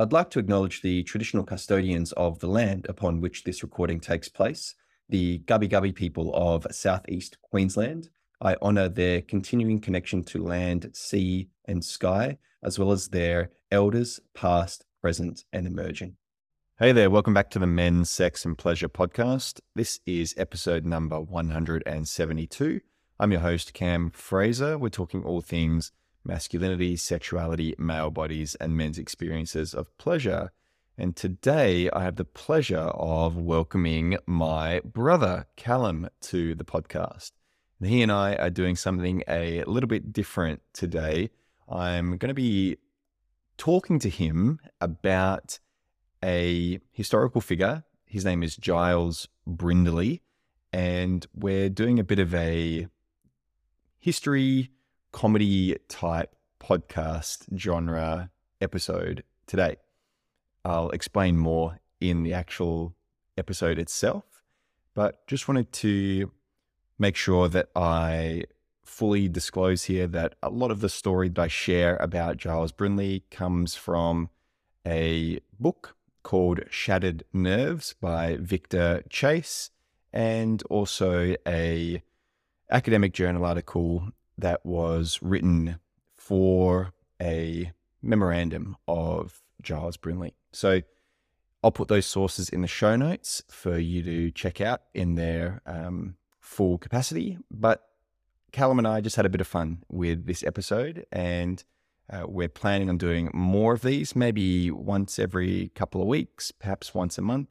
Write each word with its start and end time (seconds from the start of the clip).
I'd 0.00 0.14
like 0.14 0.30
to 0.30 0.38
acknowledge 0.38 0.80
the 0.80 1.02
traditional 1.02 1.44
custodians 1.44 2.12
of 2.12 2.38
the 2.38 2.46
land 2.46 2.86
upon 2.88 3.20
which 3.20 3.44
this 3.44 3.62
recording 3.62 4.00
takes 4.00 4.30
place, 4.30 4.74
the 5.10 5.40
Gubbi 5.40 5.68
Gubbi 5.68 5.94
people 5.94 6.34
of 6.34 6.66
southeast 6.70 7.36
Queensland. 7.42 8.08
I 8.40 8.56
honour 8.62 8.88
their 8.88 9.20
continuing 9.20 9.78
connection 9.78 10.24
to 10.24 10.42
land, 10.42 10.88
sea, 10.94 11.50
and 11.66 11.84
sky, 11.84 12.38
as 12.62 12.78
well 12.78 12.92
as 12.92 13.08
their 13.08 13.50
elders, 13.70 14.20
past, 14.32 14.86
present, 15.02 15.44
and 15.52 15.66
emerging. 15.66 16.16
Hey 16.78 16.92
there, 16.92 17.10
welcome 17.10 17.34
back 17.34 17.50
to 17.50 17.58
the 17.58 17.66
Men's 17.66 18.08
Sex 18.08 18.46
and 18.46 18.56
Pleasure 18.56 18.88
podcast. 18.88 19.60
This 19.76 20.00
is 20.06 20.34
episode 20.38 20.86
number 20.86 21.20
172. 21.20 22.80
I'm 23.18 23.32
your 23.32 23.42
host, 23.42 23.74
Cam 23.74 24.08
Fraser. 24.12 24.78
We're 24.78 24.88
talking 24.88 25.22
all 25.24 25.42
things 25.42 25.92
masculinity, 26.24 26.96
sexuality, 26.96 27.74
male 27.78 28.10
bodies, 28.10 28.54
and 28.56 28.76
men's 28.76 28.98
experiences 28.98 29.74
of 29.74 29.96
pleasure. 29.98 30.52
And 30.98 31.16
today 31.16 31.88
I 31.90 32.02
have 32.02 32.16
the 32.16 32.24
pleasure 32.24 32.76
of 32.76 33.36
welcoming 33.36 34.18
my 34.26 34.80
brother, 34.84 35.46
Callum, 35.56 36.08
to 36.22 36.54
the 36.54 36.64
podcast. 36.64 37.32
And 37.80 37.88
he 37.88 38.02
and 38.02 38.12
I 38.12 38.34
are 38.34 38.50
doing 38.50 38.76
something 38.76 39.22
a 39.26 39.64
little 39.64 39.88
bit 39.88 40.12
different 40.12 40.60
today. 40.74 41.30
I'm 41.68 42.18
going 42.18 42.28
to 42.28 42.34
be 42.34 42.76
talking 43.56 43.98
to 44.00 44.10
him 44.10 44.58
about 44.80 45.58
a 46.22 46.80
historical 46.92 47.40
figure. 47.40 47.84
His 48.04 48.24
name 48.24 48.42
is 48.42 48.56
Giles 48.56 49.28
Brindley, 49.46 50.20
and 50.72 51.26
we're 51.34 51.70
doing 51.70 51.98
a 51.98 52.04
bit 52.04 52.18
of 52.18 52.34
a 52.34 52.88
history 53.98 54.70
comedy 55.12 55.76
type 55.88 56.34
podcast 56.60 57.46
genre 57.56 58.30
episode 58.60 59.24
today. 59.46 59.76
I'll 60.64 60.90
explain 60.90 61.38
more 61.38 61.80
in 62.00 62.22
the 62.22 62.34
actual 62.34 62.94
episode 63.36 63.78
itself, 63.78 64.42
but 64.94 65.26
just 65.26 65.48
wanted 65.48 65.72
to 65.72 66.30
make 66.98 67.16
sure 67.16 67.48
that 67.48 67.70
I 67.74 68.44
fully 68.84 69.28
disclose 69.28 69.84
here 69.84 70.06
that 70.08 70.34
a 70.42 70.50
lot 70.50 70.70
of 70.70 70.80
the 70.80 70.88
story 70.88 71.28
that 71.28 71.40
I 71.40 71.48
share 71.48 71.96
about 71.96 72.36
Giles 72.36 72.72
Brindley 72.72 73.24
comes 73.30 73.74
from 73.74 74.28
a 74.86 75.40
book 75.58 75.96
called 76.22 76.60
Shattered 76.70 77.24
Nerves 77.32 77.94
by 78.00 78.36
Victor 78.40 79.02
Chase 79.08 79.70
and 80.12 80.62
also 80.64 81.34
a 81.46 82.02
academic 82.70 83.12
journal 83.12 83.44
article 83.44 84.10
that 84.40 84.64
was 84.64 85.18
written 85.22 85.78
for 86.16 86.92
a 87.20 87.72
memorandum 88.02 88.76
of 88.88 89.42
Giles 89.62 89.96
Brindley. 89.96 90.34
So 90.52 90.82
I'll 91.62 91.70
put 91.72 91.88
those 91.88 92.06
sources 92.06 92.48
in 92.48 92.62
the 92.62 92.68
show 92.68 92.96
notes 92.96 93.42
for 93.48 93.78
you 93.78 94.02
to 94.02 94.30
check 94.30 94.60
out 94.60 94.82
in 94.94 95.14
their 95.14 95.60
um, 95.66 96.16
full 96.40 96.78
capacity. 96.78 97.38
But 97.50 97.86
Callum 98.52 98.78
and 98.78 98.88
I 98.88 99.00
just 99.00 99.16
had 99.16 99.26
a 99.26 99.30
bit 99.30 99.40
of 99.40 99.46
fun 99.46 99.84
with 99.88 100.26
this 100.26 100.42
episode, 100.42 101.06
and 101.12 101.62
uh, 102.10 102.24
we're 102.26 102.48
planning 102.48 102.88
on 102.88 102.98
doing 102.98 103.30
more 103.32 103.74
of 103.74 103.82
these, 103.82 104.16
maybe 104.16 104.70
once 104.70 105.18
every 105.18 105.70
couple 105.74 106.00
of 106.00 106.08
weeks, 106.08 106.50
perhaps 106.50 106.94
once 106.94 107.18
a 107.18 107.22
month, 107.22 107.48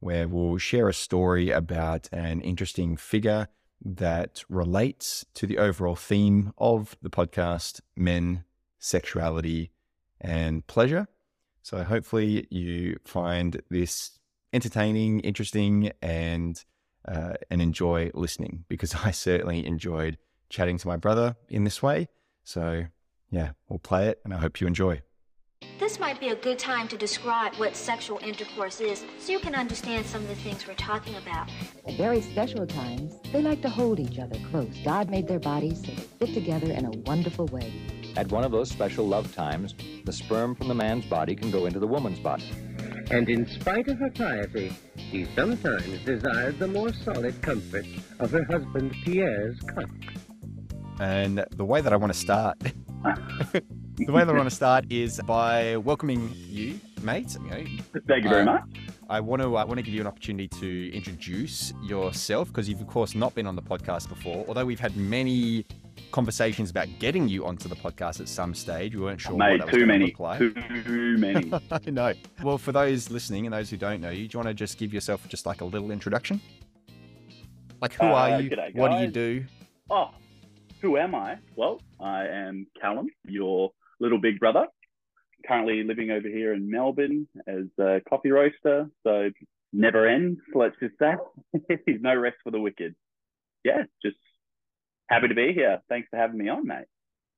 where 0.00 0.28
we'll 0.28 0.58
share 0.58 0.88
a 0.88 0.94
story 0.94 1.50
about 1.50 2.08
an 2.12 2.40
interesting 2.42 2.96
figure 2.96 3.48
that 3.84 4.44
relates 4.48 5.24
to 5.34 5.46
the 5.46 5.58
overall 5.58 5.96
theme 5.96 6.52
of 6.58 6.96
the 7.02 7.10
podcast 7.10 7.80
men, 7.96 8.44
sexuality, 8.78 9.72
and 10.20 10.66
pleasure. 10.66 11.08
So 11.62 11.82
hopefully 11.82 12.46
you 12.50 12.98
find 13.04 13.60
this 13.70 14.18
entertaining, 14.52 15.20
interesting, 15.20 15.92
and 16.00 16.62
uh, 17.06 17.34
and 17.50 17.60
enjoy 17.60 18.10
listening 18.14 18.64
because 18.68 18.94
I 19.04 19.10
certainly 19.10 19.66
enjoyed 19.66 20.18
chatting 20.48 20.78
to 20.78 20.88
my 20.88 20.96
brother 20.96 21.36
in 21.48 21.64
this 21.64 21.82
way. 21.82 22.08
So 22.44 22.84
yeah, 23.30 23.52
we'll 23.68 23.78
play 23.78 24.08
it, 24.08 24.20
and 24.24 24.34
I 24.34 24.38
hope 24.38 24.60
you 24.60 24.66
enjoy. 24.66 25.02
This 25.78 25.98
might 25.98 26.20
be 26.20 26.28
a 26.28 26.36
good 26.36 26.58
time 26.58 26.86
to 26.88 26.96
describe 26.96 27.54
what 27.56 27.74
sexual 27.74 28.18
intercourse 28.18 28.80
is 28.80 29.04
so 29.18 29.32
you 29.32 29.40
can 29.40 29.54
understand 29.54 30.06
some 30.06 30.22
of 30.22 30.28
the 30.28 30.34
things 30.36 30.66
we're 30.66 30.74
talking 30.74 31.16
about. 31.16 31.48
At 31.86 31.96
very 31.96 32.20
special 32.20 32.66
times, 32.66 33.14
they 33.32 33.42
like 33.42 33.62
to 33.62 33.68
hold 33.68 33.98
each 33.98 34.18
other 34.18 34.38
close. 34.50 34.74
God 34.84 35.10
made 35.10 35.26
their 35.26 35.40
bodies 35.40 35.80
so 35.84 35.92
they 35.92 36.26
fit 36.26 36.34
together 36.34 36.70
in 36.70 36.84
a 36.84 36.90
wonderful 36.90 37.46
way. 37.46 37.72
At 38.16 38.30
one 38.30 38.44
of 38.44 38.52
those 38.52 38.70
special 38.70 39.06
love 39.08 39.34
times, 39.34 39.74
the 40.04 40.12
sperm 40.12 40.54
from 40.54 40.68
the 40.68 40.74
man's 40.74 41.06
body 41.06 41.34
can 41.34 41.50
go 41.50 41.66
into 41.66 41.80
the 41.80 41.86
woman's 41.86 42.20
body. 42.20 42.48
And 43.10 43.28
in 43.28 43.46
spite 43.48 43.88
of 43.88 43.98
her 43.98 44.10
piety, 44.10 44.72
she 45.10 45.26
sometimes 45.34 45.98
desires 46.04 46.56
the 46.58 46.68
more 46.68 46.92
solid 46.92 47.40
comfort 47.42 47.86
of 48.20 48.30
her 48.30 48.44
husband 48.44 48.94
Pierre's 49.04 49.58
cock. 49.60 49.90
And 51.00 51.44
the 51.50 51.64
way 51.64 51.80
that 51.80 51.92
I 51.92 51.96
want 51.96 52.12
to 52.12 52.18
start 52.18 52.56
the 53.96 54.12
way 54.12 54.24
that 54.24 54.30
I 54.30 54.36
want 54.36 54.48
to 54.48 54.54
start 54.54 54.90
is 54.90 55.20
by 55.26 55.76
welcoming 55.76 56.32
you, 56.34 56.80
mate. 57.02 57.30
Thank 57.30 58.24
you 58.24 58.30
very 58.30 58.40
um, 58.40 58.46
much. 58.46 58.62
I 59.08 59.20
want 59.20 59.42
to 59.42 59.56
I 59.56 59.64
want 59.64 59.76
to 59.78 59.82
give 59.82 59.94
you 59.94 60.00
an 60.00 60.06
opportunity 60.06 60.48
to 60.48 60.92
introduce 60.94 61.72
yourself 61.82 62.48
because 62.48 62.68
you've 62.68 62.80
of 62.80 62.86
course 62.86 63.14
not 63.14 63.34
been 63.34 63.46
on 63.46 63.56
the 63.56 63.62
podcast 63.62 64.08
before. 64.08 64.44
Although 64.48 64.64
we've 64.64 64.80
had 64.80 64.96
many 64.96 65.66
conversations 66.10 66.70
about 66.70 66.88
getting 66.98 67.28
you 67.28 67.44
onto 67.44 67.68
the 67.68 67.76
podcast 67.76 68.20
at 68.20 68.28
some 68.28 68.54
stage, 68.54 68.94
we 68.94 69.02
weren't 69.02 69.20
sure. 69.20 69.36
Mate, 69.36 69.58
what 69.60 69.66
that 69.66 69.72
too 69.72 69.80
gonna 69.80 69.86
many. 69.92 70.06
look 70.06 70.20
like. 70.20 70.38
Too 70.38 71.16
many. 71.18 71.52
I 71.70 71.90
know. 71.90 72.14
Well, 72.42 72.58
for 72.58 72.72
those 72.72 73.10
listening 73.10 73.46
and 73.46 73.52
those 73.52 73.68
who 73.70 73.76
don't 73.76 74.00
know 74.00 74.10
you, 74.10 74.26
do 74.28 74.34
you 74.34 74.38
want 74.38 74.48
to 74.48 74.54
just 74.54 74.78
give 74.78 74.94
yourself 74.94 75.28
just 75.28 75.44
like 75.46 75.60
a 75.60 75.64
little 75.66 75.90
introduction? 75.90 76.40
Like, 77.80 77.94
who 77.94 78.06
Uh, 78.06 78.12
are 78.12 78.40
you? 78.40 78.56
What 78.74 78.92
do 78.92 78.98
you 78.98 79.08
do? 79.08 79.44
oh, 79.90 80.10
who 80.80 80.96
am 80.96 81.14
I? 81.14 81.36
Well, 81.56 81.80
I 82.00 82.26
am 82.26 82.66
Callum, 82.80 83.08
your 83.26 83.70
little 84.02 84.20
big 84.20 84.38
brother. 84.38 84.66
Currently 85.46 85.84
living 85.84 86.10
over 86.10 86.28
here 86.28 86.52
in 86.52 86.70
Melbourne 86.70 87.26
as 87.46 87.64
a 87.80 88.00
coffee 88.08 88.30
roaster. 88.30 88.88
So 89.04 89.30
never 89.72 90.06
ends, 90.06 90.40
let's 90.54 90.76
just 90.80 90.94
say. 90.98 91.14
no 92.00 92.14
rest 92.14 92.36
for 92.44 92.50
the 92.50 92.60
wicked. 92.60 92.94
Yeah, 93.64 93.82
just 94.04 94.16
happy 95.08 95.28
to 95.28 95.34
be 95.34 95.52
here. 95.52 95.80
Thanks 95.88 96.08
for 96.10 96.16
having 96.16 96.38
me 96.38 96.48
on, 96.48 96.66
mate. 96.66 96.86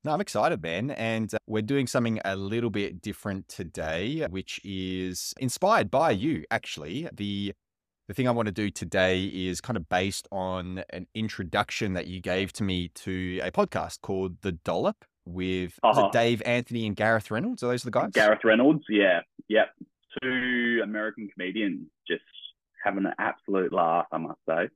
No, 0.05 0.13
I'm 0.13 0.21
excited, 0.21 0.61
Ben. 0.61 0.91
And 0.91 1.33
uh, 1.33 1.39
we're 1.47 1.63
doing 1.63 1.87
something 1.87 2.21
a 2.25 2.37
little 2.37 2.69
bit 2.69 3.01
different 3.01 3.49
today, 3.49 4.27
which 4.29 4.61
is 4.63 5.33
inspired 5.39 5.91
by 5.91 6.11
you, 6.11 6.45
actually. 6.51 7.09
The 7.13 7.55
the 8.07 8.13
thing 8.13 8.29
I 8.29 8.33
want 8.33 8.47
to 8.47 8.53
do 8.53 8.69
today 8.69 9.25
is 9.25 9.63
kind 9.63 9.79
of 9.79 9.89
based 9.89 10.29
on 10.31 10.85
an 10.91 11.07
introduction 11.15 11.95
that 11.95 12.07
you 12.07 12.21
gave 12.21 12.53
to 12.55 12.63
me 12.63 12.91
to 12.97 13.41
a 13.43 13.51
podcast 13.51 14.03
called 14.03 14.43
The 14.43 14.53
Dollop 14.53 15.07
with 15.27 15.79
Uh-huh. 15.83 16.11
Dave 16.13 16.43
Anthony 16.45 16.87
and 16.87 16.95
Gareth 16.97 17.31
Reynolds. 17.31 17.63
Are 17.63 17.69
those 17.69 17.83
the 17.83 17.91
guys? 17.91 18.11
Gareth 18.13 18.45
Reynolds, 18.45 18.85
yeah, 18.89 19.21
yep. 19.49 19.69
Two 20.23 20.81
American 20.83 21.29
comedians 21.29 21.87
just 22.07 22.23
having 22.85 23.05
an 23.07 23.15
absolute 23.19 23.73
laugh, 23.73 24.07
I 24.13 24.19
must 24.19 24.39
say. 24.49 24.69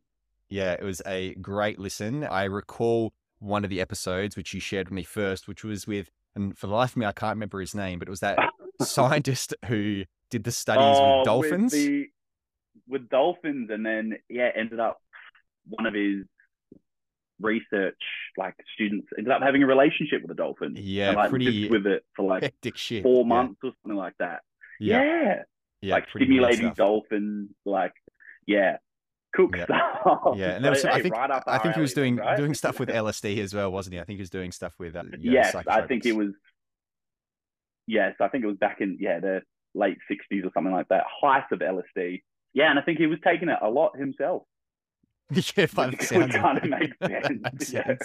Yeah, 0.49 0.73
it 0.73 0.83
was 0.83 1.03
a 1.07 1.35
great 1.35 1.79
listen. 1.79 2.25
I 2.25 2.45
recall 2.45 3.13
one 3.39 3.63
of 3.65 3.71
the 3.71 3.81
episodes 3.81 4.37
which 4.37 4.55
you 4.55 4.61
shared 4.61 4.89
with 4.89 4.95
me 4.95 5.03
first, 5.05 5.47
which 5.47 5.63
was 5.63 5.87
with, 5.87 6.11
and 6.35 6.57
for 6.59 6.67
the 6.67 6.73
life 6.73 6.93
of 6.93 6.97
me, 6.97 7.07
I 7.07 7.13
can't 7.13 7.37
remember 7.37 7.61
his 7.61 7.75
name, 7.75 7.99
but 7.99 8.09
it 8.09 8.11
was 8.11 8.21
that 8.21 8.39
scientist 8.83 9.55
who 9.67 10.05
did 10.31 10.45
the 10.45 10.51
studies 10.53 10.97
Oh, 10.99 11.19
with 11.19 11.27
dolphins. 11.27 11.73
With, 11.73 11.83
the, 11.87 12.07
with 12.89 13.09
dolphins, 13.11 13.69
and 13.71 13.85
then 13.85 14.15
yeah, 14.31 14.51
ended 14.57 14.81
up 14.81 14.99
one 15.69 15.85
of 15.87 15.93
his 15.95 16.25
research 17.41 18.01
like 18.39 18.55
students 18.75 19.09
ended 19.19 19.33
up 19.33 19.43
having 19.43 19.63
a 19.63 19.67
relationship 19.67 20.23
with 20.23 20.31
a 20.31 20.35
dolphin. 20.35 20.75
Yeah, 20.77 21.09
and, 21.09 21.17
like, 21.17 21.31
pretty 21.31 21.69
with 21.69 21.87
it 21.87 22.05
for 22.17 22.25
like 22.25 22.55
shit. 22.75 23.03
four 23.03 23.25
Yeah, 23.25 23.29
months 23.29 23.61
or 23.63 23.73
something 23.83 23.99
like 23.99 24.15
that. 24.21 24.41
Yeah, 24.81 25.03
Yeah, 25.03 25.43
yeah, 25.83 25.95
like 25.95 26.05
stimulating 26.15 26.73
dolphins, 26.75 27.51
like 27.67 27.93
yeah, 28.47 28.77
cook 29.35 29.57
Yeah. 29.57 29.65
stuff. 29.65 30.37
Yeah, 30.39 30.51
and 30.57 30.65
there 30.65 30.71
was, 30.71 30.81
So, 30.83 30.89
I 30.89 31.03
think 31.03 31.15
right 31.15 31.43
I 31.47 31.59
think 31.59 31.75
he 31.75 31.81
was 31.81 31.93
doing 31.93 32.17
right? 32.17 32.37
doing 32.37 32.55
stuff 32.55 32.79
with 32.81 32.89
LSD 33.05 33.39
as 33.39 33.53
well, 33.53 33.71
wasn't 33.73 33.95
he? 33.95 34.01
I 34.01 34.05
think 34.05 34.19
he 34.19 34.23
was 34.23 34.31
doing 34.31 34.53
stuff 34.53 34.75
with 34.79 34.95
uh, 34.97 35.03
yes, 35.19 35.55
I 35.55 35.83
think 35.83 36.07
it 36.07 36.13
was. 36.13 36.29
Yes, 37.87 38.15
I 38.21 38.29
think 38.29 38.45
it 38.45 38.47
was 38.47 38.59
back 38.59 38.81
in 38.81 38.99
yeah 39.01 39.19
the 39.19 39.43
late 39.75 39.99
sixties 40.09 40.45
or 40.45 40.51
something 40.55 40.73
like 40.73 40.89
that. 40.89 41.05
Height 41.21 41.45
of 41.51 41.59
LSD. 41.59 42.23
Yeah, 42.55 42.71
and 42.71 42.79
I 42.79 42.83
think 42.83 42.99
he 42.99 43.07
was 43.07 43.19
taking 43.25 43.49
it 43.49 43.59
a 43.61 43.69
lot 43.69 43.97
himself. 43.99 44.45
yeah, 45.57 45.67
by 45.75 45.87
the 45.87 45.91
Which 45.93 46.03
sounds 46.09 46.35
of 46.35 46.41
kind 46.41 46.59
of 46.59 46.65
makes 46.65 47.69
sense. 47.69 47.73
Yeah. 47.73 47.97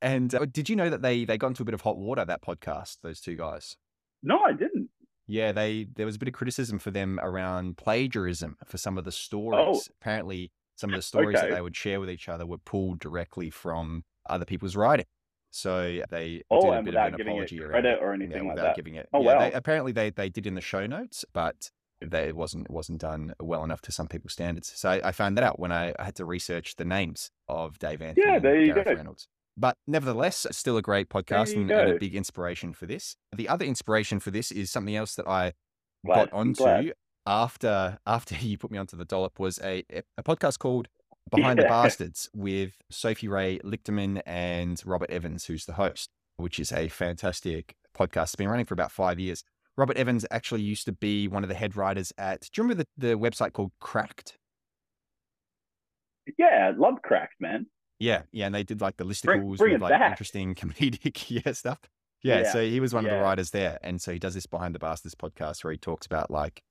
And 0.00 0.34
uh, 0.34 0.46
did 0.50 0.68
you 0.68 0.76
know 0.76 0.90
that 0.90 1.02
they 1.02 1.24
they 1.24 1.38
got 1.38 1.48
into 1.48 1.62
a 1.62 1.64
bit 1.66 1.74
of 1.74 1.80
hot 1.82 1.96
water 1.98 2.24
that 2.24 2.42
podcast? 2.42 2.98
Those 3.02 3.20
two 3.20 3.36
guys. 3.36 3.76
No, 4.22 4.38
I 4.40 4.52
didn't. 4.52 4.88
Yeah, 5.26 5.52
they 5.52 5.86
there 5.96 6.06
was 6.06 6.16
a 6.16 6.18
bit 6.18 6.28
of 6.28 6.34
criticism 6.34 6.78
for 6.78 6.90
them 6.90 7.18
around 7.22 7.76
plagiarism 7.76 8.56
for 8.64 8.78
some 8.78 8.98
of 8.98 9.04
the 9.04 9.12
stories. 9.12 9.88
Oh. 9.88 9.92
Apparently, 10.00 10.50
some 10.76 10.90
of 10.90 10.96
the 10.96 11.02
stories 11.12 11.40
that 11.40 11.50
they 11.50 11.60
would 11.60 11.76
share 11.76 12.00
with 12.00 12.10
each 12.10 12.28
other 12.28 12.46
were 12.46 12.58
pulled 12.58 12.98
directly 13.00 13.50
from 13.50 14.04
other 14.28 14.44
people's 14.44 14.76
writing. 14.76 15.06
So 15.50 16.00
they 16.10 16.42
Oh, 16.50 16.60
did 16.62 16.68
a 16.68 16.70
bit 16.70 16.78
of 16.78 16.84
without 16.86 17.20
an 17.20 17.26
apology 17.28 17.60
around 17.60 17.70
credit 17.70 17.92
it. 17.94 17.98
or 18.02 18.14
Yeah, 18.14 18.24
anything 18.24 18.46
like 18.48 18.56
without 18.56 18.68
that. 18.68 18.76
giving 18.76 18.94
it. 18.94 19.08
Oh, 19.12 19.22
yeah, 19.22 19.38
they, 19.38 19.44
wow. 19.50 19.50
apparently 19.54 19.92
they 19.92 20.10
they 20.10 20.28
did 20.28 20.46
in 20.46 20.54
the 20.54 20.60
show 20.60 20.86
notes, 20.86 21.24
but 21.32 21.70
they, 22.10 22.28
it 22.28 22.36
wasn't 22.36 22.66
it 22.66 22.70
wasn't 22.70 23.00
done 23.00 23.34
well 23.40 23.64
enough 23.64 23.80
to 23.82 23.92
some 23.92 24.08
people's 24.08 24.32
standards. 24.32 24.72
So 24.74 24.90
I, 24.90 25.08
I 25.08 25.12
found 25.12 25.36
that 25.36 25.44
out 25.44 25.58
when 25.58 25.72
I, 25.72 25.94
I 25.98 26.04
had 26.04 26.14
to 26.16 26.24
research 26.24 26.76
the 26.76 26.84
names 26.84 27.30
of 27.48 27.78
Dave 27.78 28.02
Anthony 28.02 28.26
Yeah, 28.26 28.34
and 28.36 28.44
there 28.44 28.60
you 28.60 28.72
Gareth 28.74 28.86
go. 28.88 28.94
Reynolds. 28.94 29.28
But 29.56 29.76
nevertheless, 29.86 30.46
still 30.52 30.76
a 30.78 30.82
great 30.82 31.08
podcast 31.10 31.54
and, 31.54 31.70
and 31.70 31.90
a 31.92 31.98
big 31.98 32.14
inspiration 32.14 32.72
for 32.72 32.86
this. 32.86 33.16
The 33.36 33.48
other 33.50 33.64
inspiration 33.66 34.18
for 34.18 34.30
this 34.30 34.50
is 34.50 34.70
something 34.70 34.96
else 34.96 35.14
that 35.16 35.28
I 35.28 35.52
Glad- 36.06 36.30
got 36.30 36.32
onto 36.32 36.62
glad. 36.64 36.92
after 37.26 37.98
after 38.06 38.34
you 38.40 38.58
put 38.58 38.70
me 38.70 38.78
onto 38.78 38.96
the 38.96 39.04
dollop 39.04 39.38
was 39.38 39.58
a 39.62 39.84
a 40.16 40.22
podcast 40.22 40.58
called 40.58 40.88
Behind 41.30 41.58
the 41.58 41.64
Bastards 41.64 42.28
with 42.34 42.76
Sophie 42.90 43.28
Ray 43.28 43.58
Lichterman 43.60 44.20
and 44.26 44.82
Robert 44.84 45.08
Evans, 45.10 45.44
who's 45.44 45.64
the 45.66 45.74
host, 45.74 46.10
which 46.36 46.58
is 46.58 46.72
a 46.72 46.88
fantastic 46.88 47.76
podcast. 47.96 48.22
It's 48.24 48.34
been 48.36 48.48
running 48.48 48.66
for 48.66 48.74
about 48.74 48.90
five 48.90 49.20
years. 49.20 49.44
Robert 49.76 49.96
Evans 49.96 50.26
actually 50.30 50.62
used 50.62 50.84
to 50.86 50.92
be 50.92 51.28
one 51.28 51.42
of 51.42 51.48
the 51.48 51.54
head 51.54 51.76
writers 51.76 52.12
at. 52.18 52.42
Do 52.42 52.48
you 52.56 52.62
remember 52.64 52.84
the, 52.96 53.08
the 53.08 53.18
website 53.18 53.52
called 53.52 53.72
Cracked? 53.80 54.36
Yeah, 56.38 56.72
love 56.76 57.02
Cracked, 57.02 57.40
man. 57.40 57.66
Yeah, 57.98 58.22
yeah, 58.32 58.46
and 58.46 58.54
they 58.54 58.64
did 58.64 58.80
like 58.80 58.96
the 58.96 59.04
listicles 59.04 59.58
bring 59.58 59.74
with 59.74 59.82
like 59.82 59.90
back. 59.90 60.10
interesting 60.10 60.54
comedic 60.56 61.30
yeah 61.30 61.52
stuff. 61.52 61.78
Yeah, 62.22 62.40
Yeah, 62.40 62.52
so 62.52 62.62
he 62.62 62.80
was 62.80 62.94
one 62.94 63.04
of 63.04 63.10
the 63.10 63.18
writers 63.18 63.50
there, 63.50 63.78
and 63.82 64.00
so 64.00 64.12
he 64.12 64.18
does 64.18 64.34
this 64.34 64.46
behind 64.46 64.74
the 64.74 64.78
bastards 64.78 65.14
podcast 65.14 65.64
where 65.64 65.72
he 65.72 65.78
talks 65.78 66.06
about 66.06 66.30
like 66.30 66.62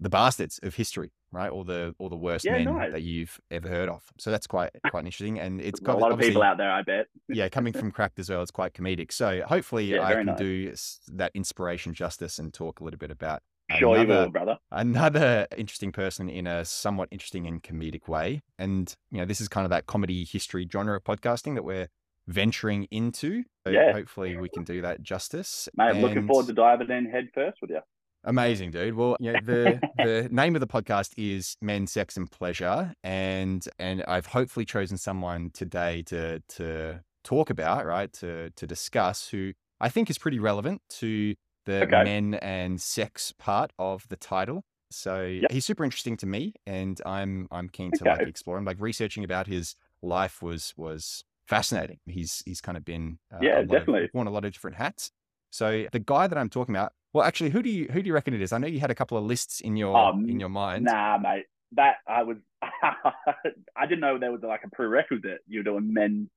the 0.00 0.10
bastards 0.10 0.58
of 0.62 0.74
history, 0.74 1.12
right? 1.32 1.50
All 1.50 1.64
the 1.64 1.94
all 1.98 2.08
the 2.08 2.16
worst 2.16 2.44
Yeah, 2.44 2.58
men 2.64 2.90
that 2.92 3.02
you've 3.02 3.40
ever 3.50 3.68
heard 3.68 3.88
of. 3.88 4.02
So 4.18 4.30
that's 4.30 4.46
quite 4.46 4.70
quite 4.90 5.04
interesting, 5.04 5.38
and 5.38 5.60
it's 5.60 5.80
got 5.80 5.96
a 5.96 5.98
lot 5.98 6.12
of 6.12 6.18
people 6.18 6.42
out 6.42 6.56
there, 6.58 6.70
I 6.70 6.82
bet. 6.82 7.06
yeah, 7.28 7.48
coming 7.48 7.72
from 7.72 7.90
Cracked 7.90 8.18
as 8.18 8.28
well, 8.30 8.42
it's 8.42 8.50
quite 8.50 8.72
comedic. 8.74 9.12
So 9.12 9.42
hopefully 9.46 9.84
Yeah, 9.94 10.02
I 10.04 10.14
can 10.14 10.26
nice. 10.26 10.38
do 10.38 10.74
that 11.16 11.30
inspiration 11.34 11.94
justice 11.94 12.38
and 12.38 12.52
talk 12.52 12.80
a 12.80 12.84
little 12.84 12.98
bit 12.98 13.10
about 13.10 13.42
Sure 13.78 13.96
you 13.96 14.02
another- 14.02 14.22
will, 14.24 14.30
brother. 14.30 14.58
another 14.72 15.46
interesting 15.56 15.90
person 15.90 16.28
in 16.28 16.46
a 16.46 16.64
somewhat 16.66 17.08
interesting 17.10 17.46
and 17.46 17.62
comedic 17.62 18.08
way. 18.08 18.42
And, 18.58 18.94
you 19.10 19.18
know, 19.18 19.24
this 19.24 19.40
is 19.40 19.48
kind 19.48 19.64
of 19.64 19.70
that 19.70 19.86
comedy 19.86 20.24
history 20.24 20.68
genre 20.70 20.96
of 20.96 21.04
podcasting 21.04 21.54
that 21.54 21.64
we're 21.64 21.88
venturing 22.26 22.84
into. 22.90 23.44
So 23.66 23.72
Yeah. 23.72 23.92
hopefully 23.92 24.36
we 24.36 24.50
can 24.50 24.64
do 24.64 24.82
that 24.82 25.02
justice. 25.02 25.68
Mate, 25.76 25.84
I'm 25.90 26.02
looking 26.02 26.26
forward 26.26 26.46
to 26.48 26.52
diving 26.52 26.90
in 26.90 27.06
head 27.10 27.28
first 27.34 27.58
with 27.62 27.70
you. 27.70 27.80
Amazing, 28.24 28.70
dude. 28.70 28.94
Well, 28.94 29.16
yeah, 29.20 29.38
the 29.44 29.80
the 29.98 30.28
name 30.30 30.54
of 30.56 30.60
the 30.60 30.66
podcast 30.66 31.12
is 31.16 31.56
Men, 31.60 31.86
Sex, 31.86 32.16
and 32.16 32.30
Pleasure, 32.30 32.94
and 33.04 33.66
and 33.78 34.02
I've 34.08 34.26
hopefully 34.26 34.64
chosen 34.64 34.96
someone 34.96 35.50
today 35.52 36.02
to 36.06 36.40
to 36.56 37.00
talk 37.22 37.50
about, 37.50 37.84
right, 37.86 38.12
to 38.14 38.50
to 38.50 38.66
discuss, 38.66 39.28
who 39.28 39.52
I 39.80 39.88
think 39.88 40.08
is 40.10 40.18
pretty 40.18 40.38
relevant 40.38 40.80
to 41.00 41.34
the 41.66 41.82
Okay. 41.84 42.04
men 42.04 42.34
and 42.34 42.80
sex 42.80 43.32
part 43.38 43.72
of 43.78 44.06
the 44.08 44.16
title. 44.16 44.64
So 44.90 45.40
he's 45.50 45.64
super 45.66 45.84
interesting 45.84 46.16
to 46.18 46.26
me, 46.26 46.54
and 46.66 47.00
I'm 47.04 47.48
I'm 47.50 47.68
keen 47.68 47.90
to 47.92 48.04
like 48.04 48.20
explore 48.28 48.56
him. 48.58 48.64
Like 48.64 48.76
researching 48.80 49.24
about 49.24 49.46
his 49.48 49.74
life 50.02 50.40
was 50.42 50.72
was 50.76 51.24
fascinating. 51.46 51.98
He's 52.06 52.42
he's 52.46 52.60
kind 52.60 52.78
of 52.78 52.84
been 52.84 53.18
uh, 53.32 53.38
Yeah, 53.42 53.54
lot 53.56 53.62
of- 53.64 53.68
definitely. 53.70 54.10
worn 54.14 54.26
a 54.28 54.30
lot 54.30 54.44
of 54.44 54.52
different 54.52 54.76
hats. 54.76 55.10
So 55.50 55.86
the 55.92 55.98
guy 56.00 56.26
that 56.26 56.36
I'm 56.38 56.48
talking 56.48 56.74
about, 56.74 56.92
well, 57.14 57.24
actually, 57.24 57.50
who 57.50 57.62
do 57.62 57.70
you 57.70 57.86
who 57.90 58.02
do 58.02 58.08
you 58.08 58.12
reckon 58.12 58.34
it 58.34 58.42
is? 58.42 58.52
I 58.52 58.58
know 58.58 58.66
you 58.66 58.80
had 58.80 58.90
a 58.90 58.94
couple 58.94 59.16
of 59.16 59.24
lists 59.24 59.60
in 59.60 59.76
your 59.76 59.96
Um, 59.96 60.28
in 60.28 60.40
your 60.40 60.48
mind. 60.48 60.84
Nah, 60.84 61.16
mate. 61.16 61.44
That 61.72 61.96
I 62.06 62.24
was. 62.24 62.36
I 62.62 63.86
didn't 63.86 64.00
know 64.00 64.18
there 64.18 64.32
was 64.32 64.42
like 64.42 64.62
a 64.64 64.70
prerequisite. 64.70 65.38
You're 65.46 65.62
doing 65.62 65.92
men, 65.94 66.28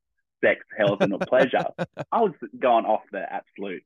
sex, 0.43 0.61
health, 0.77 1.01
and 1.01 1.19
pleasure. 1.21 1.65
I 2.11 2.21
was 2.21 2.33
going 2.57 2.85
off 2.85 3.01
the 3.11 3.21
absolute 3.31 3.83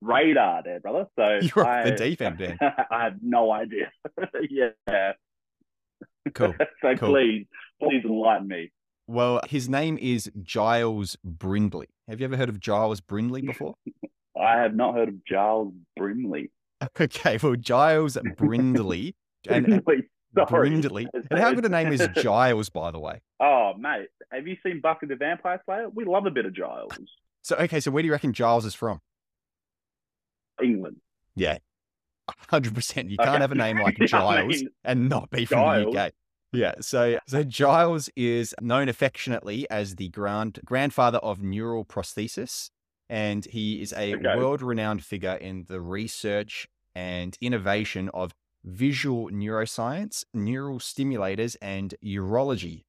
radar 0.00 0.62
there, 0.62 0.80
brother. 0.80 1.06
So 1.18 1.40
You're 1.42 1.66
I, 1.66 1.90
the 1.90 1.96
deep 1.96 2.22
end. 2.22 2.40
I 2.60 3.04
had 3.04 3.18
no 3.22 3.50
idea. 3.52 3.90
yeah. 4.48 5.12
Cool. 6.34 6.54
so 6.80 6.94
Cool. 6.96 7.10
please, 7.10 7.46
please 7.82 8.02
enlighten 8.04 8.46
me. 8.48 8.70
Well, 9.08 9.40
his 9.48 9.68
name 9.68 9.98
is 10.00 10.30
Giles 10.42 11.16
Brindley. 11.24 11.88
Have 12.08 12.20
you 12.20 12.24
ever 12.24 12.36
heard 12.36 12.48
of 12.48 12.60
Giles 12.60 13.00
Brindley 13.00 13.42
before? 13.42 13.74
I 14.40 14.58
have 14.58 14.74
not 14.74 14.94
heard 14.94 15.08
of 15.08 15.24
Giles 15.24 15.72
Brimley. 15.96 16.50
okay, 17.00 17.38
well, 17.42 17.56
Giles 17.56 18.16
Brindley 18.36 19.14
and 19.48 19.66
Brimley, 19.66 20.04
sorry. 20.36 20.70
Brindley. 20.70 21.08
And 21.30 21.38
how 21.38 21.52
good 21.52 21.64
a 21.64 21.68
name 21.68 21.92
is 21.92 22.06
Giles, 22.16 22.70
by 22.70 22.90
the 22.90 22.98
way? 22.98 23.20
Oh, 23.44 23.72
mate, 23.76 24.06
have 24.30 24.46
you 24.46 24.56
seen 24.64 24.80
Buffy 24.80 25.06
the 25.06 25.16
Vampire 25.16 25.60
Slayer? 25.64 25.88
We 25.88 26.04
love 26.04 26.26
a 26.26 26.30
bit 26.30 26.46
of 26.46 26.54
Giles. 26.54 26.92
So, 27.42 27.56
okay, 27.56 27.80
so 27.80 27.90
where 27.90 28.00
do 28.02 28.06
you 28.06 28.12
reckon 28.12 28.32
Giles 28.32 28.64
is 28.64 28.72
from? 28.74 29.00
England. 30.62 30.96
Yeah, 31.34 31.58
hundred 32.50 32.74
percent. 32.74 33.08
You 33.10 33.16
Okay. 33.18 33.28
can't 33.28 33.40
have 33.40 33.50
a 33.50 33.56
name 33.56 33.80
like 33.80 33.98
Yeah, 33.98 34.04
I 34.04 34.06
Giles 34.06 34.60
mean, 34.62 34.68
and 34.84 35.08
not 35.08 35.30
be 35.30 35.44
from 35.44 35.58
Giles. 35.58 35.92
the 35.94 36.00
UK. 36.00 36.12
Yeah, 36.52 36.74
so 36.80 37.18
so 37.26 37.42
Giles 37.42 38.10
is 38.14 38.54
known 38.60 38.88
affectionately 38.88 39.68
as 39.70 39.96
the 39.96 40.08
grand 40.10 40.60
grandfather 40.64 41.18
of 41.18 41.42
neural 41.42 41.84
prosthesis, 41.84 42.70
and 43.08 43.44
he 43.44 43.80
is 43.82 43.92
a 43.94 44.14
Okay. 44.14 44.34
world-renowned 44.34 45.04
figure 45.04 45.34
in 45.34 45.64
the 45.68 45.80
research 45.80 46.68
and 46.94 47.36
innovation 47.40 48.08
of 48.14 48.32
visual 48.64 49.28
neuroscience, 49.30 50.24
neural 50.34 50.78
stimulators, 50.78 51.56
and 51.60 51.94
urology. 52.04 52.82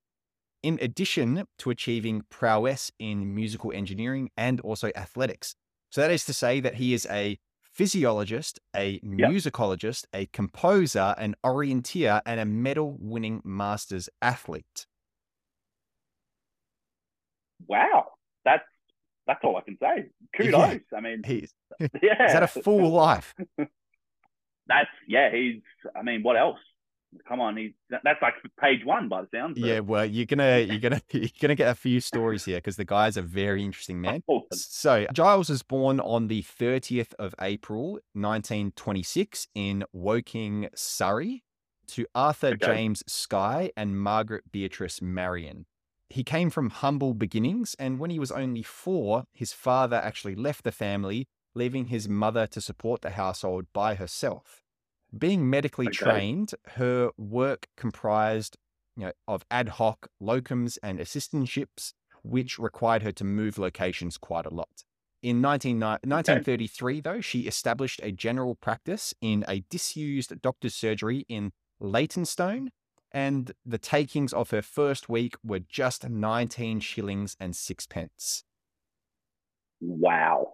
In 0.64 0.80
addition 0.82 1.46
to 1.60 1.70
achieving 1.70 2.24
prowess 2.30 2.92
in 3.00 3.36
musical 3.36 3.72
engineering 3.74 4.32
and 4.38 4.60
also 4.62 4.92
athletics. 4.96 5.56
So 5.90 6.02
that 6.02 6.12
is 6.12 6.26
to 6.26 6.34
say 6.34 6.60
that 6.62 6.76
he 6.76 6.94
is 6.94 7.06
a 7.10 7.38
physiologist, 7.64 8.60
a 8.76 9.00
musicologist, 9.02 10.06
a 10.14 10.28
composer, 10.28 11.16
an 11.18 11.36
orienteer, 11.44 12.22
and 12.26 12.40
a 12.40 12.46
medal 12.46 12.98
winning 13.00 13.42
masters 13.44 14.10
athlete. 14.22 14.86
Wow, 17.68 18.06
that's 18.46 18.64
that's 19.28 19.40
all 19.44 19.58
I 19.58 19.62
can 19.62 19.78
say. 19.82 20.10
Kudos. 20.36 20.82
I 20.96 21.00
mean, 21.00 21.22
He's 21.26 21.54
yeah, 21.80 21.88
is 22.26 22.34
that 22.34 22.44
a 22.44 22.48
full 22.48 22.92
life? 22.92 23.34
That's 24.68 24.90
yeah. 25.08 25.30
He's. 25.30 25.62
I 25.96 26.04
mean, 26.04 26.24
what 26.24 26.38
else? 26.38 26.60
Come 27.28 27.42
on, 27.42 27.56
he's 27.58 27.74
that's 27.90 28.22
like 28.24 28.34
page 28.60 28.84
one 28.84 29.08
by 29.08 29.22
the 29.22 29.28
sounds. 29.32 29.60
Yeah, 29.60 29.82
well, 29.82 30.06
you're 30.06 30.26
gonna 30.26 30.60
you're 30.60 30.80
gonna 30.80 31.02
you're 31.12 31.30
gonna 31.40 31.54
get 31.54 31.70
a 31.70 31.76
few 31.76 32.00
stories 32.00 32.46
here 32.46 32.58
because 32.58 32.76
the 32.76 32.86
guy's 32.86 33.18
a 33.18 33.22
very 33.22 33.64
interesting 33.64 34.02
man. 34.02 34.24
Awesome. 34.26 34.48
So 34.52 35.06
Giles 35.14 35.50
was 35.50 35.62
born 35.62 36.00
on 36.00 36.28
the 36.28 36.42
30th 36.44 37.14
of 37.20 37.36
April, 37.40 38.00
1926, 38.14 39.48
in 39.54 39.84
Woking, 39.94 40.70
Surrey, 40.74 41.44
to 41.90 42.08
Arthur 42.16 42.48
Okay. 42.48 42.66
James 42.66 43.04
Skye 43.06 43.72
and 43.78 44.00
Margaret 44.00 44.52
Beatrice 44.52 45.02
Marion. 45.02 45.66
He 46.14 46.24
came 46.24 46.52
from 46.52 46.70
humble 46.70 47.16
beginnings, 47.16 47.76
and 47.80 47.98
when 47.98 48.12
he 48.12 48.20
was 48.20 48.32
only 48.32 48.62
four, 48.62 49.24
his 49.34 49.52
father 49.52 49.96
actually 49.96 50.36
left 50.36 50.64
the 50.64 50.72
family, 50.72 51.26
leaving 51.56 51.88
his 51.88 52.08
mother 52.08 52.46
to 52.46 52.62
support 52.62 53.02
the 53.02 53.10
household 53.10 53.66
by 53.74 53.96
herself. 53.96 54.62
Being 55.18 55.50
medically 55.50 55.88
Okay. 55.88 55.98
trained, 55.98 56.54
her 56.76 57.10
work 57.18 57.66
comprised 57.76 58.58
you 58.96 59.08
know, 59.08 59.14
of 59.28 59.44
ad 59.50 59.70
hoc 59.70 60.08
locums 60.22 60.78
and 60.84 61.00
assistantships, 61.00 61.94
which 62.22 62.60
required 62.60 63.02
her 63.02 63.12
to 63.14 63.24
move 63.24 63.58
locations 63.58 64.20
quite 64.20 64.46
a 64.46 64.54
lot. 64.54 64.84
In 65.24 65.42
19, 65.42 65.80
1933, 65.80 67.02
though, 67.02 67.22
she 67.22 67.48
established 67.48 68.00
a 68.04 68.12
general 68.12 68.54
practice 68.54 69.16
in 69.20 69.44
a 69.48 69.64
disused 69.72 70.44
doctor's 70.44 70.76
surgery 70.76 71.26
in 71.28 71.54
Leytonstone, 71.80 72.70
and 73.14 73.52
the 73.66 73.78
takings 73.78 74.34
of 74.34 74.50
her 74.52 74.62
first 74.62 75.08
week 75.10 75.36
were 75.44 75.60
just 75.60 76.08
19 76.10 76.80
shillings 76.80 77.38
and 77.40 77.56
sixpence. 77.56 78.44
Wow. 79.82 80.54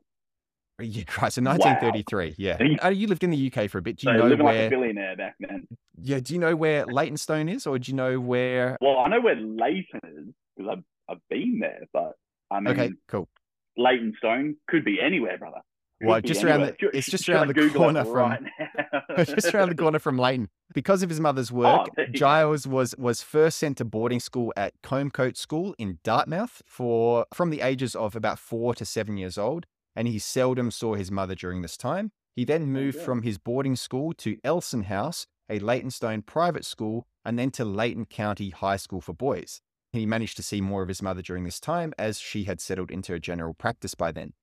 Yeah, 0.81 1.03
right. 1.21 1.31
So 1.31 1.41
1933. 1.41 2.35
Yeah. 2.37 2.57
Uh, 2.83 2.89
you 2.89 3.07
lived 3.07 3.23
in 3.23 3.31
the 3.31 3.51
UK 3.53 3.69
for 3.69 3.79
a 3.79 3.81
bit. 3.81 3.97
Do 3.97 4.05
So 4.05 4.11
you 4.11 4.17
know 4.17 4.23
living 4.27 4.45
like 4.45 4.55
where? 4.55 4.67
a 4.67 4.69
billionaire 4.69 5.15
back 5.17 5.35
then. 5.39 5.67
yeah. 6.01 6.19
Do 6.19 6.33
you 6.33 6.39
know 6.39 6.55
where 6.55 6.85
Leytonstone 6.85 7.49
is, 7.49 7.67
or 7.67 7.77
do 7.79 7.91
you 7.91 7.95
know 7.95 8.19
where? 8.19 8.77
Well, 8.81 8.97
I 8.99 9.09
know 9.09 9.19
where 9.21 9.35
Leyton 9.35 9.99
is 10.03 10.33
because 10.55 10.77
I've 10.77 10.83
I've 11.09 11.21
been 11.29 11.59
there, 11.59 11.81
but 11.91 12.13
I 12.49 12.59
mean, 12.61 12.73
Okay, 12.73 12.91
cool. 13.07 13.27
Leytonstone 13.77 14.55
could 14.67 14.85
be 14.85 14.99
anywhere, 15.01 15.37
brother. 15.37 15.59
Well, 16.01 16.21
just 16.21 16.43
around 16.43 16.61
the, 16.61 16.75
it's 16.93 17.09
just 17.09 17.25
should 17.25 17.35
I 17.35 17.39
around 17.39 17.47
the 17.47 17.53
Google 17.53 17.81
corner 17.81 18.05
from 18.05 18.15
right 18.15 19.25
just 19.25 19.53
around 19.53 19.69
the 19.69 19.75
corner 19.75 19.99
from 19.99 20.17
Leyton. 20.17 20.49
Because 20.73 21.03
of 21.03 21.09
his 21.09 21.19
mother's 21.19 21.51
work, 21.51 21.87
Oh, 21.89 22.01
you 22.01 22.07
go. 22.07 22.11
Giles 22.13 22.67
was 22.67 22.95
was 22.97 23.21
first 23.21 23.57
sent 23.57 23.77
to 23.77 23.85
boarding 23.85 24.19
school 24.19 24.53
at 24.55 24.73
Combcote 24.81 25.37
School 25.37 25.75
in 25.77 25.99
Dartmouth 26.03 26.61
for 26.65 27.25
from 27.33 27.49
the 27.49 27.61
ages 27.61 27.95
of 27.95 28.15
about 28.15 28.39
four 28.39 28.73
to 28.75 28.85
seven 28.85 29.17
years 29.17 29.37
old, 29.37 29.65
and 29.95 30.07
he 30.07 30.19
seldom 30.19 30.71
saw 30.71 30.95
his 30.95 31.11
mother 31.11 31.35
during 31.35 31.61
this 31.61 31.75
time. 31.77 32.11
He 32.35 32.45
then 32.45 32.67
moved 32.67 32.97
yeah. 32.97 33.03
from 33.03 33.23
his 33.23 33.37
boarding 33.37 33.75
school 33.75 34.13
to 34.19 34.37
Elson 34.43 34.83
House, 34.83 35.27
a 35.49 35.59
Leytonstone 35.59 36.21
private 36.21 36.63
school, 36.63 37.05
and 37.25 37.37
then 37.37 37.51
to 37.51 37.65
Leyton 37.65 38.05
County 38.05 38.51
High 38.51 38.77
School 38.77 39.01
for 39.01 39.13
boys. 39.13 39.61
he 39.91 40.05
managed 40.05 40.37
to 40.37 40.43
see 40.43 40.61
more 40.61 40.81
of 40.83 40.87
his 40.87 41.01
mother 41.01 41.21
during 41.21 41.43
this 41.43 41.59
time 41.59 41.93
as 41.97 42.19
she 42.19 42.45
had 42.45 42.61
settled 42.61 42.91
into 42.91 43.13
a 43.13 43.19
general 43.19 43.53
practice 43.53 43.95
by 43.95 44.11
then. 44.11 44.33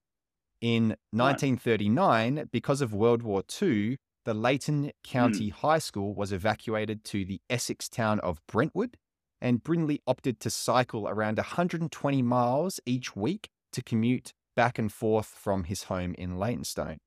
In 0.60 0.96
1939, 1.10 2.48
because 2.50 2.80
of 2.80 2.94
World 2.94 3.22
War 3.22 3.42
II, 3.62 3.98
the 4.24 4.34
Leyton 4.34 4.84
hmm. 4.84 4.90
County 5.04 5.48
High 5.50 5.78
School 5.78 6.14
was 6.14 6.32
evacuated 6.32 7.04
to 7.04 7.24
the 7.24 7.40
Essex 7.48 7.88
town 7.88 8.20
of 8.20 8.40
Brentwood, 8.46 8.96
and 9.40 9.62
Brindley 9.62 10.00
opted 10.06 10.40
to 10.40 10.50
cycle 10.50 11.08
around 11.08 11.38
120 11.38 12.22
miles 12.22 12.80
each 12.86 13.14
week 13.14 13.48
to 13.72 13.82
commute 13.82 14.32
back 14.54 14.78
and 14.78 14.90
forth 14.90 15.26
from 15.26 15.64
his 15.64 15.84
home 15.84 16.14
in 16.16 16.38
Leytonstone. 16.38 16.98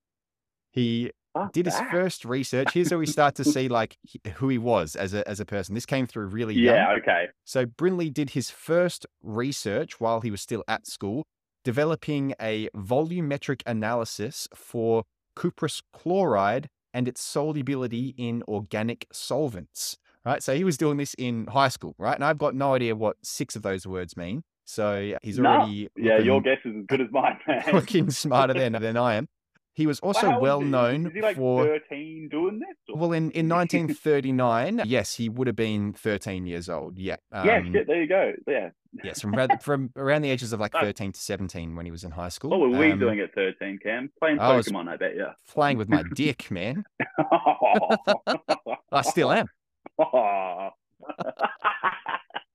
He 0.72 1.12
did 1.52 1.66
his 1.66 1.80
first 1.92 2.26
research. 2.26 2.74
Here's 2.74 2.92
where 2.92 3.00
we 3.00 3.06
start 3.06 3.36
to 3.36 3.44
see 3.44 3.68
like 3.68 3.98
who 4.36 4.50
he 4.50 4.58
was 4.58 4.96
as 4.96 5.14
a 5.14 5.28
as 5.28 5.40
a 5.40 5.46
person. 5.46 5.76
This 5.76 5.86
came 5.86 6.06
through 6.06 6.28
really 6.28 6.54
young. 6.54 6.76
Yeah, 6.76 6.92
okay. 7.00 7.28
So 7.46 7.66
Brindley 7.66 8.10
did 8.10 8.32
his 8.32 8.50
first 8.50 9.06
research 9.24 10.00
while 10.00 10.22
he 10.22 10.32
was 10.32 10.42
still 10.42 10.64
at 10.68 10.86
school, 10.88 11.26
developing 11.64 12.34
a 12.42 12.70
volumetric 12.76 13.62
analysis 13.66 14.48
for 14.56 15.04
cuprous 15.36 15.82
chloride 15.94 16.70
and 16.94 17.08
its 17.08 17.22
solubility 17.22 18.14
in 18.18 18.44
organic 18.48 19.08
solvents. 19.12 19.98
Right. 20.26 20.44
So 20.44 20.54
he 20.54 20.64
was 20.64 20.78
doing 20.78 20.98
this 20.98 21.14
in 21.18 21.48
high 21.48 21.70
school, 21.70 21.96
right? 21.98 22.14
And 22.16 22.24
I've 22.26 22.38
got 22.38 22.54
no 22.54 22.74
idea 22.74 22.96
what 22.96 23.16
six 23.24 23.56
of 23.56 23.62
those 23.62 23.88
words 23.88 24.18
mean. 24.18 24.44
So 24.66 25.18
he's 25.24 25.40
No. 25.40 25.50
already 25.50 25.88
Yeah, 25.96 26.20
your 26.20 26.42
guess 26.42 26.58
is 26.66 26.76
as 26.78 26.86
good 26.88 27.02
as 27.02 27.08
mine, 27.12 27.40
man. 27.48 27.64
looking 27.72 28.10
smarter 28.10 28.54
than 28.54 28.74
than 28.74 28.98
I 28.98 29.16
am. 29.16 29.28
He 29.74 29.88
was 29.88 30.00
also 30.02 30.30
Wow, 30.30 30.40
well 30.42 30.62
known 30.62 31.12
like 31.22 31.38
for 31.38 31.64
13 31.66 32.28
doing 32.30 32.60
this? 32.60 32.76
or- 32.90 32.98
well 32.98 33.12
in, 33.14 33.32
in 33.32 33.48
1939 33.50 34.82
yes 34.86 35.16
he 35.16 35.30
would 35.30 35.48
have 35.48 35.56
been 35.56 35.94
13 35.94 36.46
years 36.46 36.70
old 36.70 36.98
yeah 36.98 37.16
yeah, 37.32 37.58
um, 37.58 37.72
shit, 37.72 37.88
there 37.88 38.02
you 38.02 38.08
go. 38.08 38.34
Yeah. 38.48 38.70
yes 39.04 39.22
from 39.22 39.34
from 39.62 39.92
around 39.96 40.24
the 40.24 40.32
ages 40.32 40.52
of 40.52 40.60
like 40.60 40.74
Oh. 40.76 40.82
13 40.82 41.14
to 41.14 41.20
17 41.20 41.76
when 41.76 41.86
he 41.86 41.92
was 41.92 42.04
in 42.04 42.12
high 42.12 42.28
school 42.30 42.50
What 42.52 42.60
were 42.60 42.70
we 42.78 42.92
Um, 42.92 43.00
doing 43.00 43.20
at 43.22 43.34
13, 43.36 43.80
Cam? 43.82 44.12
Playing 44.20 44.40
I 44.40 44.58
Pokemon, 44.60 44.90
I 44.90 44.98
bet, 44.98 45.16
yeah. 45.16 45.34
playing 45.48 45.78
with 45.78 45.88
my 45.88 46.04
dick 46.16 46.52
man 46.52 46.84
I 48.92 49.02
still 49.04 49.32
am 49.32 49.48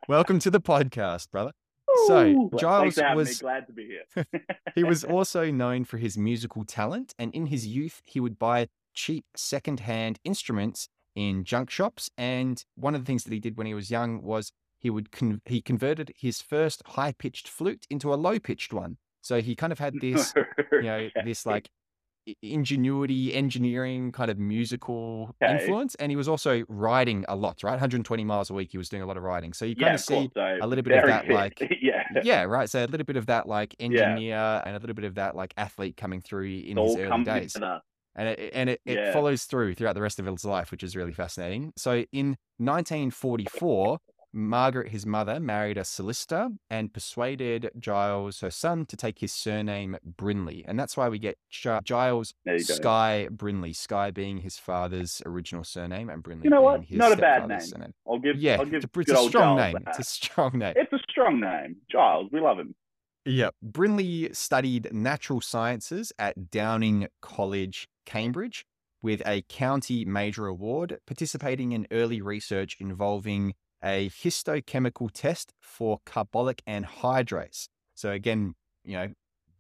welcome 0.09 0.38
to 0.40 0.50
the 0.50 0.61
podcast 0.61 1.30
brother 1.30 1.52
So, 2.06 2.50
Giles 2.58 2.98
was 3.14 3.38
glad 3.38 3.66
to 3.66 3.72
be 3.72 3.86
here. 3.86 4.26
he 4.74 4.84
was 4.84 5.04
also 5.04 5.50
known 5.50 5.84
for 5.84 5.98
his 5.98 6.18
musical 6.18 6.64
talent 6.64 7.14
and 7.18 7.34
in 7.34 7.46
his 7.46 7.66
youth 7.66 8.02
he 8.04 8.20
would 8.20 8.38
buy 8.38 8.68
cheap 8.94 9.24
second-hand 9.36 10.18
instruments 10.24 10.88
in 11.14 11.44
junk 11.44 11.70
shops 11.70 12.10
and 12.16 12.64
one 12.74 12.94
of 12.94 13.02
the 13.02 13.06
things 13.06 13.24
that 13.24 13.32
he 13.32 13.40
did 13.40 13.56
when 13.56 13.66
he 13.66 13.74
was 13.74 13.90
young 13.90 14.22
was 14.22 14.52
he 14.78 14.90
would 14.90 15.10
con- 15.10 15.40
he 15.46 15.62
converted 15.62 16.12
his 16.16 16.42
first 16.42 16.82
high-pitched 16.86 17.48
flute 17.48 17.86
into 17.88 18.12
a 18.12 18.16
low-pitched 18.16 18.72
one. 18.72 18.98
So 19.20 19.40
he 19.40 19.56
kind 19.56 19.72
of 19.72 19.78
had 19.78 19.94
this 20.00 20.34
you 20.72 20.82
know 20.82 21.08
this 21.24 21.46
like 21.46 21.70
ingenuity 22.43 23.35
engineering 23.35 24.12
kind 24.12 24.31
of 24.31 24.38
musical 24.38 25.35
Okay. 25.43 25.52
influence 25.54 25.95
and 25.97 26.11
he 26.11 26.16
was 26.16 26.28
also 26.28 26.64
riding 26.69 27.25
a 27.28 27.37
lot 27.37 27.62
right? 27.62 27.73
120 27.73 28.25
miles 28.25 28.50
a 28.50 28.54
week 28.54 28.71
he 28.73 28.78
was 28.78 28.88
doing 28.88 29.02
a 29.02 29.07
lot 29.07 29.16
of 29.16 29.23
riding. 29.23 29.52
So 29.52 29.64
you 29.64 29.75
kind 29.75 29.88
yeah, 29.88 29.95
of 29.95 30.00
see 30.00 30.31
so 30.35 30.59
a 30.61 30.66
little 30.66 30.83
bit 30.83 30.97
of 30.97 31.07
that, 31.07 31.28
like- 31.28 31.61
yeah, 31.83 32.02
yeah 32.23 32.43
right 32.45 32.69
so 32.71 32.85
a 32.85 32.87
little 32.87 33.04
bit 33.04 33.16
of 33.16 33.26
that 33.26 33.47
like 33.49 33.75
engineer 33.78 34.62
and 34.64 34.76
a 34.76 34.78
little 34.78 34.95
bit 34.95 35.04
of 35.04 35.14
that 35.16 35.37
like 35.37 35.52
athlete 35.57 35.97
coming 35.97 36.21
through 36.21 36.45
in 36.47 36.76
his 36.76 36.97
early 36.97 37.25
days. 37.25 37.57
and 38.16 38.28
it, 38.28 38.50
and 38.54 38.71
it, 38.71 38.81
it 38.87 38.95
Yeah. 38.99 39.12
follows 39.12 39.45
through 39.45 39.75
throughout 39.75 39.95
the 39.95 40.02
rest 40.02 40.19
of 40.19 40.26
his 40.26 40.45
life, 40.45 40.71
which 40.71 40.83
is 40.83 40.95
really 40.97 41.12
fascinating. 41.12 41.73
So 41.76 42.04
in 42.12 42.37
1944, 42.59 43.99
Margaret, 44.35 44.91
his 44.91 45.07
mother, 45.07 45.38
married 45.38 45.79
a 45.79 45.85
solicitor 45.85 46.49
and 46.69 46.93
persuaded 46.93 47.71
Giles, 47.79 48.41
her 48.41 48.50
son, 48.50 48.85
to 48.87 48.97
take 48.97 49.21
his 49.21 49.33
surname 49.33 49.97
Brindley, 50.05 50.64
and 50.67 50.79
that's 50.79 50.97
why 50.97 51.09
we 51.09 51.19
get 51.19 51.38
Giles 51.50 52.35
There 52.45 52.57
you 52.57 52.64
go. 52.64 52.75
Sky 52.75 53.29
Brindley. 53.31 53.73
Sky 53.73 54.11
being 54.11 54.38
his 54.38 54.59
father's 54.59 55.23
original 55.25 55.64
surname, 55.64 56.11
and 56.11 56.23
Brindley 56.23 56.45
You 56.45 56.50
know 56.50 56.62
what? 56.62 56.91
Not 56.91 57.12
a 57.12 57.17
bad 57.17 57.49
name. 57.49 57.61
surname. 57.61 57.95
I'll 58.09 58.19
give. 58.19 58.37
Yeah, 58.37 58.57
I'll 58.59 58.64
give 58.64 58.85
it's 58.85 58.97
a, 58.97 59.00
it's 59.00 59.12
a 59.12 59.29
strong 59.29 59.57
Giles 59.57 59.73
name. 59.75 59.83
that. 59.85 59.91
It's 59.91 59.99
a 60.00 60.11
strong 60.11 60.59
name. 60.59 60.75
It's 60.76 60.93
a 60.93 60.99
strong 61.11 61.41
name, 61.41 61.76
Giles. 61.91 62.29
We 62.33 62.41
love 62.41 62.59
him. 62.59 62.75
Yeah. 63.25 63.50
Brindley 63.62 64.31
studied 64.33 64.93
natural 64.93 65.41
sciences 65.41 66.12
at 66.19 66.50
Downing 66.50 67.07
College, 67.23 67.88
Cambridge, 68.05 68.67
with 69.00 69.23
a 69.26 69.43
county 69.43 70.05
major 70.05 70.47
award, 70.47 70.99
participating 71.07 71.73
in 71.73 71.87
early 71.91 72.21
research 72.21 72.76
involving 72.81 73.55
a 73.85 74.09
histochemical 74.09 75.11
test 75.12 75.53
for 75.61 76.00
carbonic 76.07 76.62
anhydrase. 76.67 77.69
So 77.95 78.11
again, 78.11 78.55
you 78.85 78.95
know, 78.95 79.09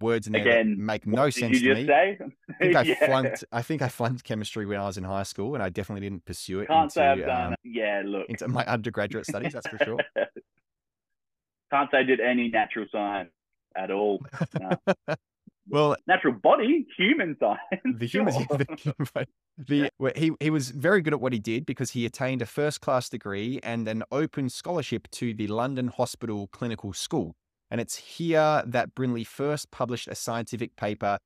words 0.00 0.26
in 0.26 0.32
there 0.32 0.44
that 0.44 0.50
Again, 0.60 0.76
make 0.78 1.06
no 1.06 1.30
sense 1.30 1.60
you 1.60 1.74
to 1.74 1.80
me. 1.80 1.86
say? 1.86 2.18
I 2.50 2.52
think 2.64 2.76
I 2.76 2.82
Yeah. 2.82 3.06
flunked. 3.06 3.44
I 3.52 3.62
think 3.62 3.82
I 3.82 3.88
flunked 3.88 4.24
chemistry 4.24 4.66
when 4.66 4.78
I 4.80 4.84
was 4.86 4.96
in 4.98 5.04
high 5.04 5.22
school, 5.22 5.54
and 5.54 5.62
I 5.62 5.68
definitely 5.68 6.08
didn't 6.08 6.24
pursue 6.24 6.60
it 6.60 6.68
Can't 6.68 6.90
say 6.90 7.02
I've 7.06 7.18
into, 7.18 7.28
done. 7.30 7.46
um. 7.52 7.54
Yeah, 7.64 8.02
look. 8.04 8.26
into 8.28 8.48
my 8.48 8.64
undergraduate 8.66 9.26
studies. 9.26 9.52
That's 9.52 9.66
for 9.68 9.78
sure. 9.78 9.98
Can't 11.70 11.90
say 11.90 11.98
I 11.98 12.02
did 12.02 12.20
any 12.20 12.48
natural 12.48 12.86
science 12.90 13.30
at 13.76 13.90
all. 13.90 14.22
No. 14.60 14.70
Well, 15.68 15.96
Natural 16.06 16.34
body, 16.34 16.86
human 16.96 17.36
science. 17.40 17.60
the 17.98 18.06
humans 18.06 18.36
sure. 18.48 18.58
the, 18.58 18.66
human- 18.78 19.26
the 19.56 19.90
well, 19.98 20.12
he 20.16 20.32
he 20.40 20.50
was 20.50 20.70
very 20.70 21.00
good 21.00 21.12
at 21.14 21.20
what 21.20 21.32
he 21.32 21.38
did 21.38 21.64
because 21.64 21.90
he 21.92 22.04
attained 22.04 22.42
a 22.42 22.46
first 22.46 22.80
class 22.80 23.08
degree 23.08 23.60
and 23.62 23.88
an 23.88 24.02
open 24.12 24.48
scholarship 24.50 25.08
to 25.12 25.32
the 25.34 25.46
London 25.46 25.88
Hospital 25.88 26.48
Clinical 26.48 26.92
School. 26.92 27.34
And 27.70 27.80
it's 27.80 27.96
here 27.96 28.62
that 28.66 28.94
Brindley 28.94 29.24
first 29.24 29.70
published 29.70 30.06
a 30.08 30.14
scientific 30.14 30.76
paper. 30.76 31.18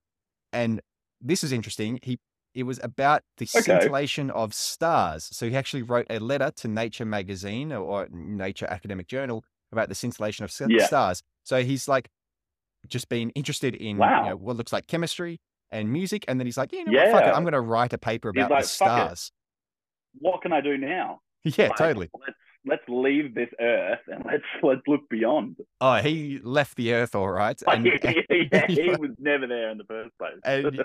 And 0.52 0.80
this 1.20 1.42
is 1.42 1.52
interesting. 1.52 1.98
He 2.02 2.18
it 2.54 2.62
was 2.62 2.80
about 2.82 3.22
the 3.36 3.44
Okay. 3.44 3.60
scintillation 3.62 4.30
of 4.30 4.54
stars. 4.54 5.28
So 5.32 5.48
he 5.48 5.56
actually 5.56 5.82
wrote 5.82 6.06
a 6.10 6.18
letter 6.18 6.50
to 6.56 6.68
Nature 6.68 7.04
magazine 7.04 7.72
or, 7.72 7.80
or 7.82 8.08
Nature 8.10 8.66
Academic 8.70 9.06
Journal 9.06 9.44
about 9.70 9.88
the 9.88 9.94
scintillation 9.94 10.44
of 10.44 10.52
Yeah. 10.68 10.86
stars. 10.86 11.22
So 11.44 11.62
he's 11.62 11.86
like 11.88 12.08
just 12.86 13.08
been 13.08 13.30
interested 13.30 13.74
in 13.74 13.96
you 13.96 13.96
know, 13.96 14.36
what 14.36 14.56
looks 14.56 14.72
like 14.72 14.86
chemistry 14.86 15.40
and 15.70 15.92
music, 15.92 16.24
and 16.28 16.40
then 16.40 16.46
he's 16.46 16.56
like, 16.56 16.72
you 16.72 16.84
know 16.84 16.92
what, 16.92 17.10
fuck 17.10 17.22
it, 17.22 17.26
Yeah. 17.26 17.34
I'm 17.34 17.42
going 17.42 17.52
to 17.52 17.60
write 17.60 17.92
a 17.92 17.98
paper 17.98 18.30
about 18.30 18.50
like, 18.50 18.62
the 18.62 18.68
stars. 18.68 19.32
What 20.18 20.42
can 20.42 20.52
I 20.52 20.60
do 20.60 20.76
now? 20.76 21.20
Yeah, 21.44 21.68
Like, 21.68 21.76
totally. 21.76 22.10
Let's 22.14 22.36
let's 22.66 22.82
leave 22.88 23.34
this 23.34 23.48
earth 23.60 24.00
and 24.08 24.24
let's 24.26 24.42
let's 24.62 24.80
look 24.86 25.08
beyond. 25.08 25.56
Oh, 25.80 25.96
he 25.96 26.40
left 26.42 26.76
the 26.76 26.92
earth 26.94 27.14
all 27.14 27.28
right, 27.28 27.60
and, 27.66 27.86
yeah, 28.52 28.66
he 28.68 28.90
was 28.98 29.10
never 29.18 29.46
there 29.46 29.70
in 29.70 29.78
the 29.78 29.84
first 29.84 30.10
place. 30.18 30.38
And 30.44 30.82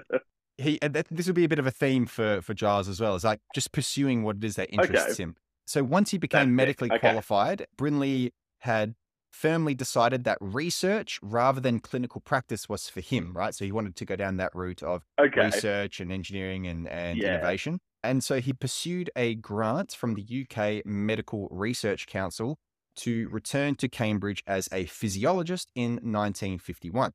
he 0.57 0.79
and 0.81 0.93
that, 0.93 1.07
this 1.09 1.25
would 1.25 1.35
be 1.35 1.45
a 1.45 1.50
bit 1.50 1.59
of 1.59 1.65
a 1.67 1.71
theme 1.71 2.05
for 2.05 2.41
for 2.41 2.53
Giles 2.53 2.88
as 2.88 3.01
well. 3.01 3.15
Is 3.15 3.23
like 3.23 3.39
just 3.55 3.71
pursuing 3.71 4.23
what 4.23 4.38
it 4.38 4.43
is 4.43 4.55
that 4.55 4.69
interests 4.71 5.17
him. 5.17 5.35
So 5.65 5.83
once 5.83 6.12
he 6.12 6.17
became 6.17 6.50
That's 6.50 6.57
medically 6.57 6.89
Okay. 6.91 7.00
qualified, 7.00 7.65
Brindley 7.77 8.33
had 8.59 8.95
firmly 9.33 9.73
decided 9.75 10.23
that 10.23 10.37
research 10.41 11.19
rather 11.21 11.59
than 11.59 11.79
clinical 11.79 12.21
practice 12.21 12.69
was 12.69 12.89
for 12.89 13.01
him. 13.01 13.33
Right, 13.33 13.53
so 13.55 13.65
he 13.65 13.71
wanted 13.71 13.95
to 13.97 14.05
go 14.05 14.15
down 14.15 14.37
that 14.37 14.53
route 14.55 14.83
of 14.83 15.03
okay. 15.19 15.61
research 15.61 15.99
and 15.99 16.11
engineering 16.11 16.67
and, 16.67 16.87
and 16.87 17.21
Yeah. 17.21 17.23
innovation. 17.23 17.79
And 18.03 18.23
so 18.23 18.39
he 18.41 18.53
pursued 18.53 19.09
a 19.15 19.35
grant 19.35 19.93
from 19.93 20.15
the 20.15 20.21
UK 20.21 20.81
Medical 20.85 21.47
Research 21.51 22.05
Council 22.07 22.57
to 22.97 23.27
return 23.29 23.75
to 23.75 23.89
Cambridge 23.89 24.43
as 24.45 24.69
a 24.71 24.85
physiologist 24.85 25.71
in 25.75 25.99
1951. 26.03 27.11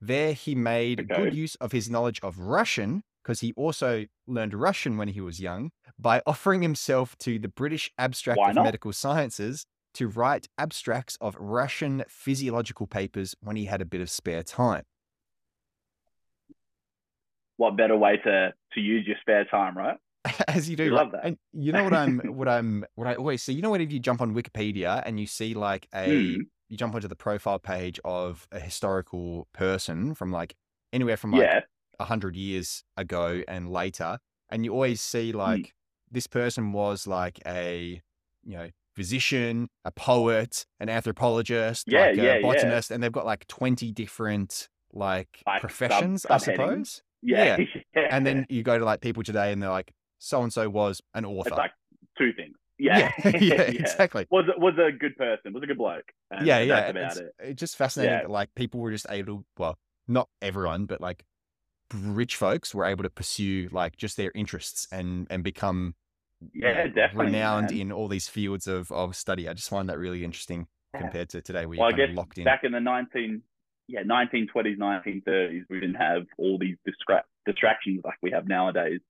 There 0.00 0.34
he 0.34 0.54
made 0.54 1.12
Okay. 1.12 1.14
good 1.14 1.32
use 1.32 1.54
of 1.56 1.72
his 1.72 1.88
knowledge 1.88 2.20
of 2.22 2.38
Russian 2.38 3.02
because 3.22 3.40
he 3.40 3.54
also 3.54 4.04
learned 4.26 4.52
Russian 4.54 4.98
when 4.98 5.08
he 5.08 5.20
was 5.20 5.40
young 5.40 5.70
by 5.98 6.20
offering 6.26 6.60
himself 6.60 7.16
to 7.18 7.38
the 7.38 7.48
British 7.48 7.90
Abstract 7.96 8.46
of? 8.46 8.56
Medical 8.58 8.92
Sciences 8.92 9.64
to 9.94 10.08
write 10.08 10.48
abstracts 10.58 11.16
of 11.20 11.36
Russian 11.38 12.04
physiological 12.08 12.86
papers 12.86 13.34
when 13.40 13.56
he 13.56 13.64
had 13.66 13.80
a 13.80 13.84
bit 13.84 14.00
of 14.00 14.10
spare 14.10 14.42
time. 14.42 14.84
What 17.56 17.76
better 17.76 17.96
way 17.96 18.16
to 18.24 18.52
to 18.72 18.80
use 18.80 19.06
your 19.06 19.16
spare 19.20 19.44
time, 19.44 19.76
right? 19.78 19.96
as 20.48 20.68
you 20.68 20.74
do 20.76 20.84
right? 20.84 20.92
love 21.02 21.12
that. 21.12 21.20
and 21.22 21.36
you 21.52 21.70
know 21.70 21.84
what 21.84 21.92
i'm 21.92 22.18
what 22.20 22.48
i'm 22.48 22.82
what 22.94 23.06
i 23.06 23.14
always 23.14 23.42
see 23.42 23.52
you 23.52 23.60
know 23.60 23.68
when 23.68 23.82
if 23.82 23.92
you 23.92 23.98
jump 24.00 24.22
on 24.22 24.34
wikipedia 24.34 25.02
and 25.04 25.20
you 25.20 25.26
see 25.26 25.52
like 25.52 25.86
a 25.94 26.06
Hmm. 26.06 26.40
you 26.70 26.78
jump 26.78 26.94
onto 26.94 27.08
the 27.08 27.14
profile 27.14 27.58
page 27.58 28.00
of 28.06 28.48
a 28.50 28.58
historical 28.58 29.46
person 29.52 30.14
from 30.14 30.32
like 30.32 30.54
anywhere 30.94 31.18
from 31.18 31.32
like 31.32 31.42
yeah. 31.42 31.60
a 32.00 32.04
hundred 32.06 32.36
years 32.36 32.84
ago 32.96 33.42
and 33.46 33.68
later 33.70 34.18
and 34.48 34.64
you 34.64 34.72
always 34.72 35.02
see 35.02 35.30
Hmm. 35.32 35.36
like 35.40 35.74
this 36.10 36.26
person 36.26 36.72
was 36.72 37.06
like 37.06 37.38
a 37.46 38.00
you 38.44 38.56
know 38.56 38.70
physician 38.94 39.68
a 39.84 39.90
poet 39.90 40.64
an 40.80 40.88
anthropologist 40.88 41.84
Yeah, 41.88 42.00
like 42.06 42.16
yeah, 42.16 42.22
a 42.22 42.34
yeah. 42.36 42.40
botanist 42.42 42.90
and 42.90 43.02
they've 43.02 43.12
got 43.12 43.26
like 43.26 43.46
20 43.48 43.90
different 43.92 44.68
like, 44.92 45.28
Like, 45.46 45.56
sub- 45.56 45.60
professions 45.60 46.26
i 46.26 46.36
suppose 46.36 47.02
Yeah. 47.22 47.56
and 47.96 48.24
then 48.26 48.46
you 48.48 48.62
go 48.62 48.78
to 48.78 48.84
like 48.84 49.00
people 49.00 49.22
today 49.22 49.50
and 49.52 49.62
they're 49.62 49.70
like 49.70 49.92
so 50.18 50.42
and 50.42 50.52
so 50.52 50.68
was 50.68 51.00
an 51.14 51.24
author 51.24 51.48
it's 51.48 51.58
like 51.58 51.72
two 52.18 52.32
things. 52.32 52.54
Yeah, 52.78 53.12
yeah, 53.24 53.30
exactly. 53.62 54.26
Was 54.30 54.46
was 54.58 54.74
a 54.78 54.90
good 54.90 55.16
person. 55.16 55.52
Was 55.52 55.62
a 55.62 55.66
good 55.66 55.78
bloke. 55.78 56.10
And 56.32 56.44
yeah, 56.46 56.58
yeah. 56.58 56.86
About 56.86 57.04
it's, 57.12 57.16
it. 57.18 57.34
it's 57.38 57.60
just 57.60 57.76
fascinating 57.76 58.12
Yeah. 58.14 58.22
that 58.22 58.30
like 58.30 58.52
people 58.56 58.80
were 58.80 58.90
just 58.90 59.06
able, 59.10 59.44
well, 59.58 59.78
not 60.08 60.28
everyone, 60.42 60.86
but 60.86 61.00
like 61.00 61.24
rich 61.92 62.34
folks 62.36 62.74
were 62.74 62.84
able 62.84 63.04
to 63.04 63.10
pursue 63.10 63.68
like 63.70 63.96
just 63.96 64.16
their 64.16 64.32
interests 64.34 64.88
and 64.90 65.26
and 65.30 65.44
become 65.44 65.94
Yeah, 66.52 66.86
definitely. 66.88 67.26
renowned 67.26 67.70
man. 67.70 67.80
in 67.80 67.92
all 67.92 68.08
these 68.08 68.28
fields 68.28 68.66
of 68.66 68.90
of 68.92 69.14
study. 69.16 69.48
I 69.48 69.54
just 69.54 69.68
find 69.70 69.88
that 69.88 69.98
really 69.98 70.24
interesting 70.24 70.66
Yeah. 70.94 71.00
compared 71.00 71.28
to 71.30 71.40
today 71.42 71.66
where 71.66 71.78
Well, 71.78 71.96
you're 71.96 72.08
locked 72.08 72.38
in. 72.38 72.44
back 72.44 72.64
in 72.64 72.72
the 72.72 72.80
nineteen, 72.80 73.42
yeah, 73.88 74.02
nineteen 74.04 74.46
twenties, 74.46 74.78
nineteen 74.78 75.22
thirties, 75.22 75.64
we 75.70 75.80
didn't 75.80 75.96
have 75.96 76.26
all 76.38 76.58
these 76.58 76.76
distra- 76.86 77.22
distractions 77.46 78.00
like 78.04 78.16
we 78.22 78.30
have 78.32 78.46
nowadays. 78.48 79.00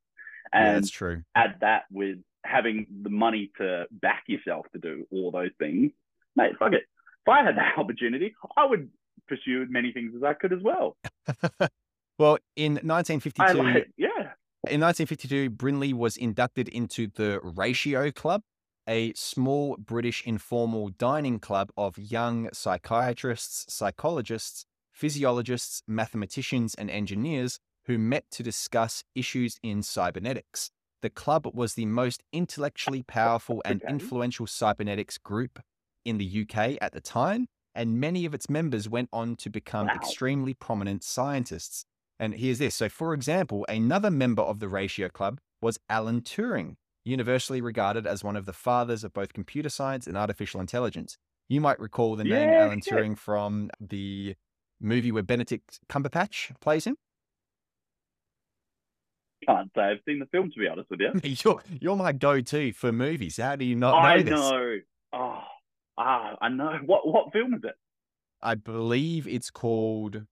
yeah, 0.53 0.67
And 0.67 0.76
that's 0.76 0.91
true. 0.91 1.23
add 1.35 1.57
that 1.61 1.85
with 1.91 2.19
having 2.45 2.87
the 3.03 3.11
money 3.11 3.50
to 3.59 3.87
back 3.91 4.25
yourself 4.26 4.67
to 4.73 4.79
do 4.79 5.07
all 5.11 5.31
those 5.31 5.50
things, 5.59 5.91
mate. 6.37 6.53
Fuck 6.59 6.73
it. 6.75 6.83
If 7.26 7.29
I 7.29 7.43
had 7.43 7.57
that 7.57 7.75
opportunity, 7.79 8.35
I 8.57 8.67
would 8.67 8.91
pursue 9.29 9.62
as 9.62 9.69
many 9.71 9.93
things 9.93 10.12
as 10.14 10.23
I 10.23 10.35
could 10.35 10.53
as 10.53 10.61
well. 10.62 10.97
well, 12.19 12.38
in 12.57 12.75
1952, 12.75 13.43
I 13.43 13.53
like, 13.53 13.91
yeah. 13.97 14.09
In 14.66 14.80
1952, 14.80 15.50
Brindley 15.50 15.92
was 15.92 16.16
inducted 16.16 16.68
into 16.68 17.06
the 17.06 17.38
Ratio 17.42 18.11
Club, 18.11 18.40
a 18.88 19.12
small 19.12 19.76
British 19.76 20.26
informal 20.26 20.88
dining 20.88 21.38
club 21.38 21.71
of 21.76 21.99
young 21.99 22.49
psychiatrists, 22.52 23.66
psychologists, 23.68 24.64
physiologists, 24.90 25.83
mathematicians, 25.87 26.75
and 26.75 26.90
engineers 26.90 27.59
who 27.85 27.99
met 27.99 28.25
to 28.30 28.42
discuss 28.42 29.04
issues 29.14 29.59
in 29.62 29.83
cybernetics. 29.83 30.71
The 31.02 31.11
club 31.11 31.47
was 31.52 31.75
the 31.75 31.85
most 31.85 32.23
intellectually 32.33 33.02
powerful 33.02 33.61
and 33.66 33.83
influential 33.87 34.47
cybernetics 34.47 35.18
group 35.18 35.61
in 36.06 36.16
the 36.16 36.25
UK 36.42 36.78
at 36.80 36.92
the 36.92 37.02
time, 37.02 37.49
and 37.75 38.00
many 38.00 38.25
of 38.25 38.33
its 38.33 38.49
members 38.49 38.88
went 38.88 39.11
on 39.12 39.37
to 39.37 39.50
become 39.50 39.88
Wow. 39.88 39.94
extremely 39.94 40.54
prominent 40.54 41.04
scientists. 41.04 41.85
And 42.25 42.33
here's 42.33 42.59
this. 42.59 42.75
So, 42.75 42.88
for 42.88 43.12
example, 43.12 43.66
another 43.69 44.11
member 44.11 44.40
of 44.40 44.59
the 44.59 44.66
Ratio 44.66 45.11
Club 45.11 45.40
was 45.61 45.78
Alan 45.90 46.23
Turing, 46.23 46.76
universally 47.04 47.61
regarded 47.61 48.07
as 48.07 48.25
one 48.25 48.35
of 48.35 48.47
the 48.47 48.54
fathers 48.54 49.04
of 49.04 49.12
both 49.12 49.35
computer 49.35 49.69
science 49.69 50.07
and 50.07 50.16
artificial 50.16 50.59
intelligence. 50.59 51.19
You 51.50 51.61
might 51.61 51.78
recall 51.78 52.16
the 52.16 52.25
name 52.25 52.49
Yeah, 52.49 52.64
Alan 52.64 52.81
yeah. 52.87 52.95
Turing 52.95 53.19
from 53.19 53.71
the 53.78 54.37
movie 54.81 55.12
where 55.12 55.23
Benedict 55.23 55.81
Cumberbatch 55.90 56.59
plays 56.62 56.87
him. 56.87 56.97
Can't 59.47 59.71
say 59.76 59.83
I've 59.83 59.99
seen 60.09 60.19
the 60.19 60.26
film 60.33 60.50
to 60.54 60.59
be 60.59 60.66
honest 60.66 60.88
with 60.88 61.00
you. 61.00 61.12
You're, 61.45 61.61
you're 61.78 61.97
my 61.97 62.12
go 62.12 62.40
to 62.40 62.73
for 62.73 62.90
movies. 62.90 63.37
How 63.37 63.57
do 63.57 63.66
you 63.66 63.76
not 63.76 64.00
know 64.02 64.09
I 64.09 64.23
this? 64.23 64.31
know. 64.31 64.76
Oh, 65.12 65.40
ah, 65.99 66.37
I 66.40 66.49
know. 66.49 66.78
What 66.87 67.07
what 67.07 67.31
film 67.35 67.52
is 67.52 67.61
it? 67.64 67.75
I 68.40 68.54
believe 68.54 69.28
it's 69.28 69.50
called. 69.50 70.23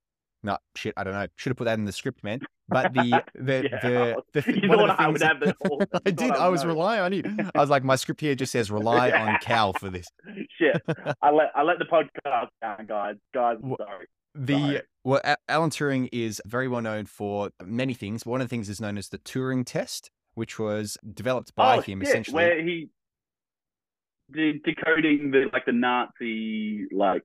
No, 0.45 0.59
shit, 0.75 0.95
I 0.97 1.05
don't 1.05 1.13
know. 1.13 1.27
Should 1.37 1.51
have 1.51 1.57
put 1.57 1.65
that 1.65 1.79
in 1.79 1.85
the 1.85 1.93
script, 1.93 2.25
man. 2.25 2.41
But 2.69 2.93
the 2.93 3.23
the 3.35 3.63
Yeah, 3.71 3.81
the, 3.83 4.23
the, 4.41 4.61
you 4.61 4.69
thought 4.69 4.89
the 4.89 5.01
I 5.01 5.09
would 5.09 5.23
have 5.23 5.41
this 5.41 5.55
I 6.07 6.11
did. 6.11 6.33
I 6.33 6.47
I 6.47 6.49
was 6.49 6.65
know. 6.65 6.71
relying 6.71 7.01
on 7.01 7.13
you. 7.13 7.51
I 7.55 7.61
was 7.61 7.71
like, 7.71 7.85
my 7.85 7.97
script 7.97 8.21
here 8.21 8.35
just 8.35 8.53
says 8.53 8.71
rely 8.71 9.11
on 9.11 9.39
Cal 9.41 9.73
for 9.73 9.89
this. 9.91 10.07
Shit. 10.59 10.83
I 11.21 11.31
let 11.31 11.51
I 11.55 11.63
let 11.63 11.79
the 11.79 11.85
podcast 11.85 12.49
down, 12.61 12.87
guys. 12.87 13.17
Guys, 13.33 13.59
I'm 13.63 13.77
sorry. 13.79 14.07
The 14.35 14.59
Sorry. 14.59 14.81
well, 15.05 15.21
Alan 15.49 15.71
Turing 15.71 16.09
is 16.11 16.41
very 16.47 16.67
well 16.67 16.81
known 16.81 17.05
for 17.05 17.51
many 17.65 17.93
things. 17.93 18.25
One 18.25 18.41
of 18.41 18.47
the 18.47 18.51
things 18.51 18.69
is 18.71 18.81
known 18.81 18.97
as 18.97 19.11
the 19.11 19.19
Turing 19.19 19.65
test, 19.65 20.11
which 20.35 20.59
was 20.59 20.97
developed 21.13 21.55
by 21.55 21.77
oh, 21.77 21.81
him 21.83 22.01
shit, 22.01 22.09
essentially. 22.09 22.35
where 22.37 22.63
he 22.63 22.89
decoding 24.33 25.31
the 25.31 25.51
like 25.53 25.67
the 25.67 25.73
Nazi 25.73 26.87
like 26.91 27.25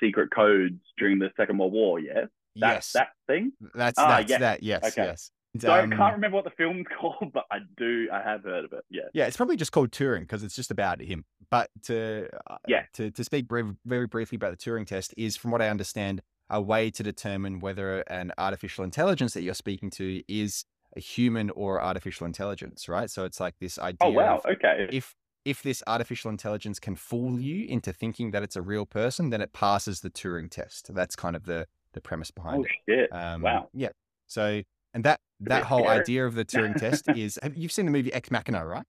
secret 0.00 0.30
codes 0.34 0.80
during 0.98 1.18
the 1.18 1.30
Second 1.36 1.58
World 1.58 1.72
War. 1.72 1.98
Yeah, 2.00 2.14
that 2.56 2.74
yes, 2.74 2.92
that 2.92 3.08
thing. 3.26 3.52
that's 3.74 3.98
Ah, 3.98 4.08
that's 4.18 4.30
yes. 4.30 4.40
that. 4.40 4.62
Yes, 4.62 4.84
Okay. 4.84 5.04
yes. 5.06 5.30
So 5.58 5.70
I 5.70 5.80
um, 5.80 5.90
can't 5.90 6.12
remember 6.14 6.34
what 6.36 6.44
the 6.44 6.50
film's 6.50 6.84
called, 7.00 7.32
but 7.32 7.44
I 7.50 7.60
do. 7.78 8.08
I 8.12 8.20
have 8.20 8.42
heard 8.44 8.66
of 8.66 8.72
it. 8.74 8.84
Yeah. 8.90 9.04
Yeah, 9.14 9.26
it's 9.26 9.38
probably 9.38 9.56
just 9.56 9.72
called 9.72 9.90
Turing 9.90 10.20
because 10.20 10.42
it's 10.42 10.54
just 10.54 10.70
about 10.70 11.00
him. 11.00 11.24
But 11.50 11.70
to 11.84 12.28
uh, 12.50 12.56
Yeah. 12.68 12.82
to 12.94 13.10
to 13.10 13.24
speak 13.24 13.46
very 13.48 13.64
very 13.86 14.06
briefly 14.06 14.36
about 14.36 14.50
the 14.50 14.58
Turing 14.58 14.86
test 14.86 15.14
is, 15.16 15.36
from 15.36 15.50
what 15.52 15.62
I 15.62 15.68
understand, 15.70 16.20
a 16.50 16.60
way 16.60 16.90
to 16.90 17.02
determine 17.02 17.60
whether 17.60 18.00
an 18.02 18.32
artificial 18.36 18.84
intelligence 18.84 19.32
that 19.34 19.42
you're 19.42 19.54
speaking 19.54 19.88
to 19.90 20.22
is 20.28 20.64
a 20.94 21.00
human 21.00 21.50
or 21.50 21.82
artificial 21.82 22.26
intelligence, 22.26 22.88
right? 22.88 23.10
So 23.10 23.24
it's 23.24 23.40
like 23.40 23.54
this 23.60 23.78
idea 23.78 23.96
Oh 24.02 24.10
wow. 24.10 24.36
of 24.44 24.46
Okay. 24.46 24.88
if 24.92 25.14
if 25.46 25.62
this 25.62 25.80
artificial 25.86 26.28
intelligence 26.28 26.80
can 26.80 26.96
fool 26.96 27.38
you 27.38 27.66
into 27.68 27.92
thinking 27.92 28.32
that 28.32 28.42
it's 28.42 28.56
a 28.56 28.62
real 28.62 28.84
person, 28.84 29.30
then 29.30 29.40
it 29.40 29.52
passes 29.52 30.00
the 30.00 30.10
Turing 30.10 30.50
test. 30.50 30.92
That's 30.92 31.14
kind 31.14 31.36
of 31.36 31.44
the 31.46 31.68
the 31.92 32.00
premise 32.00 32.32
behind 32.32 32.58
Oh 32.58 32.64
it. 32.64 32.70
shit. 32.88 33.12
Um, 33.12 33.42
wow. 33.42 33.68
Yeah. 33.72 33.90
So 34.26 34.62
and 34.92 35.04
that 35.04 35.20
that 35.40 35.62
whole 35.62 35.84
scary. 35.84 36.00
idea 36.00 36.26
of 36.26 36.34
the 36.34 36.44
Turing 36.52 36.74
test 36.74 37.08
is 37.08 37.38
have, 37.42 37.56
you've 37.56 37.70
seen 37.70 37.86
the 37.86 37.92
movie 37.92 38.12
Ex 38.12 38.28
Machina, 38.28 38.66
right? 38.66 38.84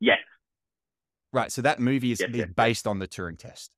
Yes. 0.00 0.18
Right. 1.30 1.52
So 1.52 1.60
that 1.60 1.78
movie 1.78 2.12
is 2.12 2.20
yes, 2.20 2.30
yes. 2.32 2.48
based 2.56 2.86
on 2.86 2.98
the 2.98 3.06
Turing 3.06 3.38
test. 3.38 3.76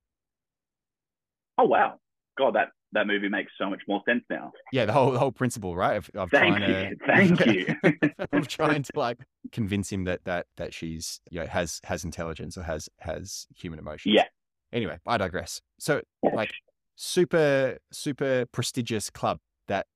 Oh 1.58 1.64
wow. 1.64 1.94
God, 2.38 2.54
that 2.54 2.68
that 2.94 3.06
movie 3.06 3.28
makes 3.28 3.52
so 3.58 3.68
much 3.68 3.80
more 3.86 4.02
sense 4.08 4.24
now. 4.30 4.52
Yeah, 4.72 4.86
the 4.86 4.92
whole 4.92 5.10
the 5.12 5.18
whole 5.18 5.32
principle, 5.32 5.76
right? 5.76 5.96
Of, 5.96 6.10
of 6.14 6.30
Thank 6.30 6.56
trying 6.56 6.70
you. 6.70 6.96
to 6.96 7.06
Thank 7.06 7.46
you. 7.46 8.10
of 8.32 8.48
trying 8.48 8.82
to 8.82 8.92
like 8.96 9.18
convince 9.52 9.92
him 9.92 10.04
that 10.04 10.24
that 10.24 10.46
that 10.56 10.72
she's 10.72 11.20
you 11.30 11.40
know 11.40 11.46
has 11.46 11.80
has 11.84 12.04
intelligence 12.04 12.56
or 12.56 12.62
has 12.62 12.88
has 13.00 13.46
human 13.54 13.78
emotions. 13.78 14.14
Yeah. 14.14 14.24
Anyway, 14.72 14.98
I 15.06 15.18
digress. 15.18 15.60
So 15.78 16.00
like 16.34 16.52
super 16.96 17.78
super 17.92 18.46
prestigious 18.52 19.10
club 19.10 19.38
that 19.68 19.86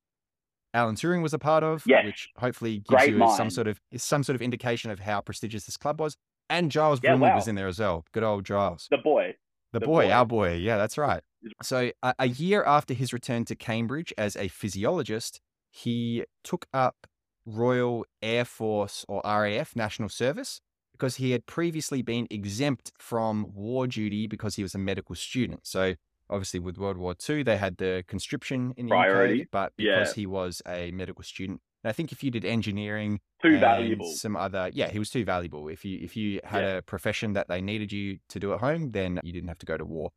Alan 0.74 0.94
Turing 0.96 1.22
was 1.22 1.32
a 1.32 1.38
part 1.38 1.64
of, 1.64 1.82
Yes. 1.86 2.04
which 2.04 2.28
hopefully 2.36 2.78
gives 2.78 2.88
Great 2.88 3.14
you 3.14 3.30
some 3.36 3.50
sort 3.50 3.66
of 3.66 3.80
some 3.96 4.22
sort 4.22 4.34
of 4.36 4.42
indication 4.42 4.90
of 4.90 4.98
how 5.00 5.20
prestigious 5.20 5.64
this 5.64 5.76
club 5.76 6.00
was. 6.00 6.16
And 6.50 6.70
Giles 6.70 7.00
Yeah, 7.02 7.10
Brindley 7.10 7.28
wow. 7.30 7.36
was 7.36 7.48
in 7.48 7.54
there 7.56 7.68
as 7.68 7.78
well. 7.78 8.04
Good 8.12 8.22
old 8.22 8.44
Giles. 8.44 8.86
the 8.90 8.98
boy. 8.98 9.34
The, 9.72 9.80
The 9.80 9.86
boy, 9.86 10.06
boy. 10.06 10.12
our 10.12 10.24
boy. 10.24 10.54
Yeah, 10.54 10.78
that's 10.78 10.96
right. 10.96 11.22
So, 11.62 11.90
a, 12.02 12.14
a 12.20 12.28
year 12.28 12.64
after 12.64 12.94
his 12.94 13.12
return 13.12 13.44
to 13.46 13.56
Cambridge 13.56 14.12
as 14.18 14.36
a 14.36 14.48
physiologist, 14.48 15.40
he 15.70 16.24
took 16.44 16.66
up 16.72 17.06
Royal 17.46 18.04
Air 18.22 18.44
Force 18.44 19.04
or 19.08 19.20
RAF 19.24 19.74
National 19.76 20.08
Service 20.08 20.60
because 20.92 21.16
he 21.16 21.30
had 21.30 21.46
previously 21.46 22.02
been 22.02 22.26
exempt 22.30 22.92
from 22.98 23.52
war 23.54 23.86
duty 23.86 24.26
because 24.26 24.56
he 24.56 24.62
was 24.62 24.74
a 24.74 24.78
medical 24.78 25.14
student. 25.14 25.66
So, 25.66 25.94
obviously, 26.30 26.60
with 26.60 26.78
World 26.78 26.96
War 26.98 27.14
II, 27.14 27.42
they 27.42 27.56
had 27.56 27.76
the 27.78 28.04
conscription 28.06 28.74
in 28.76 28.86
the 28.86 28.90
Priority. 28.90 29.42
UK, 29.42 29.48
but 29.50 29.72
because 29.76 30.08
Yeah. 30.10 30.14
he 30.14 30.26
was 30.26 30.62
a 30.66 30.90
medical 30.92 31.22
student, 31.24 31.60
and 31.84 31.88
I 31.88 31.92
think 31.92 32.12
if 32.12 32.22
you 32.24 32.30
did 32.30 32.44
engineering, 32.44 33.20
Too 33.42 33.58
valuable. 33.58 34.12
Some 34.14 34.36
other, 34.36 34.70
yeah, 34.74 34.90
he 34.90 34.98
was 34.98 35.10
too 35.10 35.24
valuable. 35.24 35.68
If 35.68 35.84
you 35.84 35.98
if 36.02 36.16
you 36.16 36.40
had 36.44 36.64
Yeah. 36.64 36.76
a 36.78 36.82
profession 36.82 37.32
that 37.34 37.46
they 37.48 37.60
needed 37.60 37.92
you 37.92 38.18
to 38.30 38.40
do 38.40 38.52
at 38.52 38.60
home, 38.60 38.90
then 38.92 39.20
you 39.22 39.32
didn't 39.32 39.48
have 39.48 39.58
to 39.58 39.66
go 39.66 39.76
to 39.76 39.84
war. 39.84 40.10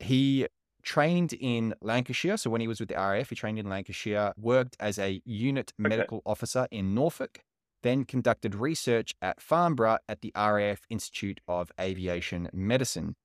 He 0.00 0.46
trained 0.82 1.32
in 1.32 1.74
Lancashire. 1.80 2.36
So 2.36 2.50
when 2.50 2.60
he 2.60 2.68
was 2.68 2.80
with 2.80 2.88
the 2.88 2.96
RAF, 2.96 3.30
he 3.30 3.36
trained 3.36 3.58
in 3.58 3.68
Lancashire, 3.68 4.32
worked 4.36 4.76
as 4.80 4.98
a 4.98 5.20
unit 5.24 5.72
Okay. 5.80 5.88
medical 5.88 6.22
officer 6.26 6.66
in 6.70 6.94
Norfolk, 6.94 7.40
then 7.82 8.04
conducted 8.04 8.54
research 8.54 9.14
at 9.22 9.40
Farnborough 9.40 9.98
at 10.08 10.20
the 10.20 10.32
RAF 10.36 10.80
Institute 10.90 11.40
of 11.48 11.70
Aviation 11.80 12.48
Medicine. 12.52 13.16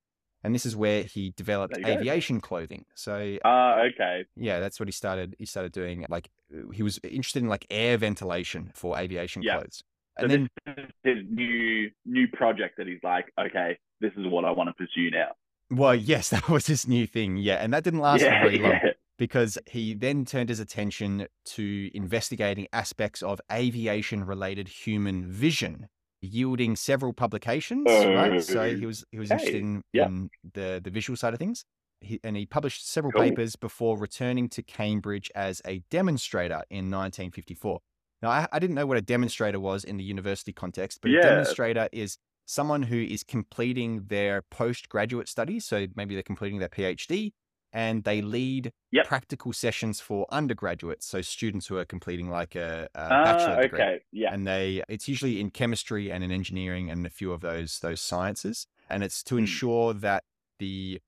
And 0.43 0.53
this 0.53 0.65
is 0.65 0.75
where 0.75 1.03
he 1.03 1.33
developed 1.35 1.77
you 1.77 1.83
go. 1.83 1.91
aviation 1.91 2.39
clothing. 2.41 2.85
So 2.95 3.37
Ah, 3.43 3.81
okay. 3.81 4.25
yeah, 4.35 4.59
that's 4.59 4.79
what 4.79 4.87
he 4.87 4.93
started. 4.93 5.35
He 5.39 5.45
started 5.45 5.71
doing 5.71 6.05
like 6.09 6.29
uh, 6.53 6.69
he 6.71 6.83
was 6.83 6.99
interested 7.03 7.41
in 7.41 7.49
like 7.49 7.65
air 7.69 7.97
ventilation 7.97 8.71
for 8.75 8.97
aviation 8.97 9.43
Yeah. 9.43 9.57
clothes. 9.57 9.83
So 10.19 10.27
And 10.27 10.31
then 10.31 10.49
this 10.65 10.75
is 10.77 10.85
his 11.03 11.17
new 11.29 11.91
new 12.05 12.27
project 12.27 12.77
that 12.77 12.87
he's 12.87 13.03
like, 13.03 13.31
okay, 13.39 13.77
this 13.99 14.11
is 14.15 14.25
what 14.27 14.45
I 14.45 14.51
want 14.51 14.69
to 14.69 14.73
pursue 14.73 15.09
now. 15.11 15.31
Well, 15.69 15.95
yes, 15.95 16.29
that 16.31 16.49
was 16.49 16.67
his 16.67 16.87
new 16.87 17.07
thing. 17.07 17.37
Yeah. 17.37 17.55
And 17.55 17.73
that 17.73 17.83
didn't 17.83 17.99
last 17.99 18.21
yeah, 18.21 18.41
for 18.41 18.49
very 18.49 18.61
long 18.61 18.71
yeah. 18.83 18.91
because 19.17 19.57
he 19.65 19.93
then 19.93 20.25
turned 20.25 20.49
his 20.49 20.59
attention 20.59 21.27
to 21.45 21.89
investigating 21.93 22.67
aspects 22.73 23.21
of 23.21 23.41
aviation 23.51 24.23
related 24.23 24.67
human 24.67 25.25
vision, 25.29 25.87
yielding 26.21 26.75
several 26.75 27.13
publications. 27.13 27.85
right. 27.87 28.43
So 28.43 28.75
he 28.75 28.83
oh, 28.83 28.87
was 28.87 29.05
he 29.11 29.19
was 29.19 29.31
interested 29.31 29.61
in, 29.61 29.81
yeah. 29.93 30.05
in 30.05 30.29
the, 30.53 30.81
the 30.83 30.89
visual 30.89 31.17
side 31.17 31.33
of 31.33 31.39
things. 31.39 31.65
He, 31.99 32.19
and 32.23 32.37
he 32.37 32.45
published 32.45 32.87
several 32.87 33.11
Cool. 33.11 33.23
papers 33.23 33.55
before 33.55 33.97
returning 33.97 34.49
to 34.49 34.61
Cambridge 34.61 35.31
as 35.33 35.63
a 35.65 35.79
demonstrator 35.89 36.61
in 36.69 36.91
1954. 36.91 37.79
Now, 38.21 38.29
I, 38.29 38.47
I 38.51 38.59
didn't 38.59 38.75
know 38.75 38.85
what 38.85 38.97
a 38.97 39.01
demonstrator 39.01 39.59
was 39.59 39.83
in 39.83 39.97
the 39.97 40.03
university 40.03 40.53
context, 40.53 40.99
but 41.01 41.09
Yeah. 41.09 41.19
a 41.19 41.23
demonstrator 41.23 41.89
is 41.91 42.19
someone 42.47 42.83
who 42.83 42.97
is 42.97 43.23
completing 43.23 44.05
their 44.05 44.41
postgraduate 44.41 45.27
studies. 45.29 45.65
So 45.65 45.87
maybe 45.95 46.15
they're 46.15 46.23
completing 46.23 46.59
their 46.59 46.69
PhD 46.69 47.33
and 47.73 48.03
they 48.05 48.21
lead 48.23 48.71
Yep. 48.91 49.07
practical 49.07 49.53
sessions 49.53 49.99
for 50.01 50.25
undergraduates, 50.31 51.05
so 51.05 51.21
students 51.21 51.67
who 51.67 51.77
are 51.77 51.85
completing 51.85 52.29
like 52.29 52.55
a, 52.55 52.89
a 52.95 53.15
Ah, 53.15 53.23
bachelor 53.23 53.57
degree. 53.57 53.79
okay. 53.79 54.01
Yeah. 54.11 54.31
And 54.31 54.47
they 54.47 54.83
it's 54.89 55.07
usually 55.07 55.39
in 55.39 55.51
chemistry 55.51 56.11
and 56.11 56.23
in 56.23 56.31
engineering 56.31 56.89
and 56.89 57.05
a 57.05 57.09
few 57.09 57.31
of 57.33 57.41
those 57.41 57.79
those 57.79 58.01
sciences. 58.01 58.67
And 58.89 59.03
it's 59.03 59.23
to 59.25 59.37
Hmm. 59.37 59.37
ensure 59.37 59.93
that 59.93 60.23
the 60.59 60.99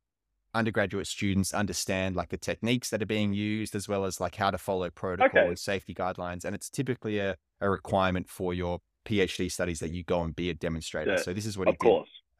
undergraduate 0.54 1.08
students 1.08 1.54
understand 1.54 2.16
like 2.16 2.30
the 2.30 2.38
techniques 2.38 2.90
that 2.90 3.02
are 3.02 3.06
being 3.06 3.34
used 3.34 3.76
as 3.76 3.88
well 3.88 4.06
as 4.06 4.20
like 4.20 4.36
how 4.36 4.52
to 4.52 4.58
follow 4.58 4.90
protocol 4.90 5.48
Okay. 5.48 5.50
and 5.50 5.60
safety 5.60 5.94
guidelines. 5.94 6.44
And 6.46 6.56
it's 6.56 6.70
typically 6.70 7.20
a, 7.20 7.36
a 7.62 7.70
requirement 7.70 8.30
for 8.30 8.54
your 8.54 8.80
PhD 9.06 9.52
studies 9.52 9.80
that 9.80 9.92
you 9.92 10.04
go 10.04 10.24
and 10.24 10.36
be 10.36 10.50
a 10.50 10.54
demonstrator. 10.54 11.12
Yeah, 11.12 11.18
So 11.18 11.34
this 11.34 11.46
is 11.46 11.58
what 11.58 11.68
he 11.68 11.74
Of 11.74 11.80
did 11.80 11.90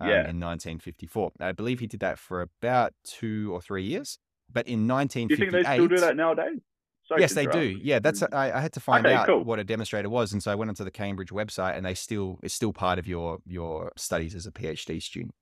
um, 0.02 0.08
yeah. 0.10 0.16
in 0.30 0.40
1954. 0.40 1.32
I 1.40 1.52
believe 1.52 1.80
he 1.80 1.88
did 1.88 2.00
that 2.02 2.20
for 2.20 2.42
about 2.42 2.94
two 3.04 3.52
or 3.54 3.62
three 3.62 3.84
years. 3.84 4.18
But 4.52 4.68
in 4.68 4.80
Do 4.88 4.94
you 4.94 4.98
1958, 4.98 5.52
think 5.52 5.52
they 5.52 5.74
still 5.76 5.88
do 5.88 5.98
that 5.98 6.16
nowadays? 6.16 6.60
Sorry 7.08 7.22
yes, 7.22 7.34
they 7.34 7.46
do. 7.48 7.78
Yeah, 7.82 8.00
that's 8.00 8.22
Mm. 8.22 8.34
I, 8.34 8.52
I 8.52 8.62
had 8.62 8.74
to 8.74 8.80
find 8.80 9.06
Okay, 9.06 9.16
out 9.16 9.26
cool. 9.28 9.44
what 9.44 9.58
a 9.60 9.64
demonstrator 9.64 10.10
was, 10.10 10.34
and 10.34 10.42
so 10.44 10.52
I 10.52 10.56
went 10.56 10.70
onto 10.70 10.84
the 10.84 10.92
Cambridge 10.92 11.30
website, 11.30 11.76
and 11.76 11.86
they 11.86 11.96
still 11.96 12.40
it's 12.44 12.54
still 12.54 12.72
part 12.74 13.00
of 13.00 13.08
your 13.08 13.40
your 13.48 13.92
studies 13.98 14.36
as 14.36 14.46
a 14.46 14.52
PhD 14.52 15.02
student. 15.02 15.34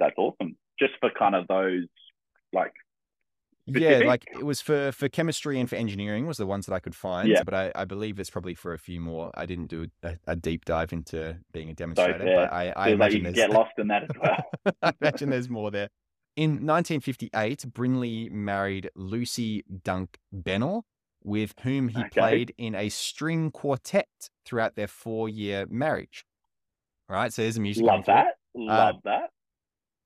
That's 0.00 0.14
awesome. 0.16 0.56
Just 0.78 0.94
for 1.00 1.10
kind 1.18 1.34
of 1.34 1.46
those, 1.48 1.86
like, 2.52 2.72
Yeah, 3.66 4.00
like 4.04 4.26
it 4.30 4.44
was 4.44 4.60
for 4.60 4.92
for 4.92 5.08
chemistry 5.08 5.58
and 5.58 5.68
for 5.68 5.76
engineering 5.76 6.26
was 6.26 6.36
the 6.36 6.46
ones 6.46 6.66
that 6.66 6.74
I 6.74 6.80
could 6.80 6.94
find. 6.94 7.28
Yeah. 7.28 7.42
But 7.42 7.54
I, 7.54 7.72
I 7.74 7.84
believe 7.86 8.16
there's 8.16 8.28
probably 8.30 8.54
for 8.54 8.74
a 8.74 8.78
few 8.78 9.00
more. 9.00 9.30
I 9.34 9.46
didn't 9.46 9.68
do 9.68 9.86
a, 10.02 10.16
a 10.26 10.36
deep 10.36 10.64
dive 10.66 10.92
into 10.92 11.38
being 11.52 11.70
a 11.70 11.74
demonstrator, 11.74 12.26
yeah, 12.26 12.34
but 12.36 12.52
I, 12.52 12.68
I 12.76 12.84
like 12.88 12.92
imagine 12.94 13.18
you 13.18 13.24
there's 13.32 13.36
get 13.36 13.50
lost 13.50 13.72
in 13.78 13.88
that 13.88 14.02
as 14.02 14.10
well. 14.20 14.74
I 14.82 14.92
imagine 15.00 15.30
there's 15.30 15.48
more 15.48 15.70
there. 15.70 15.88
In 16.36 16.66
1958, 16.66 17.64
Brindley 17.72 18.28
married 18.28 18.90
Lucy 18.96 19.64
Dunk 19.84 20.18
Bennell, 20.32 20.84
with 21.22 21.54
whom 21.62 21.88
he 21.88 22.00
Okay. 22.00 22.08
played 22.20 22.54
in 22.58 22.74
a 22.74 22.88
string 22.90 23.50
quartet 23.50 24.08
throughout 24.44 24.74
their 24.74 24.88
four-year 24.88 25.66
marriage. 25.70 26.26
All 27.08 27.16
right, 27.16 27.32
so 27.32 27.42
there's 27.42 27.56
a 27.56 27.60
music. 27.60 27.84
Love 27.84 28.04
that. 28.06 28.34
through. 28.52 28.66
Love 28.66 28.96
that. 29.04 29.30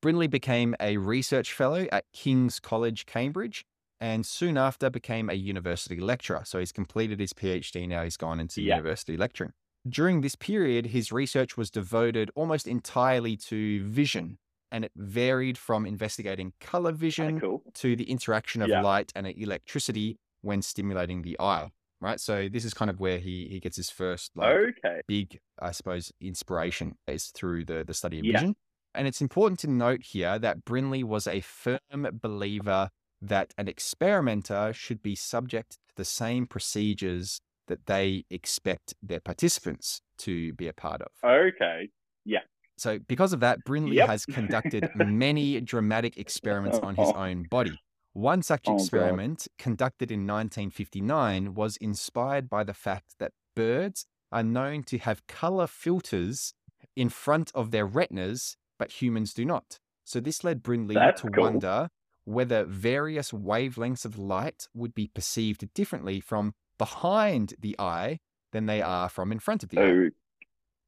Brindley 0.01 0.29
became 0.29 0.75
a 0.81 0.97
research 0.97 1.53
fellow 1.53 1.87
at 1.91 2.05
King's 2.13 2.61
College, 2.61 3.07
Cambridge, 3.07 3.65
and 4.01 4.25
soon 4.25 4.57
after 4.57 4.91
became 4.91 5.29
a 5.29 5.35
university 5.35 5.99
lecturer. 6.01 6.43
So 6.45 6.61
he's 6.61 6.71
completed 6.73 7.19
his 7.19 7.33
PhD 7.33 7.89
now, 7.89 8.05
he's 8.05 8.17
gone 8.17 8.39
into 8.39 8.63
Yeah. 8.63 8.77
university 8.77 9.17
lecturing. 9.17 9.53
During 9.89 10.21
this 10.21 10.37
period, 10.37 10.87
his 10.87 11.11
research 11.11 11.57
was 11.57 11.71
devoted 11.71 12.31
almost 12.35 12.67
entirely 12.69 13.37
to 13.49 13.83
vision, 13.85 14.39
and 14.71 14.85
it 14.85 14.93
varied 14.95 15.59
from 15.59 15.85
investigating 15.87 16.53
color 16.61 16.93
vision 16.93 17.41
cool. 17.41 17.63
to 17.75 17.97
the 17.97 18.05
interaction 18.11 18.63
of 18.63 18.69
Yeah. 18.69 18.83
light 18.83 19.13
and 19.17 19.27
electricity 19.27 20.17
when 20.43 20.63
stimulating 20.63 21.23
the 21.23 21.37
eye. 21.41 21.71
Right. 22.01 22.21
So 22.21 22.49
this 22.49 22.65
is 22.65 22.75
kind 22.75 22.91
of 22.91 23.01
where 23.01 23.19
he, 23.19 23.49
he 23.49 23.59
gets 23.59 23.77
his 23.77 23.91
first 23.91 24.31
like 24.37 24.55
Okay. 24.85 25.01
big, 25.09 25.41
I 25.61 25.73
suppose, 25.73 26.13
inspiration 26.21 26.97
is 27.09 27.33
through 27.35 27.65
the, 27.65 27.83
the 27.85 27.95
study 27.95 28.21
of 28.21 28.25
Yeah. 28.25 28.33
vision. 28.35 28.57
And 28.99 29.07
it's 29.07 29.23
important 29.23 29.61
to 29.61 29.69
note 29.71 30.03
here 30.03 30.41
that 30.41 30.65
Brindley 30.65 31.05
was 31.05 31.29
a 31.29 31.41
firm 31.41 31.79
believer 32.21 32.91
that 33.23 33.55
an 33.57 33.69
experimenter 33.69 34.73
should 34.73 35.05
be 35.05 35.15
subject 35.15 35.79
to 35.91 35.95
the 35.95 36.05
same 36.05 36.47
procedures 36.47 37.41
that 37.69 37.87
they 37.87 38.25
expect 38.29 38.95
their 39.01 39.21
participants 39.21 40.01
to 40.19 40.53
be 40.55 40.67
a 40.67 40.73
part 40.73 41.01
of. 41.01 41.13
Okay. 41.25 41.91
Yeah. 42.25 42.41
So, 42.77 42.99
because 42.99 43.33
of 43.33 43.39
that, 43.39 43.63
Brindley 43.65 43.97
Yep. 43.99 44.09
has 44.09 44.27
conducted 44.27 44.91
many 44.97 45.61
dramatic 45.61 46.17
experiments 46.17 46.79
on 46.81 46.97
his 46.97 47.09
oh. 47.15 47.15
own 47.15 47.45
body. 47.45 47.79
One 48.15 48.43
such 48.43 48.63
Oh, 48.67 48.73
God. 48.73 48.81
experiment, 48.81 49.47
conducted 49.59 50.11
in 50.11 50.27
1959, 50.27 51.55
was 51.55 51.77
inspired 51.77 52.51
by 52.51 52.65
the 52.65 52.75
fact 52.75 53.15
that 53.21 53.31
birds 53.55 54.07
are 54.33 54.43
known 54.43 54.83
to 54.85 54.99
have 54.99 55.25
color 55.29 55.69
filters 55.69 56.53
in 56.97 57.09
front 57.09 57.53
of 57.55 57.71
their 57.71 57.87
retinas, 57.87 58.57
but 58.79 59.03
humans 59.03 59.35
do 59.35 59.45
not. 59.45 59.79
So, 60.05 60.21
this 60.21 60.43
led 60.45 60.62
Brindley 60.62 60.95
That's 60.95 61.21
to 61.23 61.29
cool. 61.31 61.45
wonder 61.45 61.91
whether 62.25 62.64
various 62.64 63.31
wavelengths 63.31 64.05
of 64.05 64.19
light 64.19 64.67
would 64.75 64.95
be 64.95 65.09
perceived 65.09 65.73
differently 65.75 66.21
from 66.21 66.55
behind 66.79 67.55
the 67.61 67.75
eye 67.79 68.19
than 68.53 68.67
they 68.67 68.81
are 68.83 69.09
from 69.09 69.33
in 69.33 69.38
front 69.38 69.62
of 69.62 69.69
the 69.71 69.79
eye. 69.79 70.11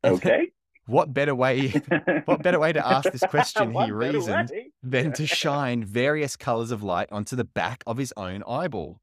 Oh, 0.05 0.15
okay. 0.15 0.53
What 0.87 1.13
better 1.15 1.35
way 1.35 1.69
what 2.25 2.43
better 2.43 2.59
way 2.59 2.73
to 2.73 2.87
ask 2.87 3.13
this 3.13 3.23
question, 3.29 3.73
he 3.73 3.93
reasoned, 3.93 4.51
than 4.83 5.13
to 5.13 5.27
shine 5.43 5.85
various 5.85 6.37
colors 6.37 6.71
of 6.71 6.83
light 6.83 7.09
onto 7.13 7.37
the 7.37 7.45
back 7.45 7.85
of 7.87 7.97
his 7.99 8.13
own 8.17 8.43
eyeball? 8.49 9.01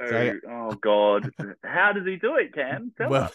Oh, 0.00 0.06
so- 0.08 0.32
Oh, 0.48 0.68
oh 0.70 0.74
God! 0.76 1.30
How 1.64 1.92
does 1.92 2.06
he 2.06 2.16
do 2.16 2.36
it, 2.36 2.54
Cam? 2.54 2.92
Tell 2.96 3.10
Well. 3.10 3.32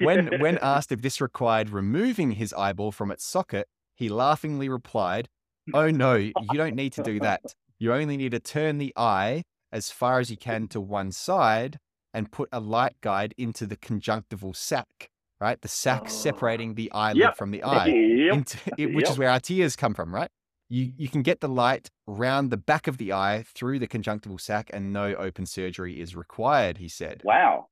When 0.00 0.40
when 0.40 0.58
asked 0.58 0.90
if 0.90 1.00
this 1.00 1.20
required 1.20 1.70
removing 1.70 2.32
his 2.32 2.52
eyeball 2.54 2.90
from 2.92 3.10
its 3.12 3.24
socket, 3.24 3.68
he 3.96 4.08
laughingly 4.08 4.68
replied, 4.68 5.28
"Oh 5.72 5.90
no, 5.90 6.14
you 6.14 6.58
don't 6.58 6.74
need 6.74 6.92
to 6.94 7.02
do 7.02 7.20
that. 7.20 7.54
You 7.78 7.92
only 7.92 8.16
need 8.16 8.32
to 8.32 8.40
turn 8.40 8.78
the 8.78 8.92
eye 8.96 9.42
as 9.72 9.90
far 9.90 10.20
as 10.20 10.30
you 10.30 10.36
can 10.36 10.68
to 10.68 10.80
one 10.80 11.12
side 11.12 11.78
and 12.14 12.30
put 12.32 12.48
a 12.52 12.60
light 12.60 12.96
guide 13.00 13.34
into 13.38 13.66
the 13.66 13.76
conjunctival 13.76 14.54
sac, 14.54 15.08
right? 15.40 15.60
The 15.60 15.68
sac 15.68 16.08
Oh. 16.08 16.08
separating 16.10 16.74
the 16.74 16.90
eyelid 16.92 17.34
Yep. 17.34 17.36
from 17.36 17.50
the 17.52 17.64
eye." 17.64 17.94
Yep. 18.26 18.38
into, 18.38 18.58
which 18.88 19.10
is 19.10 19.18
where 19.18 19.28
our 19.30 19.40
tears 19.40 19.76
come 19.76 19.94
from, 19.94 20.14
right? 20.14 20.30
You 20.70 20.92
you 20.96 21.08
can 21.08 21.22
get 21.22 21.40
the 21.40 21.48
light 21.48 21.90
round 22.06 22.50
the 22.50 22.56
back 22.56 22.86
of 22.88 22.96
the 22.98 23.12
eye 23.12 23.44
through 23.46 23.78
the 23.78 23.86
conjunctival 23.88 24.38
sac, 24.38 24.70
and 24.72 24.92
no 24.92 25.14
open 25.16 25.46
surgery 25.46 26.00
is 26.00 26.16
required. 26.16 26.78
He 26.78 26.88
said. 26.88 27.24
Wow. 27.24 27.68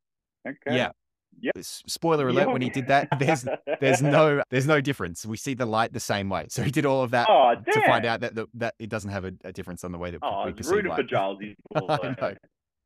Okay. 0.46 0.60
Yeah. 0.68 0.92
Yep. 1.40 1.54
Spoiler 1.62 2.28
alert: 2.28 2.50
when 2.52 2.62
he 2.62 2.70
did 2.70 2.88
that, 2.88 3.08
there's 3.18 3.46
there's 3.80 4.02
no 4.02 4.42
there's 4.50 4.66
no 4.66 4.80
difference. 4.80 5.24
We 5.24 5.36
see 5.36 5.54
the 5.54 5.66
light 5.66 5.92
the 5.92 6.00
same 6.00 6.28
way. 6.28 6.46
So 6.48 6.62
he 6.62 6.70
did 6.70 6.84
all 6.84 7.02
of 7.02 7.12
that 7.12 7.28
Oh, 7.30 7.54
to 7.72 7.80
find 7.86 8.04
out 8.04 8.20
that 8.20 8.34
the, 8.34 8.46
that 8.54 8.74
it 8.78 8.90
doesn't 8.90 9.10
have 9.10 9.24
a, 9.24 9.32
a 9.44 9.52
difference 9.52 9.84
on 9.84 9.92
the 9.92 9.98
way 9.98 10.10
that 10.10 10.20
Oh, 10.22 10.46
we 10.46 10.52
perceive 10.52 10.72
rooting 10.72 10.92
for 10.92 10.98
light. 10.98 11.08
Giles. 11.08 11.38
He's 11.40 11.54
poor 11.74 11.90
I 11.90 11.96
boy. 11.96 12.14
know. 12.20 12.34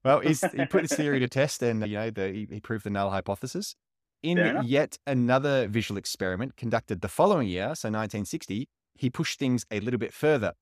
Well, 0.05 0.21
he's, 0.21 0.43
he 0.53 0.67
put 0.67 0.83
his 0.83 0.93
theory 0.93 1.19
to 1.21 1.29
test, 1.29 1.63
and 1.63 1.81
you 1.87 1.95
know, 1.97 2.11
the, 2.11 2.29
he, 2.29 2.47
he 2.51 2.61
proved 2.61 2.85
the 2.85 2.91
null 2.91 3.11
hypothesis. 3.11 3.75
In 4.23 4.63
yet 4.65 4.99
another 5.07 5.67
visual 5.67 5.99
experiment 5.99 6.57
conducted 6.57 7.01
the 7.01 7.09
following 7.09 7.49
year, 7.49 7.75
so 7.75 7.89
1960, 7.89 8.69
he 8.95 9.11
pushed 9.11 9.39
things 9.39 9.65
a 9.71 9.81
little 9.81 9.99
bit 9.99 10.13
further. 10.13 10.53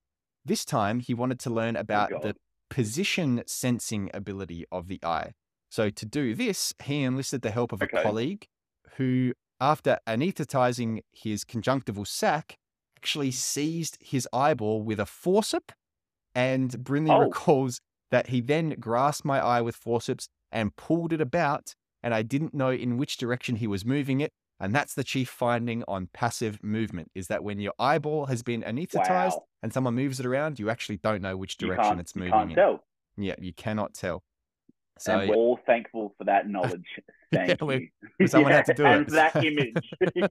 This 0.45 0.65
time, 0.65 1.01
he 1.01 1.13
wanted 1.15 1.39
to 1.41 1.51
learn 1.51 1.77
about 1.77 2.11
the 2.23 2.35
position 2.71 3.43
sensing 3.47 4.11
ability 4.15 4.65
of 4.73 4.89
the 4.89 4.99
eye. 5.05 5.33
So, 5.73 5.89
to 5.89 6.05
do 6.05 6.35
this, 6.35 6.75
he 6.85 7.03
enlisted 7.03 7.41
the 7.41 7.51
help 7.51 7.73
of 7.73 7.81
a 7.81 7.87
colleague 7.87 8.45
who, 8.99 9.33
after 9.59 9.99
anesthetizing 10.07 11.01
his 11.13 11.45
conjunctival 11.45 12.05
sac, 12.05 12.57
actually 12.99 13.31
seized 13.31 13.97
his 14.03 14.29
eyeball 14.35 14.83
with 14.83 15.01
a 15.01 15.07
forceps. 15.07 15.73
And 16.35 16.85
Brindley 16.85 17.15
Oh. 17.15 17.21
recalls 17.21 17.81
that 18.11 18.27
he 18.27 18.43
then 18.43 18.77
grasped 18.79 19.25
my 19.25 19.41
eye 19.41 19.63
with 19.63 19.75
forceps 19.75 20.29
and 20.51 20.77
pulled 20.77 21.11
it 21.15 21.23
about, 21.23 21.73
and 22.03 22.13
I 22.15 22.21
didn't 22.21 22.53
know 22.53 22.71
in 22.71 22.99
which 22.99 23.17
direction 23.17 23.57
he 23.57 23.67
was 23.67 23.83
moving 23.87 24.21
it. 24.21 24.31
And 24.61 24.75
that's 24.75 24.93
the 24.93 25.03
chief 25.05 25.31
finding 25.31 25.85
on 25.89 26.09
passive 26.13 26.63
movement 26.63 27.11
is 27.15 27.29
that 27.29 27.43
when 27.43 27.59
your 27.61 27.73
eyeball 27.79 28.27
has 28.27 28.43
been 28.43 28.63
anesthetized 28.63 29.37
Wow. 29.39 29.47
and 29.63 29.73
someone 29.73 29.95
moves 29.95 30.21
it 30.21 30.27
around, 30.27 30.59
you 30.61 30.69
actually 30.69 30.99
don't 30.99 31.23
know 31.23 31.39
which 31.39 31.57
You 31.59 31.69
direction 31.69 31.99
it's 31.99 32.15
you 32.15 32.21
moving 32.21 32.33
can't 32.35 32.51
in. 32.51 32.57
tell. 32.57 32.85
Yeah, 33.17 33.37
you 33.39 33.55
cannot 33.55 33.95
tell. 33.95 34.23
So 35.03 35.19
and 35.19 35.29
we're 35.29 35.37
all 35.37 35.59
thankful 35.67 36.15
for 36.17 36.25
that 36.25 36.49
knowledge. 36.49 36.87
Thank 37.33 37.61
we- 37.63 37.91
you. 38.21 38.27
someone 38.27 38.53
had 38.53 38.67
to 38.67 38.75
do 38.75 38.85
and 38.85 39.07
it. 39.07 39.13
that 39.13 39.37
image. 39.37 39.91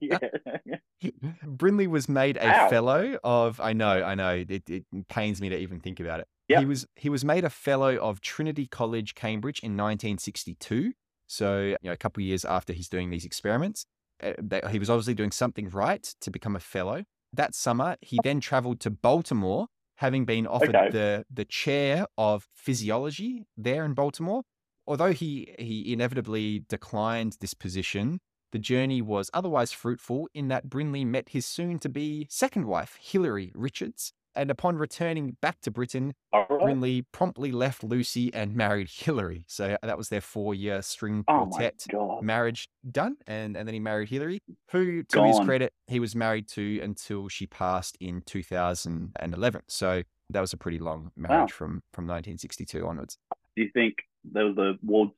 yeah. 1.00 1.10
Brindley 1.44 1.86
was 1.86 2.08
made 2.08 2.36
a 2.36 2.46
Wow. 2.46 2.68
fellow 2.70 3.18
of 3.24 3.60
I 3.60 3.72
know, 3.72 4.02
I 4.02 4.14
know, 4.14 4.44
it, 4.48 4.68
it 4.70 4.84
pains 5.08 5.40
me 5.40 5.48
to 5.48 5.56
even 5.58 5.80
think 5.80 6.00
about 6.00 6.20
it. 6.20 6.28
Yep. 6.48 6.60
He 6.60 6.64
was 6.66 6.86
he 6.96 7.08
was 7.08 7.24
made 7.24 7.44
a 7.44 7.50
fellow 7.50 7.96
of 7.96 8.20
Trinity 8.20 8.66
College, 8.66 9.14
Cambridge 9.14 9.60
in 9.60 9.72
1962. 9.72 10.92
So, 11.26 11.60
you 11.62 11.76
know, 11.84 11.92
a 11.92 11.96
couple 11.96 12.20
of 12.22 12.26
years 12.26 12.44
after 12.44 12.72
he's 12.72 12.88
doing 12.88 13.10
these 13.10 13.24
experiments, 13.24 13.86
uh, 14.22 14.68
he 14.68 14.78
was 14.78 14.90
obviously 14.90 15.14
doing 15.14 15.30
something 15.32 15.68
right 15.70 16.02
to 16.20 16.30
become 16.30 16.54
a 16.56 16.60
fellow. 16.60 17.04
That 17.32 17.54
summer, 17.54 17.96
he 18.02 18.18
then 18.22 18.40
traveled 18.40 18.80
to 18.80 18.90
Baltimore, 18.90 19.68
having 19.96 20.24
been 20.26 20.46
offered 20.46 20.76
Okay. 20.76 20.90
the 20.90 21.24
the 21.32 21.44
chair 21.46 22.06
of 22.18 22.48
physiology 22.54 23.46
there 23.56 23.84
in 23.84 23.94
Baltimore. 23.94 24.42
Although 24.86 25.12
he 25.12 25.54
he 25.58 25.92
inevitably 25.92 26.64
declined 26.68 27.36
this 27.40 27.54
position, 27.54 28.20
the 28.52 28.58
journey 28.58 29.00
was 29.00 29.30
otherwise 29.32 29.72
fruitful 29.72 30.28
in 30.34 30.48
that 30.48 30.68
Brindley 30.68 31.04
met 31.04 31.30
his 31.30 31.46
soon 31.46 31.78
to 31.80 31.88
be 31.88 32.26
second 32.30 32.66
wife, 32.66 32.98
Hilary 33.00 33.52
Richards. 33.54 34.12
And 34.34 34.50
upon 34.50 34.76
returning 34.76 35.36
back 35.42 35.60
to 35.60 35.70
Britain, 35.70 36.14
right. 36.32 36.48
Brindley 36.48 37.02
promptly 37.12 37.52
left 37.52 37.84
Lucy 37.84 38.32
and 38.32 38.56
married 38.56 38.88
Hilary. 38.90 39.44
So 39.46 39.74
uh, 39.74 39.86
that 39.86 39.98
was 39.98 40.08
their 40.08 40.22
four 40.22 40.54
year 40.54 40.80
string 40.80 41.22
Oh 41.28 41.46
quartet 41.50 41.84
god. 41.90 42.22
marriage 42.22 42.68
done. 42.90 43.16
And, 43.26 43.58
and 43.58 43.68
then 43.68 43.74
he 43.74 43.80
married 43.80 44.08
Hilary, 44.08 44.40
who, 44.70 45.02
to 45.02 45.24
his 45.24 45.38
credit, 45.40 45.74
he 45.86 46.00
was 46.00 46.16
married 46.16 46.48
to 46.48 46.80
until 46.82 47.28
she 47.28 47.46
passed 47.46 47.98
in 48.00 48.22
2011. 48.22 49.62
So 49.68 50.02
that 50.30 50.40
was 50.40 50.54
a 50.54 50.56
pretty 50.56 50.78
long 50.78 51.12
marriage 51.14 51.52
from 51.52 51.82
from 51.92 52.06
1962 52.06 52.86
onwards. 52.86 53.18
Do 53.54 53.62
you 53.62 53.70
think 53.74 53.96
there 54.24 54.46
was 54.46 54.56
a 54.58 54.74
world's 54.84 55.12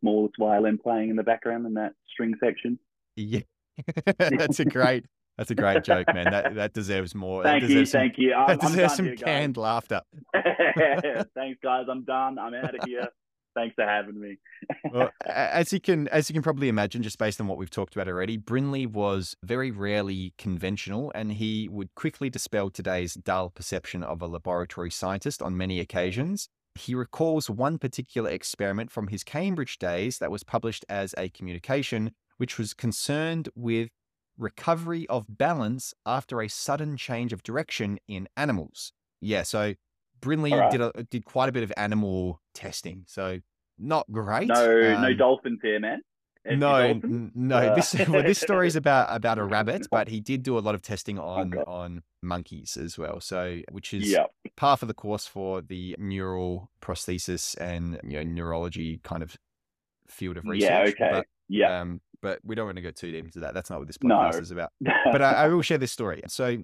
smallest 0.00 0.34
violin 0.38 0.78
playing 0.78 1.10
in 1.10 1.16
the 1.16 1.22
background 1.22 1.66
in 1.66 1.74
that 1.74 1.92
string 2.12 2.34
section? 2.42 2.78
Yeah, 3.16 3.40
that's 4.18 4.60
a 4.60 4.64
great 4.64 5.06
that's 5.38 5.52
a 5.52 5.54
great 5.54 5.84
joke, 5.84 6.08
man. 6.12 6.30
That 6.30 6.54
that 6.56 6.72
deserves 6.72 7.14
more. 7.14 7.44
that 7.44 7.60
Thank 7.60 7.62
you, 7.62 7.68
deserves 7.68 7.90
some, 7.92 8.00
thank 8.00 8.14
you. 8.18 8.34
I'm, 8.34 8.46
that 8.48 8.60
deserves 8.60 8.96
some 8.96 9.06
here, 9.06 9.16
canned 9.16 9.56
laughter. 9.56 10.02
Thanks, 10.34 11.58
guys. 11.62 11.86
I'm 11.88 12.04
done. 12.04 12.38
I'm 12.38 12.54
out 12.54 12.74
of 12.74 12.84
here. 12.84 13.08
Thanks 13.54 13.74
for 13.74 13.84
having 13.84 14.20
me. 14.20 14.36
well, 14.92 15.10
as 15.26 15.72
you 15.72 15.80
can 15.80 16.08
as 16.08 16.28
you 16.28 16.34
can 16.34 16.42
probably 16.42 16.68
imagine, 16.68 17.02
just 17.02 17.18
based 17.18 17.40
on 17.40 17.46
what 17.46 17.56
we've 17.56 17.70
talked 17.70 17.94
about 17.94 18.08
already, 18.08 18.36
Brindley 18.36 18.84
was 18.84 19.36
very 19.44 19.70
rarely 19.70 20.34
conventional, 20.38 21.12
and 21.14 21.32
he 21.32 21.68
would 21.70 21.94
quickly 21.94 22.28
dispel 22.30 22.68
today's 22.68 23.14
dull 23.14 23.50
perception 23.50 24.02
of 24.02 24.20
a 24.20 24.26
laboratory 24.26 24.90
scientist 24.90 25.40
on 25.40 25.56
many 25.56 25.78
occasions. 25.78 26.48
He 26.78 26.94
recalls 26.94 27.50
one 27.50 27.78
particular 27.78 28.30
experiment 28.30 28.90
from 28.90 29.08
his 29.08 29.24
Cambridge 29.24 29.78
days 29.78 30.18
that 30.18 30.30
was 30.30 30.44
published 30.44 30.84
as 30.88 31.14
a 31.18 31.28
communication, 31.28 32.12
which 32.36 32.58
was 32.58 32.74
concerned 32.74 33.48
with 33.54 33.90
recovery 34.38 35.06
of 35.08 35.26
balance 35.28 35.92
after 36.06 36.40
a 36.40 36.48
sudden 36.48 36.96
change 36.96 37.32
of 37.32 37.42
direction 37.42 37.98
in 38.06 38.28
animals. 38.36 38.92
Yeah, 39.20 39.42
so 39.42 39.74
Brindley 40.20 40.52
right. 40.52 40.70
did 40.70 40.80
a, 40.80 40.92
did 41.10 41.24
quite 41.24 41.48
a 41.48 41.52
bit 41.52 41.64
of 41.64 41.72
animal 41.76 42.40
testing. 42.54 43.04
So 43.06 43.40
not 43.78 44.06
great. 44.10 44.48
No, 44.48 44.94
no 45.00 45.08
Um, 45.08 45.16
dolphins 45.16 45.60
here, 45.62 45.80
man. 45.80 46.02
No, 46.46 47.00
no. 47.34 47.56
Uh, 47.56 47.74
This 47.74 47.94
well, 48.08 48.22
this 48.22 48.38
story 48.40 48.66
is 48.66 48.76
about 48.82 49.08
about 49.14 49.38
a 49.38 49.44
rabbit, 49.44 49.86
but 49.90 50.08
he 50.08 50.20
did 50.20 50.42
do 50.42 50.56
a 50.58 50.60
lot 50.60 50.74
of 50.74 50.82
testing 50.82 51.18
on 51.18 51.52
Okay. 51.54 51.62
on 51.66 52.02
monkeys 52.22 52.76
as 52.76 52.96
well. 52.98 53.20
So, 53.20 53.60
which 53.70 53.92
is 53.92 54.10
Yep. 54.10 54.30
par 54.56 54.76
for 54.76 54.86
the 54.86 54.94
course 54.94 55.26
for 55.26 55.60
the 55.62 55.94
neural 55.98 56.70
prosthesis 56.80 57.56
and 57.60 58.00
you 58.04 58.18
know 58.18 58.22
neurology 58.22 59.00
kind 59.04 59.22
of 59.22 59.36
field 60.08 60.36
of 60.36 60.44
research. 60.44 60.70
Yeah. 60.70 61.06
Okay. 61.06 61.08
But, 61.12 61.26
yeah. 61.48 61.80
um, 61.80 62.00
but 62.22 62.38
we 62.44 62.54
don't 62.54 62.64
want 62.66 62.76
to 62.76 62.82
go 62.82 62.90
too 62.90 63.12
deep 63.12 63.24
into 63.26 63.40
that. 63.40 63.52
That's 63.54 63.68
not 63.70 63.78
what 63.78 63.86
this 63.88 63.98
No. 64.02 64.14
podcast 64.16 64.40
is 64.42 64.50
about 64.50 64.70
but 65.12 65.20
I, 65.22 65.32
I 65.32 65.48
will 65.48 65.62
share 65.62 65.78
this 65.78 65.92
story. 65.92 66.22
So, 66.28 66.58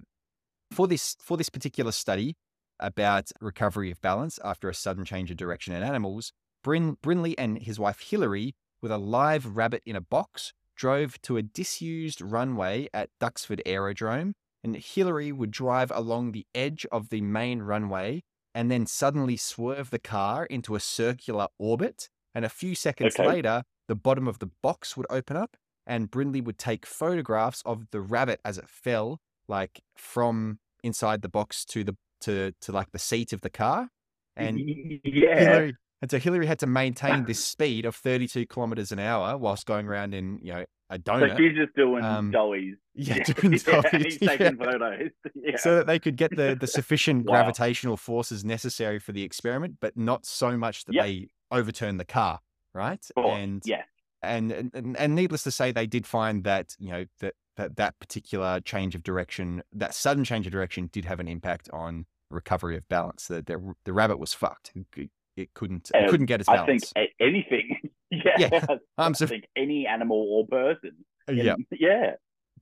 for 0.71 0.87
this 0.87 1.15
for 1.21 1.37
this 1.37 1.49
particular 1.49 1.91
study 1.91 2.35
about 2.79 3.31
recovery 3.39 3.91
of 3.91 4.01
balance 4.01 4.39
after 4.43 4.67
a 4.67 4.73
sudden 4.73 5.05
change 5.05 5.29
of 5.31 5.37
direction 5.37 5.73
in 5.73 5.83
animals, 5.83 6.33
Brin, 6.63 6.97
Brindley 7.01 7.37
and 7.37 7.57
his 7.59 7.79
wife 7.79 7.99
Hillary, 8.01 8.55
with 8.85 8.91
a 8.91 8.97
live 8.99 9.57
rabbit 9.57 9.81
in 9.83 9.95
a 9.95 10.01
box, 10.01 10.53
drove 10.75 11.19
to 11.23 11.37
a 11.37 11.41
disused 11.41 12.21
runway 12.21 12.87
at 12.93 13.09
Duxford 13.19 13.59
Aerodrome, 13.65 14.33
and 14.63 14.75
Hillary 14.75 15.31
would 15.31 15.49
drive 15.49 15.91
along 15.91 16.33
the 16.33 16.45
edge 16.53 16.85
of 16.91 17.09
the 17.09 17.21
main 17.21 17.63
runway 17.63 18.21
and 18.53 18.69
then 18.69 18.85
suddenly 18.85 19.37
swerve 19.37 19.89
the 19.89 19.97
car 19.97 20.45
into 20.45 20.75
a 20.75 20.79
circular 20.79 21.47
orbit. 21.57 22.09
And 22.35 22.45
a 22.45 22.49
few 22.49 22.75
seconds 22.75 23.15
Okay. 23.17 23.27
later, 23.27 23.63
the 23.87 23.95
bottom 23.95 24.27
of 24.27 24.37
the 24.37 24.51
box 24.61 24.95
would 24.95 25.07
open 25.09 25.35
up 25.35 25.57
and 25.87 26.11
Brindley 26.11 26.41
would 26.41 26.59
take 26.59 26.85
photographs 26.85 27.63
of 27.65 27.89
the 27.89 28.01
rabbit 28.01 28.39
as 28.45 28.59
it 28.59 28.69
fell, 28.69 29.17
like 29.47 29.81
from 29.97 30.59
inside 30.83 31.23
the 31.23 31.29
box 31.29 31.65
to 31.65 31.83
the 31.83 31.97
to 32.21 32.51
to 32.61 32.71
like 32.71 32.91
the 32.91 32.99
seat 32.99 33.33
of 33.33 33.41
the 33.41 33.49
car. 33.49 33.89
And 34.35 34.59
yeah. 35.03 35.39
Hillary 35.39 35.73
and 36.01 36.11
so 36.11 36.19
Hillary 36.19 36.45
had 36.45 36.59
to 36.59 36.67
maintain 36.67 37.25
this 37.25 37.43
speed 37.43 37.85
of 37.85 37.95
32 37.95 38.45
kilometers 38.47 38.91
an 38.91 38.99
hour 38.99 39.37
whilst 39.37 39.65
going 39.65 39.87
around 39.87 40.13
in, 40.13 40.39
you 40.41 40.53
know, 40.53 40.65
a 40.89 40.99
donut. 40.99 41.31
So 41.31 41.37
she's 41.37 41.55
just 41.55 41.75
doing 41.75 42.03
Um, 42.03 42.31
dollies. 42.31 42.75
yeah, 42.93 43.23
doing 43.23 43.53
Yeah, 43.67 43.81
dollies, 43.81 44.15
He's 44.17 44.17
taking 44.19 44.57
photos. 44.57 45.09
Yeah. 45.35 45.57
So 45.57 45.75
that 45.77 45.87
they 45.87 45.97
could 45.99 46.15
get 46.15 46.35
the, 46.35 46.55
the 46.59 46.67
sufficient 46.67 47.25
Wow. 47.25 47.33
gravitational 47.33 47.97
forces 47.97 48.43
necessary 48.45 48.99
for 48.99 49.11
the 49.11 49.23
experiment, 49.23 49.77
but 49.79 49.97
not 49.97 50.25
so 50.25 50.57
much 50.57 50.85
that 50.85 50.93
Yep. 50.93 51.05
they 51.05 51.27
overturn 51.51 51.97
the 51.97 52.05
car, 52.05 52.39
right? 52.73 53.03
And 53.17 53.61
yeah. 53.65 53.83
and, 54.21 54.51
and 54.51 54.95
and 54.97 55.15
needless 55.15 55.43
to 55.43 55.51
say, 55.51 55.71
they 55.71 55.87
did 55.87 56.05
find 56.05 56.43
that 56.43 56.75
you 56.77 56.91
know 56.91 57.05
that 57.19 57.33
that 57.57 57.77
that 57.77 57.97
particular 57.99 58.59
change 58.59 58.95
of 58.95 59.01
direction, 59.03 59.63
that 59.71 59.93
sudden 59.93 60.23
change 60.23 60.45
of 60.45 60.51
direction, 60.51 60.89
did 60.91 61.05
have 61.05 61.19
an 61.19 61.27
impact 61.27 61.69
on 61.71 62.05
recovery 62.29 62.75
of 62.75 62.87
balance. 62.89 63.27
The 63.27 63.41
the, 63.41 63.73
the 63.85 63.93
rabbit 63.93 64.19
was 64.19 64.33
fucked. 64.33 64.71
It, 64.95 65.09
it 65.37 65.53
couldn't 65.53 65.89
it 65.93 66.03
Um, 66.05 66.09
couldn't 66.09 66.25
get 66.27 66.39
its 66.39 66.49
I 66.49 66.65
think 66.65 66.83
anything. 67.19 67.77
yeah. 68.11 68.35
Yeah, 68.37 68.65
I 68.69 68.77
I'm 69.05 69.13
so- 69.13 69.27
think 69.27 69.45
any 69.55 69.87
animal 69.87 70.17
or 70.31 70.47
person. 70.47 70.91
yeah, 71.31 71.55
Yeah. 71.71 72.11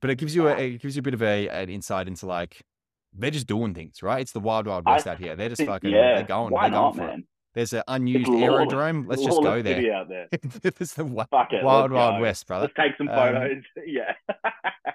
but 0.00 0.10
it 0.10 0.16
gives 0.16 0.34
you 0.34 0.48
a 0.48 0.56
it 0.56 0.82
gives 0.82 0.96
you 0.96 1.00
a 1.00 1.02
bit 1.02 1.14
of 1.14 1.22
a 1.22 1.48
an 1.48 1.68
insight 1.68 2.08
into 2.08 2.26
like 2.26 2.60
they're 3.16 3.30
just 3.30 3.46
doing 3.46 3.74
things, 3.74 4.02
right? 4.02 4.20
It's 4.20 4.32
the 4.32 4.40
wild 4.40 4.66
wild 4.66 4.84
I 4.86 4.92
west 4.94 5.06
out 5.06 5.18
here. 5.20 5.36
They're 5.36 5.48
just 5.48 5.62
fucking 5.62 5.90
yeah. 5.90 6.14
they're 6.16 6.24
going 6.24 6.52
Why 6.52 6.68
they're 6.68 6.78
going 6.80 6.96
not, 6.96 7.04
it. 7.04 7.08
man? 7.08 7.24
There's 7.54 7.72
an 7.72 7.82
unused 7.88 8.28
aerodrome. 8.30 9.06
Let's 9.06 9.22
just 9.22 9.40
go 9.42 9.62
there. 9.62 9.76
city 9.76 9.90
out 9.90 10.08
there. 10.08 10.28
There's 10.62 10.94
the 10.94 11.04
wi- 11.04 11.26
Fuck 11.30 11.52
it. 11.52 11.62
wild 11.64 11.92
wild 11.92 12.20
west, 12.20 12.46
brother. 12.46 12.64
Let's 12.64 12.74
take 12.76 12.96
some 12.98 13.08
Um, 13.08 13.14
photos. 13.34 13.62
yeah. 13.86 14.14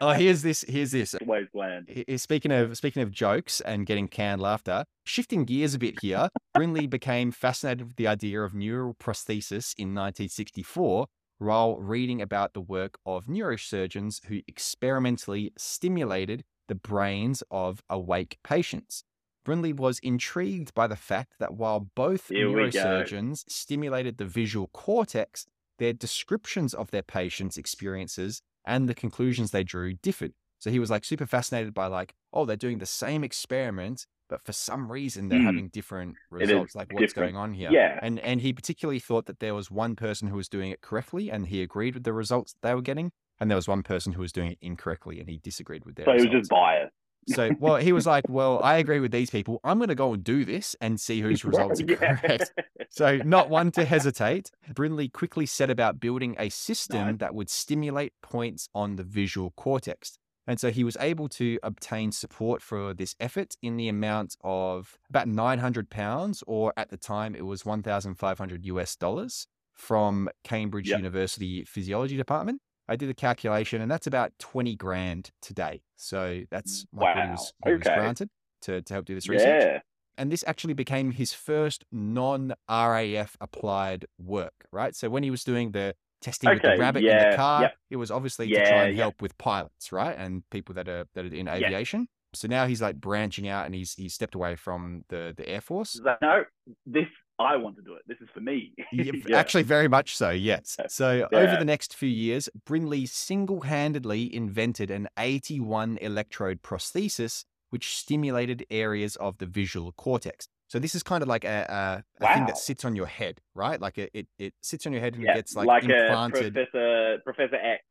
Oh, 0.02 0.12
here's 0.12 0.42
this. 0.42 0.64
Here's 0.68 0.92
this. 0.92 1.16
Wasteland. 1.26 1.90
Speaking 2.18 2.52
of 2.52 2.78
speaking 2.78 3.02
of 3.02 3.12
jokes 3.12 3.62
and 3.62 3.86
getting 3.86 4.08
canned 4.08 4.42
laughter, 4.42 4.86
shifting 5.06 5.46
gears 5.46 5.74
a 5.74 5.80
bit 5.80 5.96
here, 6.02 6.30
Brindley 6.54 6.88
became 6.88 7.32
fascinated 7.32 7.88
with 7.88 7.96
the 7.96 8.08
idea 8.08 8.42
of 8.42 8.54
neural 8.54 8.94
prosthesis 8.94 9.74
in 9.78 9.90
1964 9.96 11.08
while 11.38 11.78
reading 11.80 12.22
about 12.22 12.54
the 12.54 12.62
work 12.62 12.98
of 13.06 13.26
neurosurgeons 13.28 14.26
who 14.26 14.40
experimentally 14.48 15.54
stimulated 15.58 16.44
the 16.68 16.76
brains 16.76 17.42
of 17.50 17.82
awake 17.90 18.38
patients. 18.44 19.04
Brindley 19.46 19.74
was 19.74 20.00
intrigued 20.00 20.74
by 20.74 20.88
the 20.88 20.96
fact 20.96 21.34
that 21.40 21.54
while 21.54 21.90
both 21.96 22.28
Here 22.28 22.48
neurosurgeons 22.48 23.44
stimulated 23.50 24.18
the 24.18 24.26
visual 24.26 24.68
cortex, 24.68 25.46
their 25.78 25.94
descriptions 25.94 26.74
of 26.74 26.92
their 26.92 27.02
patients' 27.04 27.58
experiences 27.58 28.42
and 28.66 28.88
the 28.90 28.94
conclusions 28.94 29.52
they 29.52 29.64
drew 29.64 29.94
differed. 29.94 30.34
So 30.60 30.70
he 30.70 30.80
was 30.80 30.90
like 30.92 31.06
super 31.06 31.26
fascinated 31.26 31.74
by 31.74 31.88
like, 31.88 32.14
oh, 32.34 32.46
they're 32.46 32.58
doing 32.58 32.80
the 32.80 32.86
same 32.86 33.24
experiment, 33.24 34.06
but 34.28 34.42
for 34.44 34.52
some 34.52 34.92
reason 34.92 35.30
they're 35.30 35.40
Mm. 35.40 35.46
having 35.46 35.68
different 35.70 36.16
results. 36.30 36.76
Like 36.76 36.92
what's 36.92 37.14
different. 37.14 37.34
going 37.34 37.42
on 37.42 37.54
here? 37.54 37.72
Yeah. 37.72 37.98
And 38.02 38.20
and 38.20 38.42
he 38.42 38.52
particularly 38.52 39.00
thought 39.00 39.26
that 39.28 39.40
there 39.40 39.56
was 39.56 39.72
one 39.72 39.96
person 39.96 40.28
who 40.28 40.36
was 40.36 40.50
doing 40.50 40.70
it 40.70 40.82
correctly 40.82 41.32
and 41.32 41.48
he 41.48 41.62
agreed 41.62 41.94
with 41.94 42.04
the 42.04 42.12
results 42.14 42.56
they 42.62 42.76
were 42.76 42.82
getting, 42.82 43.12
and 43.40 43.50
there 43.50 43.56
was 43.56 43.70
one 43.70 43.84
person 43.84 44.14
who 44.14 44.22
was 44.22 44.34
doing 44.34 44.52
it 44.52 44.58
incorrectly 44.62 45.20
and 45.22 45.30
he 45.30 45.38
disagreed 45.38 45.86
with 45.86 45.96
their 45.96 46.06
So 46.06 46.12
he 46.12 46.24
was 46.28 46.28
just 46.28 46.50
biased. 46.50 46.94
So, 47.28 47.52
well, 47.60 47.76
he 47.76 47.92
was 47.92 48.06
like, 48.08 48.26
"Well, 48.28 48.60
I 48.64 48.78
agree 48.78 49.00
with 49.00 49.12
these 49.12 49.30
people. 49.30 49.60
I'm 49.64 49.78
going 49.78 49.90
to 49.90 49.96
go 49.96 50.14
and 50.14 50.24
do 50.24 50.46
this 50.46 50.76
and 50.82 51.00
see 51.00 51.22
whose 51.26 51.46
results 51.46 51.82
are 51.82 51.86
correct." 51.86 52.52
So, 52.90 53.18
not 53.18 53.50
one 53.50 53.72
to 53.74 53.86
hesitate, 53.86 54.52
Brindley 54.74 55.10
quickly 55.10 55.46
set 55.46 55.70
about 55.70 56.00
building 56.00 56.36
a 56.40 56.50
system 56.50 57.18
that 57.18 57.36
would 57.36 57.50
stimulate 57.50 58.14
points 58.22 58.70
on 58.74 58.96
the 58.96 59.04
visual 59.04 59.52
cortex. 59.52 60.18
And 60.48 60.60
so 60.60 60.72
he 60.72 60.84
was 60.84 60.98
able 61.00 61.30
to 61.30 61.60
obtain 61.62 62.12
support 62.12 62.64
for 62.64 62.96
this 62.96 63.16
effort 63.20 63.56
in 63.62 63.78
the 63.78 63.88
amount 63.88 64.36
of 64.44 64.98
about 65.08 65.28
900 65.28 65.92
pounds, 65.92 66.44
or 66.48 66.74
at 66.76 66.90
the 66.90 66.98
time 66.98 67.36
it 67.36 67.46
was 67.46 67.66
1,500 67.66 68.66
US 68.66 68.96
dollars 68.96 69.46
from 69.76 70.28
Cambridge 70.44 70.90
Yep. 70.90 70.98
University 70.98 71.64
Physiology 71.66 72.18
Department. 72.18 72.62
I 72.90 72.96
did 72.96 73.10
the 73.10 73.14
calculation, 73.14 73.82
and 73.82 73.90
that's 73.90 74.08
about 74.08 74.34
20 74.40 74.76
grand 74.76 75.32
today. 75.42 75.82
So 75.98 76.42
that's 76.50 76.84
mm, 76.84 76.88
what 76.92 77.10
he 77.14 77.20
Wow. 77.20 77.32
was, 77.32 77.54
he 77.66 77.72
was 77.74 77.84
granted 77.84 78.30
to, 78.62 78.82
to 78.82 78.94
help 78.94 79.06
do 79.06 79.16
this 79.16 79.30
research 79.30 79.62
Yeah. 79.64 79.80
and 80.18 80.32
this 80.32 80.44
actually 80.48 80.74
became 80.74 81.12
his 81.12 81.32
first 81.34 81.86
non 81.92 82.54
RAF 82.70 83.38
applied 83.40 84.06
work, 84.18 84.54
right? 84.72 84.96
So 84.96 85.10
when 85.10 85.24
he 85.24 85.32
was 85.32 85.44
doing 85.44 85.72
the 85.72 85.96
testing 86.22 86.54
with 86.54 86.64
the 86.64 86.72
Okay, 86.72 86.78
rabbit 86.78 87.06
in 87.06 87.18
the 87.18 87.26
car, 87.26 87.72
it 87.90 87.96
was 87.96 88.12
obviously 88.12 88.50
to 88.50 88.62
try 88.62 88.84
and 88.84 88.96
yeah. 88.96 89.04
help 89.04 89.22
with 89.22 89.38
pilots, 89.38 89.92
right? 89.92 90.18
And 90.18 90.44
people 90.50 90.76
that 90.76 90.90
are 90.90 91.06
that 91.14 91.26
are 91.26 91.34
in 91.34 91.48
aviation. 91.48 92.08
So 92.34 92.48
now 92.48 92.66
he's 92.68 92.82
like 92.82 92.98
branching 93.00 93.48
out 93.48 93.66
and 93.66 93.74
he's 93.74 93.94
he's 93.94 94.14
stepped 94.14 94.36
away 94.36 94.56
from 94.56 95.06
the 95.10 95.34
the 95.36 95.48
Air 95.48 95.62
Force. 95.62 96.02
No, 96.22 96.44
this 96.86 97.08
I 97.40 97.56
want 97.56 97.78
to 97.78 97.82
do 97.82 97.94
it. 97.94 98.02
This 98.08 98.18
is 98.22 98.28
for 98.34 98.42
me. 98.42 98.74
Yeah, 98.92 99.12
Yeah. 99.28 99.38
Actually, 99.38 99.64
very 99.64 99.88
much 99.88 100.16
so, 100.18 100.30
yes. 100.30 100.76
So 100.90 101.28
over 101.34 101.56
the 101.58 101.66
next 101.66 101.96
few 101.96 102.10
years, 102.10 102.50
Brindley 102.66 103.06
single 103.06 103.62
handedly 103.62 104.34
invented 104.34 104.92
an 104.92 105.08
81 105.18 105.98
electrode 106.02 106.62
prosthesis 106.62 107.46
which 107.70 107.96
stimulated 107.96 108.66
areas 108.72 109.16
of 109.18 109.38
the 109.38 109.46
visual 109.46 109.92
cortex. 109.94 110.48
So 110.68 110.80
this 110.80 110.96
is 110.96 111.02
kind 111.04 111.22
of 111.22 111.28
like 111.30 111.46
a, 111.46 112.04
a, 112.20 112.26
a 112.26 112.34
thing 112.34 112.46
that 112.46 112.58
sits 112.58 112.84
on 112.84 112.96
your 112.96 113.06
head, 113.06 113.40
right? 113.56 113.80
Like 113.80 113.98
it, 113.98 114.10
it, 114.14 114.28
it 114.38 114.54
sits 114.62 114.86
on 114.86 114.92
your 114.94 115.02
head 115.02 115.14
and 115.16 115.24
yeah, 115.24 115.36
gets 115.36 115.56
like, 115.56 115.68
like 115.68 115.84
implanted. 115.84 116.48
a 116.48 116.52
Professor 116.66 117.18
Professor 117.24 117.56
X 117.56 117.84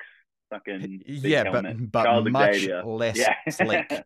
fucking 0.50 1.02
yeah, 1.06 1.44
but 1.44 1.64
helmet. 1.64 1.92
but 1.92 2.04
Charles 2.04 2.28
much 2.30 2.54
Xavier. 2.54 2.84
less 2.84 3.16
Yeah. 3.18 3.34
sleek. 3.50 3.92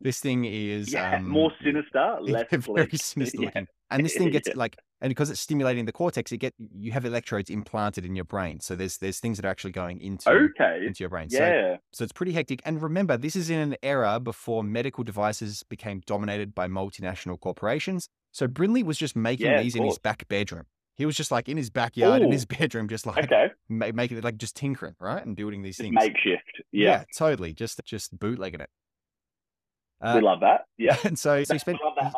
This 0.00 0.20
thing 0.20 0.44
is 0.44 0.92
yeah, 0.92 1.16
um, 1.16 1.28
more 1.28 1.50
sinister, 1.62 2.18
less 2.20 2.46
very 2.50 2.88
sleek. 2.90 3.00
sinister 3.02 3.42
Yeah. 3.42 3.62
And 3.92 4.04
this 4.04 4.14
thing 4.14 4.30
gets 4.30 4.48
Yeah. 4.48 4.54
like, 4.56 4.76
and 5.00 5.10
because 5.10 5.30
it's 5.30 5.40
stimulating 5.40 5.84
the 5.84 5.92
cortex, 5.92 6.30
it 6.32 6.38
get 6.38 6.54
you 6.58 6.92
have 6.92 7.04
electrodes 7.04 7.50
implanted 7.50 8.04
in 8.04 8.14
your 8.16 8.24
brain. 8.24 8.60
So 8.60 8.74
there's 8.76 8.98
there's 8.98 9.20
things 9.20 9.36
that 9.38 9.44
are 9.46 9.48
actually 9.50 9.72
going 9.72 10.00
into 10.00 10.30
Okay. 10.30 10.84
into 10.86 11.02
your 11.02 11.10
brain. 11.10 11.28
Yeah. 11.30 11.76
so 11.92 12.04
it's 12.04 12.12
pretty 12.12 12.32
hectic. 12.32 12.60
And 12.64 12.80
remember, 12.82 13.16
this 13.16 13.36
is 13.36 13.50
in 13.50 13.58
an 13.58 13.76
era 13.82 14.18
before 14.20 14.62
medical 14.64 15.04
devices 15.04 15.62
became 15.68 16.02
dominated 16.06 16.54
by 16.54 16.66
multinational 16.68 17.38
corporations. 17.38 18.08
So 18.32 18.46
Brindley 18.48 18.82
was 18.82 18.96
just 18.98 19.14
making 19.16 19.46
Yeah, 19.46 19.62
these 19.62 19.76
in 19.76 19.84
his 19.84 19.98
back 19.98 20.26
bedroom. 20.28 20.64
He 20.96 21.06
was 21.06 21.16
just 21.16 21.30
like 21.30 21.48
in 21.48 21.56
his 21.56 21.70
backyard, 21.70 22.22
in 22.22 22.30
his 22.30 22.44
bedroom, 22.44 22.86
just 22.88 23.06
like 23.06 23.24
Okay. 23.24 23.48
ma- 23.68 23.90
making 23.94 24.18
it 24.18 24.24
like 24.24 24.36
just 24.36 24.54
tinkering, 24.56 24.94
right, 25.00 25.24
and 25.24 25.34
building 25.34 25.62
these 25.62 25.76
Just 25.78 25.84
things. 25.88 25.94
makeshift. 25.94 26.62
Yeah. 26.70 27.04
totally. 27.16 27.54
Just 27.54 27.80
just 27.84 28.16
bootlegging 28.18 28.60
it. 28.60 28.70
Uh, 30.00 30.14
we 30.16 30.20
love 30.20 30.40
that. 30.40 30.62
Yeah. 30.78 30.96
and 31.04 31.18
so, 31.18 31.42
so 31.44 31.54
he 31.54 31.58
spent 31.66 31.78
love 31.82 31.94
that. 32.00 32.12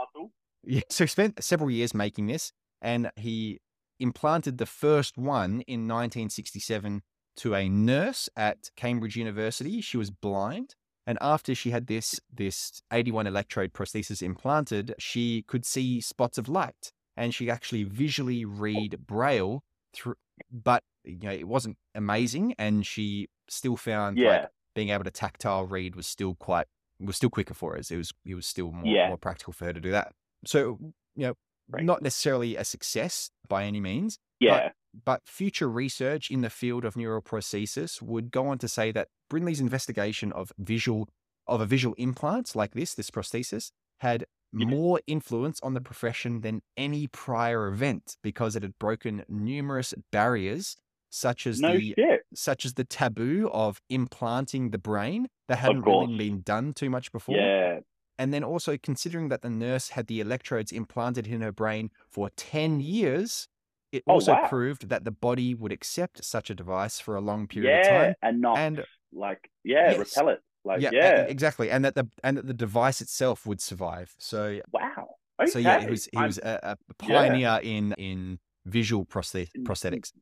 Yeah, 0.67 0.83
so 0.91 1.05
he 1.05 1.09
spent 1.09 1.43
several 1.43 1.71
years 1.71 1.95
making 1.95 2.27
this, 2.27 2.53
and 2.83 3.11
he 3.17 3.61
implanted 4.01 4.59
the 4.59 4.67
first 4.67 5.17
one 5.17 5.61
in 5.67 5.87
1967 5.89 7.03
to 7.37 7.55
a 7.55 7.69
nurse 7.69 8.29
at 8.37 8.71
Cambridge 8.77 9.17
University. 9.17 9.81
She 9.81 9.97
was 9.97 10.11
blind, 10.11 10.75
and 11.07 11.19
after 11.21 11.55
she 11.55 11.71
had 11.71 11.87
this 11.87 12.21
this 12.33 12.83
81 12.93 13.27
electrode 13.27 13.73
prosthesis 13.73 14.23
implanted, 14.23 14.95
she 14.99 15.43
could 15.43 15.65
see 15.65 16.01
spots 16.01 16.39
of 16.39 16.49
light, 16.49 16.93
and 17.17 17.35
she 17.35 17.51
actually 17.51 17.85
visually 17.85 18.45
read 18.45 19.07
braille 19.07 19.63
through. 19.95 20.15
But 20.51 20.83
you 21.05 21.19
know, 21.23 21.33
it 21.33 21.47
wasn't 21.49 21.77
amazing, 21.95 22.55
and 22.59 22.85
she 22.87 23.29
still 23.49 23.77
found 23.77 24.17
like, 24.19 24.25
Yeah. 24.25 24.47
being 24.75 24.89
able 24.91 25.05
to 25.05 25.11
tactile 25.11 25.67
read 25.67 25.95
was 25.97 26.07
still 26.07 26.35
quite 26.35 26.67
was 27.01 27.17
still 27.17 27.31
quicker 27.31 27.55
for 27.55 27.77
us. 27.77 27.91
It 27.91 27.97
was 27.97 28.13
it 28.25 28.35
was 28.35 28.47
still 28.47 28.71
more 28.73 28.87
Yeah. 28.87 29.09
more 29.09 29.19
practical 29.19 29.53
for 29.53 29.65
her 29.67 29.73
to 29.73 29.81
do 29.81 29.91
that. 29.91 30.13
So 30.47 30.79
you 31.17 31.27
know, 31.29 31.35
Right. 31.69 31.83
not 31.85 32.03
necessarily 32.03 32.57
a 32.57 32.65
success 32.65 33.31
by 33.49 33.65
any 33.65 33.81
means, 33.81 34.19
Yeah. 34.39 34.73
but 35.05 35.23
future 35.27 35.69
research 35.71 36.31
in 36.31 36.43
the 36.43 36.51
field 36.51 36.85
of 36.85 36.95
neuroprosthesis 36.95 38.03
would 38.03 38.31
go 38.31 38.47
on 38.49 38.59
to 38.59 38.69
say 38.69 38.93
that 38.93 39.09
Brindley's 39.31 39.61
investigation 39.61 40.31
of 40.33 40.53
visual 40.59 41.09
of 41.47 41.61
a 41.61 41.67
visual 41.67 41.95
implant 41.99 42.55
like 42.57 42.73
this, 42.73 42.95
this 42.95 43.11
prosthesis, 43.11 43.71
had 44.01 44.25
Yeah. 44.53 44.67
more 44.67 45.01
influence 45.07 45.61
on 45.63 45.75
the 45.75 45.81
profession 45.81 46.41
than 46.43 46.63
any 46.77 47.07
prior 47.07 47.67
event 47.69 48.17
because 48.23 48.57
it 48.57 48.63
had 48.63 48.79
broken 48.79 49.25
numerous 49.29 49.93
barriers 50.13 50.77
such 51.11 51.47
as 51.47 51.61
no 51.61 51.77
the 51.77 51.95
shit. 51.97 52.23
such 52.35 52.65
as 52.65 52.75
the 52.75 52.85
taboo 52.85 53.49
of 53.53 53.81
implanting 53.89 54.71
the 54.71 54.79
brain 54.79 55.29
that 55.49 55.59
hadn't 55.59 55.83
really 55.83 56.17
been 56.17 56.41
done 56.43 56.73
too 56.73 56.89
much 56.91 57.13
before. 57.13 57.37
Yeah. 57.37 57.81
And 58.19 58.33
then 58.33 58.45
also 58.45 58.77
considering 58.77 59.29
that 59.31 59.43
the 59.43 59.51
nurse 59.51 59.89
had 59.91 60.07
the 60.07 60.21
electrodes 60.21 60.71
implanted 60.73 61.27
in 61.27 61.41
her 61.41 61.53
brain 61.53 61.91
for 62.11 62.31
10 62.37 62.81
years, 62.81 63.49
it 63.93 64.03
Oh, 64.07 64.15
also 64.15 64.33
wow. 64.33 64.49
proved 64.49 64.89
that 64.89 65.05
the 65.05 65.11
body 65.11 65.55
would 65.55 65.73
accept 65.73 66.25
such 66.25 66.51
a 66.51 66.55
device 66.55 67.01
for 67.01 67.17
a 67.17 67.21
long 67.21 67.47
period 67.49 67.71
Yeah. 67.71 67.81
of 67.81 67.87
time. 68.07 68.15
And 68.23 68.41
not 68.41 68.59
And 68.59 68.85
like 69.13 69.51
yeah, 69.65 69.91
Yes. 69.93 69.99
repel 69.99 70.29
it. 70.31 70.41
Like 70.65 70.81
yeah, 70.81 70.91
yeah. 70.93 71.27
e- 71.27 71.31
exactly. 71.31 71.71
And 71.71 71.85
that 71.85 71.95
the 71.95 72.09
and 72.23 72.37
that 72.39 72.47
the 72.47 72.55
device 72.55 73.01
itself 73.01 73.47
would 73.47 73.61
survive. 73.61 74.15
So 74.19 74.61
Wow. 74.73 75.17
Okay. 75.41 75.51
so 75.51 75.59
yeah, 75.59 75.81
he 75.81 75.91
was 75.91 76.07
he 76.13 76.17
I'm- 76.19 76.27
was 76.29 76.39
a, 76.39 76.61
a 76.63 76.77
yeah. 77.07 77.09
pioneer 77.29 77.61
in 77.63 77.93
in 77.99 78.39
visual 78.65 79.05
prosthet- 79.05 79.51
prosthetics. 79.65 80.13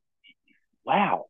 Wow. 0.84 1.26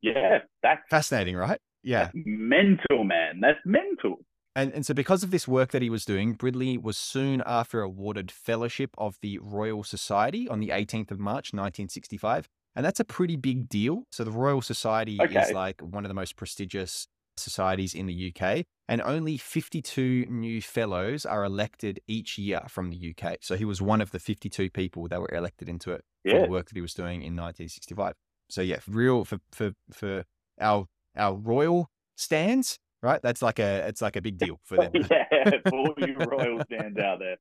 Yeah, 0.00 0.38
that's 0.62 0.80
Fascinating, 0.88 1.36
right? 1.36 1.60
Yeah. 1.82 2.04
that's 2.04 2.14
mental, 2.24 3.04
man. 3.04 3.40
That's 3.40 3.58
mental. 3.64 4.24
And, 4.54 4.72
and 4.72 4.84
so, 4.84 4.94
because 4.94 5.22
of 5.22 5.30
this 5.30 5.46
work 5.46 5.70
that 5.70 5.82
he 5.82 5.90
was 5.90 6.04
doing, 6.04 6.32
Brindley 6.32 6.78
was 6.78 6.96
soon 6.96 7.42
after 7.46 7.80
awarded 7.80 8.30
Fellowship 8.30 8.90
of 8.98 9.16
the 9.22 9.38
Royal 9.38 9.84
Society 9.84 10.48
on 10.48 10.60
the 10.60 10.70
18th 10.70 11.10
of 11.10 11.20
March, 11.20 11.52
1965. 11.52 12.48
And 12.74 12.84
that's 12.84 13.00
a 13.00 13.04
pretty 13.04 13.36
big 13.36 13.68
deal. 13.68 14.04
So, 14.10 14.24
the 14.24 14.30
Royal 14.30 14.62
Society 14.62 15.18
is 15.22 15.52
like 15.52 15.80
one 15.80 16.04
of 16.04 16.08
the 16.08 16.14
most 16.14 16.36
prestigious 16.36 17.06
societies 17.36 17.94
in 17.94 18.06
the 18.06 18.34
UK, 18.34 18.64
and 18.88 19.00
only 19.02 19.36
52 19.36 20.26
new 20.28 20.60
fellows 20.60 21.24
are 21.24 21.44
elected 21.44 22.00
each 22.08 22.36
year 22.36 22.62
from 22.68 22.90
the 22.90 23.14
UK. 23.14 23.36
So, 23.40 23.56
he 23.56 23.64
was 23.64 23.80
one 23.80 24.00
of 24.00 24.10
the 24.10 24.18
52 24.18 24.70
people 24.70 25.06
that 25.08 25.20
were 25.20 25.32
elected 25.32 25.68
into 25.68 25.92
it 25.92 26.04
for 26.28 26.40
the 26.40 26.50
work 26.50 26.68
that 26.68 26.76
he 26.76 26.82
was 26.82 26.94
doing 26.94 27.22
in 27.22 27.36
1965. 27.36 28.14
So, 28.50 28.60
yeah, 28.62 28.78
real 28.88 29.24
for, 29.24 29.38
for, 29.52 29.72
for 29.92 30.24
our, 30.60 30.86
our 31.16 31.34
royal 31.36 31.90
stands, 32.16 32.78
right? 33.02 33.20
That's 33.22 33.42
like 33.42 33.58
a, 33.58 33.86
it's 33.88 34.02
like 34.02 34.16
a 34.16 34.22
big 34.22 34.38
deal 34.38 34.60
for 34.64 34.76
them. 34.76 34.90
yeah, 35.10 35.50
for 35.68 35.76
all 35.78 35.94
you 35.98 36.14
royal 36.16 36.60
stands 36.64 36.98
out 36.98 37.18
there. 37.18 37.36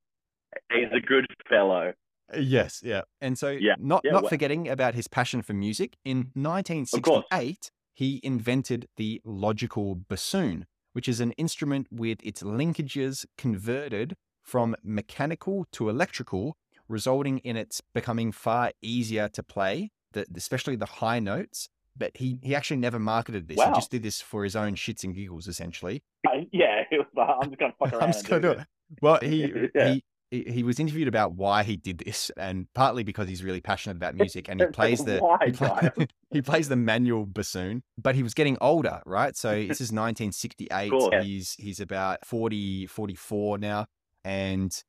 He's 0.71 0.91
a 0.93 0.99
good 0.99 1.25
fellow. 1.49 1.93
Yes, 2.37 2.81
yeah. 2.83 3.01
And 3.21 3.37
so 3.37 3.49
Yeah, 3.49 3.75
not 3.79 4.01
yeah, 4.03 4.11
not 4.11 4.23
well- 4.23 4.29
forgetting 4.29 4.67
about 4.67 4.95
his 4.95 5.07
passion 5.07 5.41
for 5.41 5.53
music, 5.53 5.95
in 6.03 6.31
1968 6.33 7.71
he 7.93 8.19
invented 8.21 8.87
the 8.97 9.19
logical 9.25 9.95
bassoon, 9.95 10.65
which 10.93 11.07
is 11.09 11.19
an 11.19 11.31
instrument 11.31 11.87
with 11.89 12.19
its 12.21 12.43
linkages 12.43 13.25
converted 13.39 14.15
from 14.43 14.75
mechanical 14.83 15.65
to 15.71 15.89
electrical, 15.89 16.55
resulting 16.87 17.39
in 17.39 17.57
its 17.57 17.81
becoming 17.95 18.31
far 18.31 18.71
easier 18.83 19.27
to 19.29 19.41
play, 19.41 19.89
the, 20.13 20.27
especially 20.35 20.75
the 20.75 20.85
high 20.85 21.19
notes. 21.19 21.69
But 21.97 22.11
he, 22.15 22.37
he 22.43 22.53
actually 22.55 22.77
never 22.77 22.99
marketed 22.99 23.47
this. 23.47 23.57
He 23.61 23.71
just 23.73 23.89
did 23.91 24.03
this 24.03 24.21
for 24.21 24.43
his 24.43 24.55
own 24.55 24.75
shits 24.75 25.03
and 25.03 25.15
giggles, 25.15 25.47
essentially. 25.47 26.03
Uh, 26.27 26.41
Yeah, 26.51 26.83
was 26.91 27.05
I'm 27.41 27.49
just 27.49 27.59
gonna 27.59 27.73
fuck 27.79 27.93
around. 27.93 28.03
I'm 28.03 28.11
just 28.11 28.27
gonna 28.27 28.41
do 28.41 28.47
this. 28.55 28.61
it. 28.61 28.67
Well, 29.01 29.19
he 29.21 29.53
Yeah. 29.75 29.93
he 29.93 30.03
he 30.29 30.61
was 30.63 30.77
interviewed 30.77 31.07
about 31.07 31.35
why 31.35 31.63
he 31.63 31.77
did 31.77 31.99
this, 31.99 32.29
and 32.37 32.67
partly 32.73 33.03
because 33.03 33.29
he's 33.29 33.43
really 33.43 33.61
passionate 33.61 33.95
about 33.95 34.13
music, 34.15 34.49
and 34.49 34.59
he 34.59 34.67
plays 34.67 35.03
the 35.05 35.19
Why, 35.19 35.37
he, 35.45 35.51
play- 35.53 35.89
he 36.31 36.41
plays 36.41 36.67
the 36.69 36.75
manual 36.75 37.25
bassoon. 37.25 37.81
But 37.97 38.13
he 38.15 38.23
was 38.23 38.33
getting 38.33 38.57
older, 38.59 39.01
right? 39.05 39.35
So 39.37 39.51
this 39.51 39.79
is 39.81 39.91
1968. 39.93 40.89
course, 40.91 41.09
yeah. 41.13 41.21
He's 41.23 41.53
he's 41.57 41.79
about 41.79 42.25
40, 42.25 42.87
44 42.87 43.57
now, 43.57 43.85
and 44.25 44.83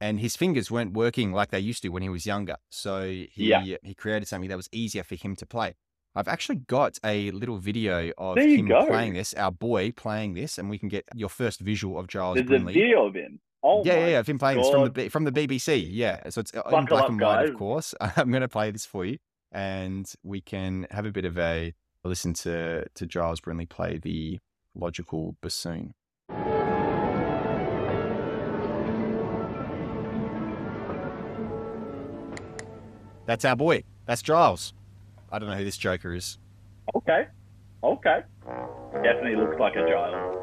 and 0.00 0.20
his 0.20 0.36
fingers 0.36 0.70
weren't 0.70 0.92
working 0.92 1.32
like 1.32 1.50
they 1.50 1.60
used 1.60 1.82
to 1.82 1.88
when 1.88 2.02
he 2.02 2.08
was 2.10 2.26
younger. 2.26 2.56
So 2.70 3.04
he 3.08 3.28
Yeah. 3.48 3.76
he 3.82 3.94
created 3.94 4.28
something 4.28 4.50
that 4.50 4.56
was 4.56 4.68
easier 4.72 5.02
for 5.04 5.14
him 5.14 5.34
to 5.36 5.46
play. 5.46 5.74
I've 6.16 6.28
actually 6.28 6.56
got 6.56 6.98
a 7.04 7.32
little 7.32 7.58
video 7.58 8.12
of 8.16 8.38
him 8.38 8.68
go. 8.68 8.86
playing 8.86 9.14
this, 9.14 9.34
our 9.34 9.50
boy 9.50 9.90
playing 9.90 10.34
this, 10.34 10.58
and 10.58 10.70
we 10.70 10.78
can 10.78 10.88
get 10.88 11.04
your 11.14 11.28
first 11.28 11.60
visual 11.60 11.98
of 11.98 12.06
Giles 12.06 12.36
There's 12.36 12.62
a 12.62 12.64
video 12.64 13.06
of 13.06 13.14
him. 13.14 13.40
Oh 13.64 13.82
yeah, 13.84 13.94
yeah, 13.94 14.06
yeah, 14.08 14.18
of 14.20 14.28
him 14.28 14.38
playing 14.38 14.58
this 14.58 14.70
from 14.70 14.92
the 14.92 15.08
from 15.08 15.24
the 15.24 15.32
BBC. 15.32 15.88
Yeah, 15.90 16.28
so 16.28 16.40
it's 16.40 16.54
uh, 16.54 16.62
in 16.70 16.84
black 16.84 17.04
up, 17.04 17.08
and 17.08 17.20
white, 17.20 17.48
of 17.48 17.56
course. 17.56 17.94
I'm 18.00 18.30
going 18.30 18.42
to 18.42 18.48
play 18.48 18.70
this 18.70 18.86
for 18.86 19.04
you, 19.04 19.18
and 19.50 20.10
we 20.22 20.40
can 20.40 20.86
have 20.90 21.04
a 21.04 21.10
bit 21.10 21.24
of 21.24 21.36
a, 21.36 21.74
listen 22.04 22.32
to 22.34 22.84
to 22.94 23.06
Giles 23.06 23.40
Brindley 23.40 23.66
play 23.66 23.98
the 23.98 24.38
logical 24.76 25.36
bassoon. 25.40 25.94
That's 33.26 33.44
our 33.44 33.56
boy. 33.56 33.82
That's 34.06 34.22
Giles. 34.22 34.74
I 35.34 35.40
don't 35.40 35.48
know 35.48 35.56
who 35.56 35.64
this 35.64 35.76
joker 35.76 36.14
is. 36.14 36.38
Okay. 36.94 37.26
Okay. 37.82 38.20
Definitely 39.02 39.34
looks 39.34 39.58
like 39.58 39.74
a 39.74 39.84
Giles. 39.84 40.36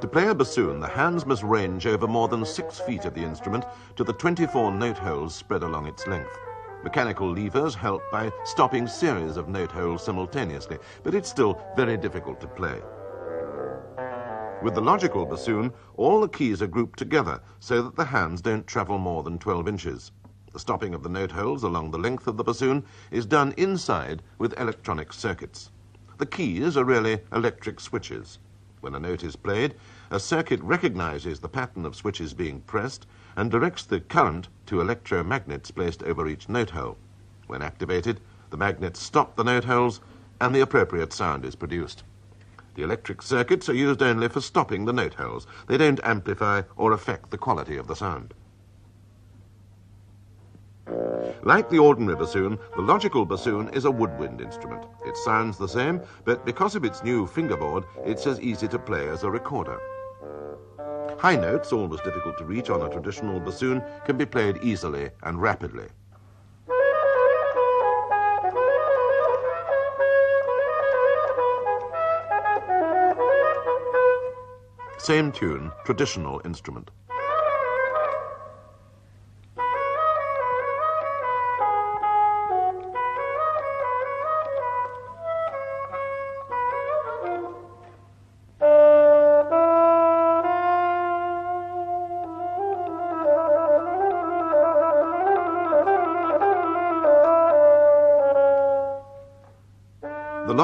To 0.00 0.08
play 0.08 0.28
a 0.28 0.34
bassoon, 0.34 0.80
the 0.80 0.88
hands 0.88 1.26
must 1.26 1.42
range 1.42 1.86
over 1.86 2.08
more 2.08 2.28
than 2.28 2.42
six 2.46 2.80
feet 2.80 3.04
of 3.04 3.12
the 3.12 3.20
instrument 3.22 3.66
to 3.96 4.04
the 4.04 4.14
24 4.14 4.72
note 4.72 4.96
holes 4.96 5.34
spread 5.34 5.62
along 5.62 5.88
its 5.88 6.06
length. 6.06 6.38
Mechanical 6.82 7.30
levers 7.30 7.74
help 7.74 8.00
by 8.10 8.32
stopping 8.44 8.86
series 8.86 9.36
of 9.36 9.50
note 9.50 9.72
holes 9.72 10.02
simultaneously, 10.02 10.78
but 11.02 11.14
it's 11.14 11.28
still 11.28 11.60
very 11.76 11.98
difficult 11.98 12.40
to 12.40 12.48
play. 12.48 12.80
With 14.62 14.74
the 14.74 14.80
logical 14.80 15.26
bassoon, 15.26 15.70
all 15.98 16.22
the 16.22 16.28
keys 16.28 16.62
are 16.62 16.66
grouped 16.66 16.98
together 16.98 17.42
so 17.60 17.82
that 17.82 17.94
the 17.94 18.06
hands 18.06 18.40
don't 18.40 18.66
travel 18.66 18.96
more 18.96 19.22
than 19.22 19.38
12 19.38 19.68
inches. 19.68 20.12
The 20.56 20.60
stopping 20.60 20.94
of 20.94 21.02
the 21.02 21.10
note 21.10 21.32
holes 21.32 21.62
along 21.62 21.90
the 21.90 21.98
length 21.98 22.26
of 22.26 22.38
the 22.38 22.42
bassoon 22.42 22.82
is 23.10 23.26
done 23.26 23.52
inside 23.58 24.22
with 24.38 24.58
electronic 24.58 25.12
circuits. 25.12 25.70
The 26.16 26.24
keys 26.24 26.78
are 26.78 26.84
really 26.84 27.20
electric 27.30 27.78
switches. 27.78 28.38
When 28.80 28.94
a 28.94 28.98
note 28.98 29.22
is 29.22 29.36
played, 29.36 29.74
a 30.10 30.18
circuit 30.18 30.62
recognizes 30.62 31.40
the 31.40 31.50
pattern 31.50 31.84
of 31.84 31.94
switches 31.94 32.32
being 32.32 32.62
pressed 32.62 33.06
and 33.36 33.50
directs 33.50 33.82
the 33.84 34.00
current 34.00 34.48
to 34.64 34.76
electromagnets 34.76 35.74
placed 35.74 36.02
over 36.04 36.26
each 36.26 36.48
note 36.48 36.70
hole. 36.70 36.96
When 37.48 37.60
activated, 37.60 38.22
the 38.48 38.56
magnets 38.56 39.02
stop 39.02 39.36
the 39.36 39.44
note 39.44 39.64
holes 39.64 40.00
and 40.40 40.54
the 40.54 40.62
appropriate 40.62 41.12
sound 41.12 41.44
is 41.44 41.54
produced. 41.54 42.02
The 42.76 42.82
electric 42.82 43.20
circuits 43.20 43.68
are 43.68 43.74
used 43.74 44.02
only 44.02 44.28
for 44.28 44.40
stopping 44.40 44.86
the 44.86 44.94
note 44.94 45.16
holes. 45.16 45.46
They 45.66 45.76
don't 45.76 46.00
amplify 46.02 46.62
or 46.78 46.92
affect 46.92 47.30
the 47.30 47.36
quality 47.36 47.76
of 47.76 47.88
the 47.88 47.94
sound. 47.94 48.32
Like 51.42 51.68
the 51.68 51.78
ordinary 51.78 52.16
bassoon, 52.16 52.58
the 52.76 52.82
logical 52.82 53.24
bassoon 53.24 53.68
is 53.70 53.84
a 53.84 53.90
woodwind 53.90 54.40
instrument. 54.40 54.84
It 55.04 55.16
sounds 55.16 55.58
the 55.58 55.68
same, 55.68 56.00
but 56.24 56.44
because 56.44 56.74
of 56.74 56.84
its 56.84 57.02
new 57.02 57.26
fingerboard, 57.26 57.84
it's 58.04 58.26
as 58.26 58.40
easy 58.40 58.68
to 58.68 58.78
play 58.78 59.08
as 59.08 59.22
a 59.22 59.30
recorder. 59.30 59.78
High 61.18 61.36
notes, 61.36 61.72
always 61.72 62.00
difficult 62.02 62.36
to 62.38 62.44
reach 62.44 62.70
on 62.70 62.82
a 62.82 62.90
traditional 62.90 63.40
bassoon, 63.40 63.82
can 64.04 64.16
be 64.16 64.26
played 64.26 64.58
easily 64.62 65.10
and 65.22 65.40
rapidly. 65.40 65.86
Same 74.98 75.30
tune, 75.30 75.70
traditional 75.84 76.42
instrument. 76.44 76.90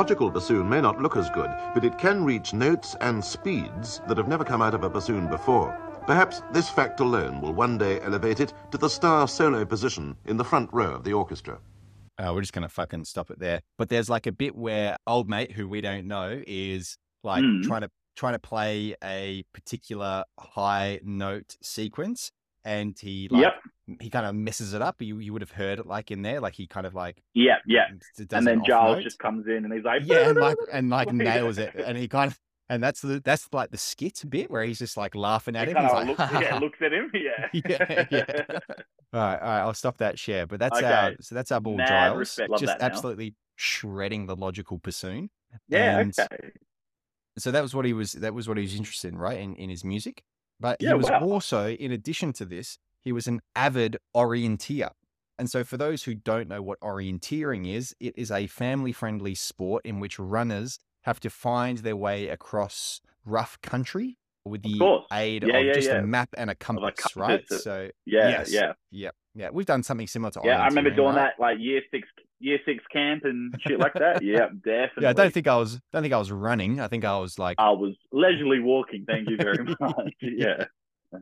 Logical 0.03 0.31
bassoon 0.31 0.69
may 0.69 0.81
not 0.81 1.01
look 1.01 1.17
as 1.17 1.31
good, 1.31 1.49
but 1.75 1.85
it 1.85 1.97
can 1.97 2.25
reach 2.25 2.53
notes 2.53 2.97
and 3.03 3.25
speeds 3.25 4.01
that 4.09 4.17
have 4.17 4.27
never 4.27 4.43
come 4.43 4.61
out 4.61 4.75
of 4.75 4.83
a 4.83 4.91
bassoon 4.91 5.29
before. 5.29 5.79
Perhaps 6.09 6.43
this 6.53 6.69
fact 6.69 6.99
alone 6.99 7.41
will 7.41 7.53
one 7.53 7.79
day 7.79 8.01
elevate 8.01 8.41
it 8.41 8.53
to 8.73 8.79
the 8.79 8.91
star 8.91 9.29
solo 9.29 9.65
position 9.65 10.17
in 10.25 10.37
the 10.37 10.43
front 10.45 10.69
row 10.73 10.91
of 10.97 11.05
the 11.05 11.13
orchestra. 11.13 11.61
Uh, 12.19 12.33
we're 12.35 12.41
just 12.41 12.53
gonna 12.53 12.69
fucking 12.69 13.05
stop 13.05 13.31
it 13.31 13.39
there. 13.39 13.61
But 13.79 13.91
there's 13.91 14.11
like 14.11 14.27
a 14.27 14.33
bit 14.33 14.57
where 14.57 14.97
old 15.07 15.29
mate, 15.29 15.53
who 15.53 15.69
we 15.69 15.81
don't 15.81 16.09
know, 16.09 16.43
is 16.49 16.97
like 17.23 17.45
Mm. 17.45 17.63
trying 17.63 17.83
to 17.83 17.91
trying 18.17 18.33
to 18.33 18.41
play 18.41 18.97
a 19.05 19.45
particular 19.55 20.25
high 20.37 20.99
note 21.05 21.57
sequence, 21.63 22.33
and 22.65 22.99
he 22.99 23.29
like 23.31 23.43
Yep. 23.43 23.53
He 24.03 24.11
kind 24.11 24.27
of 24.27 24.35
messes 24.35 24.75
it 24.75 24.83
up. 24.83 25.01
You 25.01 25.19
you 25.19 25.33
would 25.33 25.43
have 25.43 25.53
heard 25.53 25.79
it 25.79 25.87
like 25.87 26.11
in 26.11 26.23
there, 26.23 26.41
like 26.41 26.55
he 26.55 26.67
kind 26.67 26.87
of 26.87 26.95
like 26.95 27.23
Yeah, 27.35 27.57
yeah. 27.67 27.87
And 28.19 28.47
then 28.47 28.49
an 28.49 28.65
Giles 28.65 28.97
note. 28.97 29.05
just 29.05 29.19
comes 29.19 29.47
in 29.47 29.65
and 29.65 29.73
he's 29.73 29.85
like, 29.85 30.03
yeah, 30.05 30.29
and 30.29 30.39
like 30.39 30.57
and 30.73 30.91
like 30.91 31.13
nails 31.13 31.59
it, 31.59 31.75
and 31.75 31.97
he 31.97 32.09
kind 32.09 32.31
of 32.31 32.39
and 32.69 32.83
that's 32.83 33.01
the 33.01 33.21
that's 33.25 33.49
like 33.53 33.71
the 33.71 33.79
skit 33.79 34.23
bit 34.29 34.51
where 34.51 34.65
he's 34.65 34.79
just 34.79 34.97
like 34.97 35.15
laughing 35.15 35.57
at 35.57 35.69
He 35.69 35.75
him. 35.75 35.83
He's 35.83 35.93
like, 35.93 36.07
looks, 36.07 36.33
yeah, 36.33 36.59
looks 36.59 36.79
at 36.83 36.93
him. 36.93 37.11
Yeah. 37.15 37.49
Yeah, 37.53 38.05
yeah. 38.11 38.59
All 39.15 39.21
right, 39.21 39.39
all 39.43 39.49
right. 39.49 39.61
I'll 39.61 39.75
stop 39.75 39.99
that 39.99 40.19
share. 40.19 40.47
But 40.47 40.59
that's 40.59 40.81
our 40.81 41.13
so 41.21 41.35
that's 41.35 41.53
our 41.53 41.61
ball 41.61 41.77
Giles, 41.77 42.17
respect. 42.17 42.51
Just 42.53 42.65
that 42.65 42.81
now. 42.81 42.87
absolutely 42.87 43.35
shredding 43.57 44.25
the 44.25 44.35
logical 44.35 44.79
bassoon. 44.79 45.29
Yeah, 45.69 45.99
And 45.99 46.15
okay. 46.19 46.51
So 47.37 47.51
that 47.51 47.61
was 47.61 47.75
what 47.75 47.85
he 47.85 47.93
was. 47.93 48.13
That 48.13 48.33
was 48.33 48.49
what 48.49 48.57
he 48.57 48.63
was 48.63 48.75
interested 48.75 49.13
in, 49.13 49.19
right? 49.19 49.39
In 49.39 49.55
in 49.57 49.69
his 49.69 49.85
music. 49.85 50.23
But 50.59 50.81
he 50.81 50.95
was 50.95 51.11
wow. 51.11 51.21
also, 51.21 51.69
in 51.69 51.93
addition 51.93 52.33
to 52.35 52.47
this, 52.47 52.79
he 53.03 53.13
was 53.13 53.27
an 53.27 53.41
avid 53.55 53.99
orienteer. 54.17 54.91
And 55.39 55.51
so, 55.51 55.65
for 55.65 55.77
those 55.77 56.05
who 56.05 56.15
don't 56.15 56.49
know 56.49 56.63
what 56.63 56.79
orienteering 56.81 57.67
is, 57.73 57.95
it 58.01 58.15
is 58.17 58.31
a 58.31 58.47
family-friendly 58.47 59.35
sport 59.35 59.85
in 59.85 59.99
which 59.99 60.19
runners 60.19 60.79
have 61.03 61.19
to 61.21 61.31
find 61.31 61.79
their 61.79 61.97
way 61.97 62.29
across 62.29 63.01
rough 63.25 63.61
country 63.61 64.19
with 64.45 64.63
the 64.63 64.79
aid 65.13 65.45
Yeah, 65.45 65.59
of 65.59 65.65
yeah, 65.67 65.73
just 65.73 65.89
yeah. 65.89 65.99
a 65.99 66.03
map 66.03 66.29
and 66.37 66.51
a 66.51 66.55
compass, 66.55 67.17
right? 67.17 67.41
compass, 67.41 67.53
uh, 67.53 67.59
So 67.59 67.91
Yeah, 68.07 68.29
yes. 68.29 68.53
yeah. 68.53 68.73
yeah, 68.91 69.11
yeah, 69.35 69.49
we've 69.53 69.67
done 69.67 69.83
something 69.83 70.07
similar 70.07 70.31
to 70.33 70.41
Yeah, 70.45 70.61
I 70.61 70.67
remember 70.67 70.91
doing 70.91 71.15
right? 71.15 71.35
that 71.37 71.41
like 71.41 71.59
year 71.59 71.81
six 71.91 72.09
year 72.41 72.59
six 72.65 72.85
camp 72.93 73.25
and 73.25 73.53
shit 73.67 73.79
like 73.79 73.95
that. 73.95 74.23
Yeah, 74.23 74.49
definitely. 74.65 74.91
Yeah, 75.03 75.11
I 75.11 75.13
don't 75.13 75.33
think 75.33 75.47
I 75.49 75.57
was. 75.57 75.81
Don't 75.93 76.03
think 76.03 76.15
I 76.15 76.19
was 76.19 76.31
running. 76.33 76.81
I 76.81 76.89
think 76.89 77.05
I 77.05 77.19
was 77.19 77.39
like 77.39 77.57
I 77.59 77.71
was 77.71 77.95
leisurely 78.13 78.61
walking, 78.61 79.05
thank 79.07 79.29
you 79.29 79.37
very 79.37 79.65
much. 79.81 80.15
Yeah. 80.21 80.67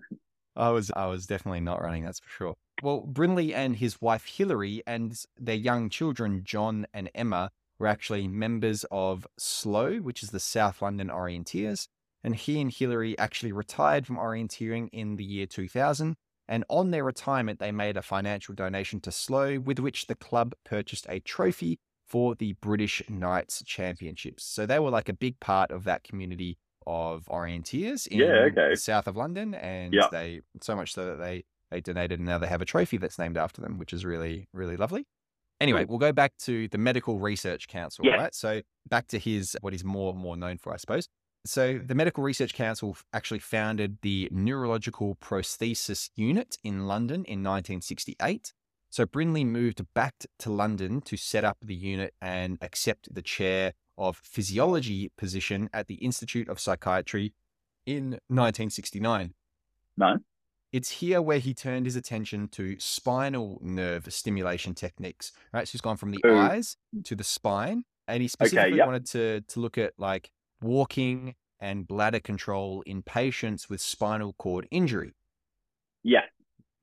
I 0.56 0.70
was 0.70 0.90
I 0.94 1.06
was 1.06 1.26
definitely 1.26 1.60
not 1.60 1.82
running, 1.82 2.04
that's 2.04 2.20
for 2.20 2.28
sure. 2.28 2.54
Well, 2.82 3.00
Brindley 3.00 3.54
and 3.54 3.76
his 3.76 4.00
wife 4.00 4.24
Hillary 4.26 4.82
and 4.86 5.22
their 5.38 5.54
young 5.54 5.90
children 5.90 6.42
John 6.44 6.86
and 6.92 7.10
Emma 7.14 7.50
were 7.78 7.86
actually 7.86 8.28
members 8.28 8.84
of 8.90 9.26
SLOW, 9.38 10.00
which 10.00 10.22
is 10.22 10.30
the 10.30 10.40
South 10.40 10.82
London 10.82 11.08
Orienteers, 11.08 11.88
and 12.22 12.36
he 12.36 12.60
and 12.60 12.72
Hillary 12.72 13.18
actually 13.18 13.52
retired 13.52 14.06
from 14.06 14.16
orienteering 14.16 14.88
in 14.92 15.16
the 15.16 15.24
year 15.24 15.46
2000. 15.46 16.16
And 16.48 16.64
on 16.68 16.90
their 16.90 17.04
retirement, 17.04 17.60
they 17.60 17.70
made 17.70 17.96
a 17.96 18.02
financial 18.02 18.56
donation 18.56 19.00
to 19.02 19.12
SLOW, 19.12 19.60
with 19.60 19.78
which 19.78 20.08
the 20.08 20.16
club 20.16 20.52
purchased 20.64 21.06
a 21.08 21.20
trophy 21.20 21.78
for 22.04 22.34
the 22.34 22.54
British 22.54 23.02
Nights 23.08 23.62
Championships. 23.64 24.44
So 24.44 24.66
they 24.66 24.80
were 24.80 24.90
like 24.90 25.08
a 25.08 25.14
big 25.14 25.38
part 25.38 25.70
of 25.70 25.84
that 25.84 26.02
community 26.02 26.58
of 26.86 27.26
orienteers 27.26 28.06
in 28.06 28.18
Yeah, 28.20 28.48
okay. 28.50 28.70
the 28.70 28.76
south 28.76 29.06
of 29.06 29.16
London, 29.16 29.54
and 29.54 29.92
Yeah. 29.94 30.08
they 30.10 30.40
so 30.62 30.74
much 30.76 30.92
so 30.94 31.06
that 31.06 31.16
they 31.18 31.44
they 31.70 31.80
donated, 31.80 32.18
and 32.18 32.26
now 32.26 32.36
they 32.38 32.48
have 32.48 32.60
a 32.60 32.64
trophy 32.64 32.96
that's 32.96 33.18
named 33.18 33.36
after 33.36 33.60
them, 33.60 33.78
which 33.78 33.92
is 33.92 34.04
really 34.04 34.48
really 34.52 34.76
lovely. 34.76 35.06
Anyway, 35.60 35.84
we'll 35.84 35.98
go 35.98 36.10
back 36.12 36.36
to 36.38 36.68
the 36.68 36.78
Medical 36.78 37.18
Research 37.18 37.68
Council, 37.68 38.04
Yeah. 38.06 38.14
right? 38.16 38.34
So 38.34 38.62
back 38.88 39.06
to 39.08 39.18
his 39.18 39.56
what 39.60 39.72
he's 39.74 39.84
more 39.84 40.14
more 40.14 40.36
known 40.36 40.58
for, 40.58 40.72
I 40.72 40.78
suppose. 40.78 41.06
So 41.46 41.78
the 41.78 41.94
Medical 41.94 42.22
Research 42.24 42.52
Council 42.54 42.96
actually 43.12 43.38
founded 43.40 43.98
the 44.02 44.28
Neurological 44.30 45.16
Prosthesis 45.16 46.10
Unit 46.16 46.56
in 46.64 46.86
London 46.86 47.24
in 47.24 47.42
1968. 47.42 48.52
So 48.90 49.06
Brindley 49.06 49.44
moved 49.44 49.82
back 49.94 50.14
to 50.40 50.50
London 50.50 51.00
to 51.02 51.16
set 51.16 51.44
up 51.44 51.58
the 51.62 51.74
unit 51.74 52.12
and 52.20 52.58
accept 52.60 53.14
the 53.14 53.22
chair 53.22 53.72
of 54.00 54.16
physiology 54.16 55.12
position 55.16 55.70
at 55.72 55.86
the 55.86 55.94
Institute 55.94 56.48
of 56.48 56.58
Psychiatry 56.58 57.34
in 57.86 58.12
1969. 58.28 59.34
No. 59.96 60.18
It's 60.72 60.90
here 60.90 61.20
where 61.20 61.38
he 61.38 61.52
turned 61.52 61.86
his 61.86 61.96
attention 61.96 62.48
to 62.48 62.78
spinal 62.78 63.58
nerve 63.62 64.12
stimulation 64.12 64.74
techniques, 64.74 65.32
right? 65.52 65.66
So 65.68 65.72
he's 65.72 65.80
gone 65.80 65.96
from 65.96 66.12
the 66.12 66.20
Ooh. 66.24 66.36
eyes 66.36 66.76
to 67.04 67.14
the 67.14 67.24
spine, 67.24 67.84
and 68.08 68.22
he 68.22 68.28
specifically 68.28 68.78
yep. 68.78 68.86
wanted 68.86 69.06
to 69.06 69.40
to 69.42 69.60
look 69.60 69.78
at 69.78 69.94
like 69.98 70.30
walking 70.62 71.34
and 71.58 71.86
bladder 71.86 72.20
control 72.20 72.82
in 72.86 73.02
patients 73.02 73.68
with 73.68 73.80
spinal 73.80 74.32
cord 74.34 74.66
injury. 74.70 75.12
Yeah. 76.04 76.22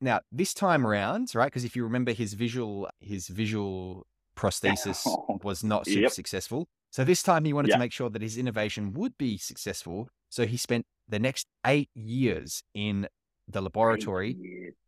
Now, 0.00 0.20
this 0.30 0.54
time 0.54 0.86
around, 0.86 1.34
right? 1.34 1.46
Because 1.46 1.64
if 1.64 1.74
you 1.74 1.82
remember 1.82 2.12
his 2.12 2.34
visual 2.34 2.88
his 3.00 3.28
visual 3.28 4.06
prosthesis 4.36 5.04
was 5.42 5.64
not 5.64 5.86
super 5.86 6.02
Yep. 6.02 6.12
successful. 6.12 6.68
So 6.90 7.04
this 7.04 7.22
time 7.22 7.44
he 7.44 7.52
wanted 7.52 7.68
Yeah. 7.68 7.74
to 7.76 7.78
make 7.80 7.92
sure 7.92 8.10
that 8.10 8.22
his 8.22 8.36
innovation 8.38 8.92
would 8.94 9.16
be 9.18 9.38
successful. 9.38 10.08
So 10.30 10.46
he 10.46 10.56
spent 10.56 10.86
the 11.08 11.18
next 11.18 11.46
eight 11.66 11.90
years 11.94 12.62
in 12.74 13.08
the 13.46 13.60
laboratory 13.62 14.36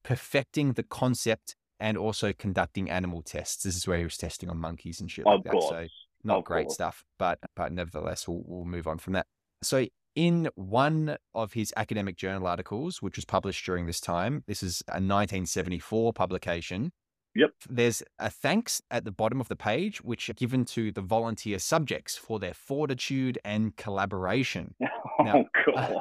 perfecting 0.03 0.73
the 0.75 0.83
concept 0.83 1.57
and 1.79 1.97
also 1.97 2.33
conducting 2.33 2.91
animal 2.91 3.23
tests. 3.23 3.63
This 3.63 3.77
is 3.77 3.87
where 3.87 3.99
he 3.99 4.05
was 4.05 4.17
testing 4.17 4.51
on 4.51 4.59
monkeys 4.59 5.01
and 5.01 5.11
shit 5.11 5.25
like 5.27 5.45
that. 5.45 5.63
So 5.63 5.87
not 6.25 6.39
Of 6.39 6.45
great 6.45 6.67
course. 6.67 6.75
stuff, 6.75 7.05
but 7.19 7.39
but 7.57 7.73
nevertheless, 7.73 8.29
we'll, 8.29 8.43
we'll 8.45 8.65
move 8.67 8.87
on 8.87 8.99
from 8.99 9.15
that. 9.15 9.27
So 9.63 9.87
in 10.15 10.51
one 10.57 11.17
of 11.35 11.53
his 11.55 11.73
academic 11.77 12.17
journal 12.17 12.47
articles, 12.47 13.01
which 13.01 13.17
was 13.17 13.25
published 13.25 13.65
during 13.65 13.87
this 13.87 14.01
time, 14.01 14.45
this 14.47 14.63
is 14.63 14.83
a 14.89 15.01
1974 15.01 16.13
publication. 16.13 16.93
Yep. 17.35 17.51
There's 17.69 18.03
a 18.19 18.31
thanks 18.31 18.83
at 18.91 19.05
the 19.05 19.13
bottom 19.13 19.41
of 19.41 19.49
the 19.49 19.57
page, 19.57 20.03
which 20.03 20.29
are 20.29 20.35
given 20.35 20.65
to 20.67 20.91
the 20.91 21.01
volunteer 21.01 21.59
subjects 21.59 22.17
for 22.17 22.39
their 22.39 22.55
fortitude 22.55 23.39
and 23.45 23.77
collaboration. 23.77 24.75
Oh 25.23 25.27
uh, 25.27 25.43
god. 25.67 25.97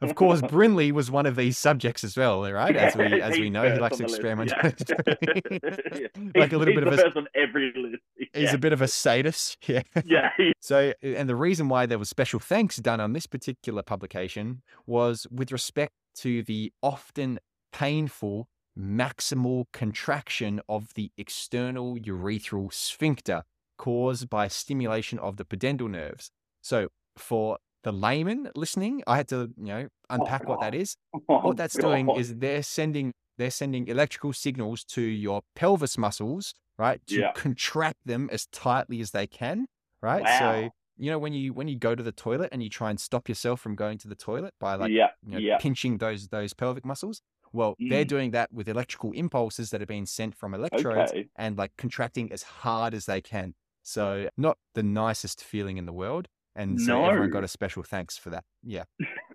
Of 0.00 0.14
course, 0.14 0.40
Brindley 0.48 0.92
was 0.92 1.10
one 1.10 1.26
of 1.26 1.36
these 1.36 1.58
subjects 1.58 2.04
as 2.04 2.16
well, 2.16 2.42
right? 2.50 2.76
As 2.76 2.94
we 2.96 3.20
as 3.20 3.38
we 3.38 3.50
know, 3.50 3.72
he 3.72 3.78
likes 3.78 3.96
to 3.96 4.04
experiment. 4.04 4.52
yeah. 4.62 4.70
like 6.36 6.52
a 6.52 6.58
little 6.58 6.72
He's 6.72 6.84
bit 6.84 6.86
of 6.86 7.16
a 7.16 7.18
on 7.18 7.26
every 7.34 7.72
list. 7.76 8.02
he's 8.32 8.52
a 8.52 8.58
bit 8.58 8.72
of 8.72 8.82
a 8.82 8.88
sadist. 8.88 9.56
Yeah. 9.66 9.82
yeah. 10.04 10.30
So, 10.60 10.92
and 11.02 11.28
the 11.28 11.36
reason 11.36 11.68
why 11.68 11.86
there 11.86 11.98
was 11.98 12.08
special 12.08 12.38
thanks 12.38 12.76
done 12.76 13.00
on 13.00 13.12
this 13.12 13.26
particular 13.26 13.82
publication 13.82 14.62
was 14.86 15.26
with 15.30 15.50
respect 15.50 15.92
to 16.16 16.42
the 16.42 16.72
often 16.82 17.38
painful 17.72 18.48
maximal 18.78 19.64
contraction 19.72 20.60
of 20.68 20.92
the 20.94 21.10
external 21.16 21.96
urethral 21.98 22.72
sphincter 22.72 23.42
caused 23.78 24.28
by 24.30 24.48
stimulation 24.48 25.18
of 25.18 25.36
the 25.36 25.44
pudendal 25.44 25.90
nerves. 25.90 26.30
So, 26.62 26.88
for 27.16 27.58
the 27.82 27.92
layman 27.92 28.50
listening, 28.56 29.02
I 29.06 29.16
had 29.16 29.28
to, 29.28 29.52
you 29.56 29.64
know, 29.64 29.88
oh, 30.10 30.10
unpack 30.10 30.48
what 30.48 30.60
that 30.60 30.74
is. 30.74 30.96
Oh, 31.28 31.40
What 31.42 31.56
that's 31.56 31.78
doing 31.78 32.10
is 32.10 32.36
they're 32.38 32.62
sending 32.62 33.12
they're 33.36 33.50
sending 33.50 33.88
electrical 33.88 34.32
signals 34.32 34.84
to 34.84 35.02
your 35.02 35.42
pelvis 35.56 35.98
muscles, 35.98 36.54
right, 36.78 37.00
to 37.08 37.20
Yeah. 37.20 37.32
contract 37.34 37.98
them 38.04 38.28
as 38.32 38.46
tightly 38.46 39.00
as 39.00 39.10
they 39.10 39.26
can, 39.26 39.66
right? 40.02 40.28
So 40.28 40.70
you 40.96 41.10
know 41.10 41.18
when 41.18 41.32
you 41.32 41.52
when 41.52 41.68
you 41.68 41.76
go 41.78 41.94
to 41.94 42.02
the 42.02 42.12
toilet 42.12 42.48
and 42.52 42.62
you 42.62 42.70
try 42.70 42.90
and 42.90 43.00
stop 43.00 43.28
yourself 43.28 43.60
from 43.60 43.74
going 43.74 43.98
to 43.98 44.08
the 44.08 44.14
toilet 44.14 44.54
by 44.60 44.74
like 44.76 44.92
yeah, 44.92 45.10
you 45.22 45.32
know, 45.32 45.38
yeah. 45.38 45.56
pinching 45.58 45.98
those 45.98 46.28
those 46.28 46.54
pelvic 46.54 46.84
muscles. 46.84 47.20
Well, 47.54 47.76
they're 47.78 48.04
Mm. 48.04 48.08
doing 48.08 48.30
that 48.32 48.52
with 48.52 48.68
electrical 48.68 49.12
impulses 49.12 49.70
that 49.70 49.80
are 49.80 49.86
being 49.86 50.06
sent 50.06 50.34
from 50.34 50.54
electrodes 50.54 51.12
Okay. 51.12 51.28
and 51.36 51.56
like 51.56 51.70
contracting 51.76 52.32
as 52.32 52.42
hard 52.42 52.94
as 52.94 53.06
they 53.06 53.20
can. 53.20 53.54
So 53.82 54.28
not 54.36 54.58
the 54.74 54.82
nicest 54.82 55.44
feeling 55.44 55.76
in 55.78 55.86
the 55.86 55.92
world. 55.92 56.28
And 56.56 56.80
so 56.80 56.98
No. 56.98 57.06
everyone 57.08 57.30
got 57.30 57.44
a 57.44 57.48
special 57.48 57.82
thanks 57.84 58.18
for 58.18 58.30
that. 58.30 58.44
Yeah. 58.64 58.84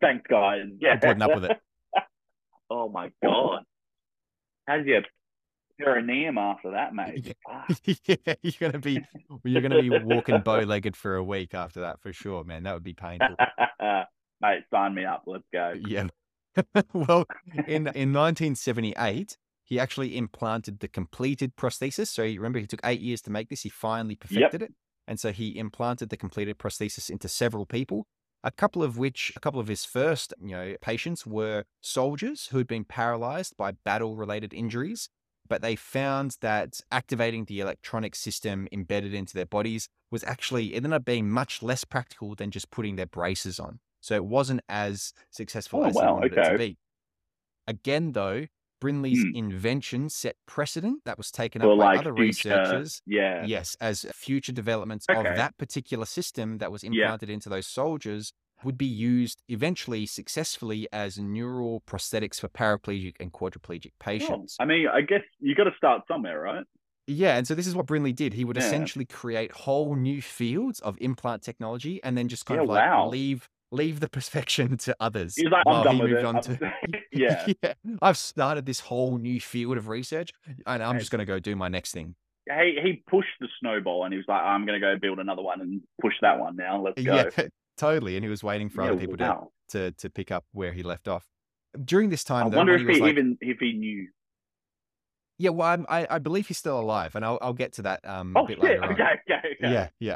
Thanks, 0.01 0.27
guys. 0.29 0.65
Yeah. 0.79 0.97
putting 0.97 1.21
up 1.21 1.33
with 1.33 1.45
it. 1.45 1.61
oh 2.69 2.89
my 2.89 3.09
god. 3.23 3.63
How's 4.67 4.85
your 4.85 5.03
perineum 5.79 6.37
after 6.37 6.71
that, 6.71 6.93
mate? 6.93 7.37
Fuck. 7.47 7.79
yeah, 8.05 8.33
you're 8.41 8.69
gonna 8.71 8.79
be 8.79 9.01
you're 9.45 9.61
gonna 9.61 9.81
be 9.81 9.89
walking 9.89 10.41
bow 10.41 10.59
legged 10.59 10.97
for 10.97 11.15
a 11.15 11.23
week 11.23 11.53
after 11.53 11.79
that 11.81 12.01
for 12.01 12.11
sure, 12.11 12.43
man. 12.43 12.63
That 12.63 12.73
would 12.73 12.83
be 12.83 12.93
painful. 12.93 13.35
mate, 14.41 14.63
sign 14.71 14.93
me 14.93 15.05
up. 15.05 15.23
Let's 15.25 15.43
go. 15.53 15.73
Yeah. 15.87 16.07
well, 16.93 17.25
in 17.67 17.87
in 17.87 18.13
1978, 18.13 19.37
he 19.63 19.79
actually 19.79 20.17
implanted 20.17 20.79
the 20.79 20.87
completed 20.87 21.55
prosthesis. 21.55 22.07
So 22.07 22.23
you 22.23 22.39
remember, 22.39 22.59
he 22.59 22.67
took 22.67 22.81
eight 22.83 23.01
years 23.01 23.21
to 23.23 23.31
make 23.31 23.49
this. 23.49 23.61
He 23.61 23.69
finally 23.69 24.15
perfected 24.15 24.61
it, 24.61 24.73
and 25.07 25.19
so 25.19 25.31
he 25.31 25.57
implanted 25.57 26.09
the 26.09 26.17
completed 26.17 26.57
prosthesis 26.57 27.09
into 27.09 27.27
several 27.27 27.65
people. 27.65 28.07
A 28.43 28.51
couple 28.51 28.81
of 28.81 28.97
which, 28.97 29.33
a 29.35 29.39
couple 29.41 29.59
of 29.59 29.67
his 29.67 29.83
first, 29.83 30.33
you 30.41 30.51
know, 30.51 30.75
patients 30.81 31.25
were 31.25 31.65
soldiers 31.81 32.47
who 32.47 32.57
had 32.57 32.67
been 32.67 32.85
paralyzed 32.85 33.57
by 33.57 33.73
battle-related 33.83 34.53
injuries, 34.53 35.09
but 35.49 35.61
they 35.61 35.75
found 35.75 36.37
that 36.39 36.79
activating 36.89 37.45
the 37.45 37.59
electronic 37.59 38.15
system 38.15 38.67
embedded 38.71 39.13
into 39.13 39.33
their 39.33 39.45
bodies 39.45 39.89
was 40.09 40.23
actually 40.23 40.73
it 40.73 40.77
ended 40.77 40.93
up 40.93 41.05
being 41.05 41.29
much 41.29 41.61
less 41.61 41.83
practical 41.83 42.33
than 42.33 42.49
just 42.49 42.71
putting 42.71 42.95
their 42.95 43.05
braces 43.05 43.59
on. 43.59 43.79
So 44.01 44.15
it 44.15 44.25
wasn't 44.25 44.61
as 44.69 45.13
successful 45.31 45.81
Oh, 45.81 45.87
as 45.87 46.01
wow, 46.01 46.19
wanted 46.19 46.33
it 46.33 46.43
to 46.43 46.53
be. 46.53 46.77
Again, 47.67 48.13
though, 48.13 48.47
Brindley's 48.81 49.25
Hmm. 49.25 49.31
invention 49.33 50.09
set 50.09 50.37
precedent 50.45 51.03
that 51.05 51.17
was 51.17 51.31
taken 51.31 51.61
For 51.61 51.73
up 51.73 51.75
by 51.77 51.89
like 51.89 52.01
other 52.01 52.13
future, 52.15 52.83
researchers. 52.93 53.01
yeah. 53.05 53.47
Yes, 53.47 53.75
as 53.81 54.05
future 54.13 54.51
developments 54.51 55.07
Okay. 55.09 55.33
of 55.33 55.35
that 55.35 55.57
particular 55.57 56.05
system 56.05 56.57
that 56.59 56.71
was 56.71 56.83
Yeah. 56.91 57.13
implanted 57.13 57.29
into 57.29 57.49
those 57.49 57.67
soldiers 57.67 58.33
would 58.63 58.77
be 58.77 58.85
used 58.85 59.41
eventually 59.47 60.05
successfully 60.05 60.87
as 60.91 61.17
neural 61.17 61.81
prosthetics 61.81 62.39
for 62.39 62.49
paraplegic 62.49 63.15
and 63.19 63.31
quadriplegic 63.31 63.91
patients. 63.99 64.59
I 64.59 64.65
mean, 64.65 64.87
I 64.87 65.01
guess 65.01 65.23
you 65.39 65.55
got 65.55 65.65
to 65.65 65.75
start 65.77 66.03
somewhere, 66.07 66.39
right? 66.39 66.65
Yeah, 67.07 67.37
and 67.37 67.47
so 67.47 67.55
this 67.55 67.65
is 67.65 67.75
what 67.75 67.87
Brindley 67.87 68.13
did. 68.13 68.33
He 68.33 68.45
would 68.45 68.57
Yeah. 68.57 68.89
essentially 68.97 69.05
create 69.05 69.51
whole 69.51 69.95
new 69.95 70.21
fields 70.21 70.79
of 70.81 70.97
implant 71.01 71.41
technology 71.41 72.01
and 72.03 72.15
then 72.17 72.27
just 72.27 72.45
kind 72.45 72.59
Yeah, 72.59 72.61
of 72.61 72.67
like 72.67 72.85
wow. 72.87 73.19
leave 73.19 73.49
leave 73.71 73.99
the 73.99 74.09
perfection 74.09 74.77
to 74.85 74.95
others. 74.99 75.35
He's 75.35 75.47
like, 75.49 75.65
I'm 75.67 75.83
done 75.83 75.95
he 75.95 76.01
with 76.01 76.11
moved 76.11 76.23
it. 76.23 76.25
on 76.25 76.41
to 76.41 76.73
yeah. 77.63 77.73
I've 78.01 78.17
started 78.17 78.65
this 78.65 78.79
whole 78.79 79.17
new 79.17 79.39
field 79.39 79.77
of 79.77 79.87
research 79.87 80.31
and 80.65 80.83
I'm 80.83 80.99
just 80.99 81.11
gonna 81.11 81.25
go 81.25 81.39
do 81.39 81.55
my 81.55 81.67
next 81.67 81.91
thing. 81.91 82.15
He 82.45 82.79
he 82.83 83.03
pushed 83.07 83.29
the 83.39 83.47
snowball 83.59 84.05
and 84.05 84.13
he 84.13 84.17
was 84.17 84.25
like, 84.27 84.41
I'm 84.41 84.65
gonna 84.65 84.79
go 84.79 84.97
build 84.99 85.19
another 85.19 85.41
one 85.41 85.61
and 85.61 85.81
push 86.01 86.15
that 86.21 86.39
one 86.39 86.55
now. 86.55 86.81
Let's 86.81 87.01
go. 87.03 87.29
Yeah, 87.37 87.47
totally. 87.77 88.15
And 88.15 88.23
he 88.23 88.29
was 88.29 88.43
waiting 88.43 88.69
for 88.69 88.81
Yeah, 88.83 88.91
other 88.91 88.99
people 88.99 89.17
to, 89.17 89.23
wow. 89.23 89.51
to 89.69 89.91
to 89.91 90.09
pick 90.09 90.31
up 90.31 90.45
where 90.51 90.73
he 90.73 90.81
left 90.83 91.07
off. 91.07 91.25
During 91.85 92.09
this 92.09 92.23
I 92.39 92.41
time, 92.41 92.49
though, 92.49 92.57
wonder 92.57 92.73
if 92.75 92.87
he 92.87 92.93
he 92.95 92.99
like, 93.01 93.11
even 93.11 93.37
if 93.41 93.59
he 93.59 93.73
knew. 93.73 94.07
yeah, 95.37 95.51
well, 95.51 95.67
I'm, 95.69 95.85
I 95.87 96.07
I 96.09 96.19
believe 96.19 96.47
he's 96.47 96.57
still 96.57 96.79
alive, 96.79 97.15
and 97.15 97.23
I'll 97.23 97.37
I'll 97.41 97.53
get 97.53 97.73
to 97.73 97.83
that 97.83 98.01
um 98.07 98.33
a 98.33 98.39
Oh 98.39 98.47
bit 98.47 98.57
shit! 98.59 98.79
later 98.79 98.83
on. 98.83 98.93
Okay, 98.93 99.03
okay, 99.03 99.47
okay. 99.63 99.73
Yeah, 99.73 99.89
yeah. 99.99 100.15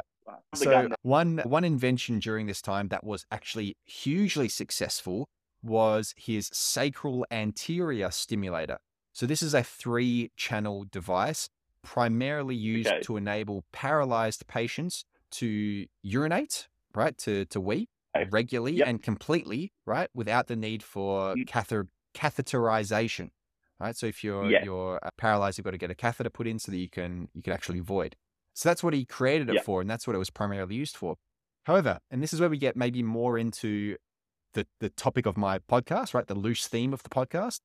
So 0.54 0.88
one 1.02 1.38
one 1.42 1.64
invention 1.64 2.18
during 2.20 2.46
this 2.46 2.62
time 2.62 2.88
that 2.88 3.04
was 3.04 3.26
actually 3.30 3.76
hugely 3.84 4.48
successful 4.48 5.28
was 5.62 6.14
his 6.16 6.48
sacral 6.52 7.26
anterior 7.30 8.10
stimulator. 8.10 8.78
So 9.12 9.26
this 9.26 9.42
is 9.42 9.54
a 9.54 9.62
three-channel 9.62 10.86
device 10.90 11.48
primarily 11.82 12.54
used 12.56 12.94
Okay. 12.94 13.02
to 13.02 13.16
enable 13.16 13.64
paralyzed 13.72 14.46
patients 14.46 15.04
to 15.32 15.86
urinate, 16.02 16.68
right, 16.94 17.16
to 17.18 17.44
to 17.46 17.60
wee 17.60 17.88
Okay. 18.14 18.30
regularly 18.30 18.82
Yep. 18.82 18.84
and 18.84 19.02
completely, 19.02 19.72
right, 19.86 20.08
without 20.14 20.46
the 20.46 20.56
need 20.56 20.82
for 20.82 21.36
Mm. 21.36 21.44
catheter 21.46 21.88
catheterization. 22.14 23.30
Right. 23.80 23.96
So 23.96 24.06
if 24.06 24.22
you're 24.22 24.52
Yeah. 24.52 24.58
you're 24.58 25.00
uh, 25.04 25.10
paralyzed, 25.18 25.58
you've 25.58 25.64
got 25.64 25.72
to 25.72 25.78
get 25.78 25.90
a 25.90 25.94
catheter 25.96 26.30
put 26.30 26.46
in 26.46 26.58
so 26.60 26.70
that 26.72 26.78
you 26.78 26.88
can 26.90 27.28
you 27.34 27.42
can 27.42 27.52
actually 27.52 27.80
void. 27.80 28.16
So 28.54 28.68
that's 28.68 28.82
what 28.82 28.94
he 28.94 29.04
created 29.04 29.48
it 29.50 29.54
Yeah. 29.56 29.62
for, 29.62 29.80
and 29.80 29.90
that's 29.90 30.06
what 30.06 30.14
it 30.16 30.18
was 30.18 30.30
primarily 30.30 30.76
used 30.76 30.96
for. 30.96 31.16
However, 31.66 31.98
and 32.10 32.22
this 32.22 32.32
is 32.32 32.40
where 32.40 32.48
we 32.50 32.58
get 32.58 32.76
maybe 32.76 33.02
more 33.02 33.36
into 33.38 33.96
the 34.54 34.66
the 34.80 34.90
topic 34.90 35.26
of 35.26 35.36
my 35.36 35.58
podcast, 35.58 36.14
right? 36.14 36.26
The 36.26 36.34
loose 36.34 36.68
theme 36.68 36.92
of 36.92 37.02
the 37.02 37.08
podcast. 37.08 37.60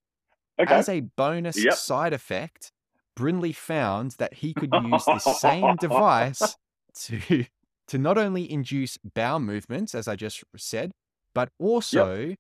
okay. 0.60 0.74
As 0.76 0.90
a 0.90 1.02
bonus 1.02 1.64
Yep. 1.64 1.74
side 1.74 2.14
effect, 2.14 2.72
Brindley 3.16 3.52
found 3.54 4.12
that 4.14 4.36
he 4.36 4.54
could 4.54 4.74
use 4.74 5.06
the 5.06 5.20
same 5.20 5.76
device 5.78 6.58
to 6.96 7.46
to 7.88 7.98
not 7.98 8.18
only 8.18 8.52
induce 8.52 8.98
bowel 9.16 9.40
movements, 9.40 9.94
as 9.96 10.08
I 10.08 10.16
just 10.16 10.44
said, 10.58 10.92
but 11.34 11.50
also 11.60 12.36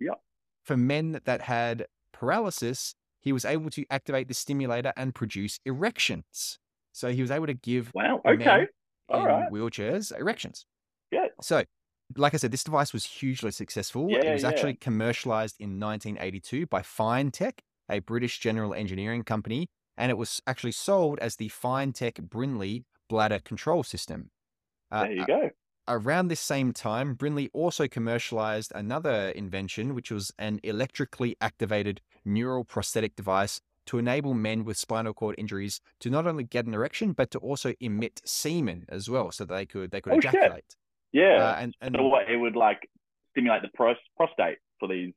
Yep. 0.00 0.20
for 0.64 0.76
men 0.76 1.20
that 1.24 1.42
had 1.42 1.86
paralysis, 2.12 2.94
he 3.20 3.32
was 3.32 3.44
able 3.44 3.70
to 3.70 3.84
activate 3.90 4.28
the 4.28 4.34
stimulator 4.34 4.92
and 4.96 5.14
produce 5.14 5.58
erections. 5.64 6.58
So 6.92 7.10
he 7.10 7.22
was 7.22 7.30
able 7.30 7.46
to 7.46 7.54
give 7.54 7.90
Wow. 7.94 8.20
Okay. 8.26 8.66
All 9.08 9.20
in 9.20 9.26
right. 9.26 9.50
wheelchairs 9.52 10.16
erections. 10.18 10.66
Yeah. 11.10 11.26
So, 11.42 11.64
like 12.16 12.34
I 12.34 12.36
said, 12.36 12.52
this 12.52 12.64
device 12.64 12.92
was 12.92 13.04
hugely 13.04 13.50
successful. 13.50 14.08
Yeah, 14.10 14.18
it 14.18 14.32
was 14.32 14.42
yeah. 14.42 14.48
actually 14.48 14.74
commercialized 14.74 15.56
in 15.58 15.80
1982 15.80 16.66
by 16.66 16.82
FineTech, 16.82 17.58
a 17.88 18.00
British 18.00 18.38
general 18.38 18.74
engineering 18.74 19.24
company, 19.24 19.68
and 19.96 20.10
it 20.10 20.18
was 20.18 20.40
actually 20.46 20.72
sold 20.72 21.18
as 21.20 21.36
the 21.36 21.48
FineTech 21.48 22.28
Brindley 22.28 22.84
bladder 23.08 23.40
control 23.40 23.82
system. 23.82 24.30
Uh, 24.90 25.02
There 25.02 25.12
you 25.12 25.26
go. 25.26 25.50
around 25.88 26.28
this 26.28 26.40
same 26.40 26.72
time, 26.72 27.14
Brindley 27.14 27.50
also 27.52 27.88
commercialized 27.88 28.72
another 28.74 29.30
invention, 29.30 29.94
which 29.94 30.10
was 30.10 30.32
an 30.38 30.60
electrically 30.62 31.36
activated 31.40 32.00
neural 32.24 32.64
prosthetic 32.64 33.14
device 33.16 33.60
to 33.90 33.98
enable 33.98 34.34
men 34.34 34.62
with 34.64 34.76
spinal 34.76 35.12
cord 35.12 35.34
injuries 35.36 35.80
to 35.98 36.08
not 36.10 36.24
only 36.24 36.44
get 36.44 36.64
an 36.64 36.74
erection, 36.74 37.10
but 37.12 37.28
to 37.32 37.40
also 37.40 37.74
emit 37.80 38.20
semen 38.24 38.84
as 38.88 39.10
well, 39.10 39.32
so 39.32 39.44
that 39.44 39.52
they 39.52 39.66
could 39.66 39.90
they 39.90 40.00
could 40.00 40.12
Oh, 40.12 40.20
shit. 40.20 40.32
ejaculate. 40.32 40.76
Yeah. 41.10 41.44
Uh, 41.44 41.56
and 41.58 41.74
and 41.80 41.96
so 41.98 42.06
what? 42.06 42.30
It 42.30 42.36
would 42.36 42.54
like 42.54 42.88
stimulate 43.32 43.62
the 43.62 43.68
pros- 43.74 43.96
prostate 44.16 44.58
for 44.78 44.86
these. 44.88 45.12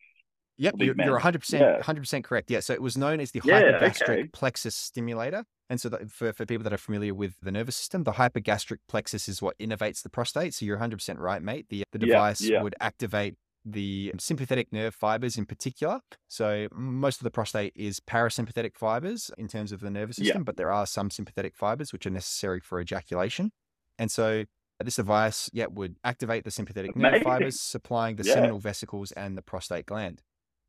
Yep, 0.58 0.76
you're, 0.78 0.96
you're 0.98 1.20
100%, 1.20 1.60
Yeah. 1.60 1.82
100% 1.82 2.24
correct. 2.24 2.50
Yeah, 2.50 2.62
so 2.62 2.74
it 2.74 2.82
was 2.82 2.96
known 2.98 3.20
as 3.20 3.32
the 3.32 3.42
Yeah, 3.44 3.62
hypogastric 3.62 4.10
okay. 4.10 4.24
plexus 4.34 4.76
stimulator. 4.76 5.46
And 5.70 5.80
so 5.82 5.90
that 5.90 6.12
for, 6.12 6.32
for 6.34 6.46
people 6.46 6.64
that 6.64 6.74
are 6.74 6.78
familiar 6.78 7.14
with 7.14 7.36
the 7.42 7.52
nervous 7.52 7.76
system, 7.76 8.04
the 8.04 8.14
hypogastric 8.14 8.78
plexus 8.88 9.28
is 9.28 9.42
what 9.42 9.58
innervates 9.58 10.04
the 10.04 10.10
prostate. 10.10 10.54
So 10.54 10.66
you're 10.66 10.78
100% 10.78 11.18
right, 11.18 11.42
mate. 11.42 11.68
The, 11.70 11.84
the 11.92 11.98
device 12.00 12.42
yeah. 12.42 12.62
would 12.62 12.76
activate 12.80 13.36
the 13.66 14.14
sympathetic 14.20 14.72
nerve 14.74 14.94
fibers 14.94 15.38
in 15.38 15.46
particular. 15.46 16.00
So 16.28 16.68
most 16.74 17.20
of 17.20 17.24
the 17.24 17.32
prostate 17.32 17.74
is 17.76 18.00
parasympathetic 18.00 18.76
fibers 18.76 19.32
in 19.38 19.48
terms 19.48 19.72
of 19.72 19.80
the 19.80 19.90
nervous 19.90 20.18
Yeah. 20.20 20.26
system, 20.26 20.44
but 20.44 20.58
there 20.58 20.72
are 20.72 20.86
some 20.86 21.10
sympathetic 21.10 21.56
fibers 21.56 21.94
which 21.94 22.06
are 22.06 22.10
necessary 22.10 22.60
for 22.60 22.80
ejaculation. 22.82 23.52
And 23.98 24.12
so 24.12 24.46
this 24.84 24.96
device, 24.98 25.50
yeah, 25.54 25.68
would 25.70 25.96
activate 26.04 26.44
the 26.44 26.52
sympathetic 26.52 26.96
nerve 26.96 27.22
fibers, 27.22 27.60
supplying 27.62 28.18
the 28.18 28.24
Yeah. 28.26 28.34
seminal 28.34 28.60
vesicles 28.60 29.12
and 29.14 29.38
the 29.38 29.42
prostate 29.42 29.86
gland. 29.86 30.22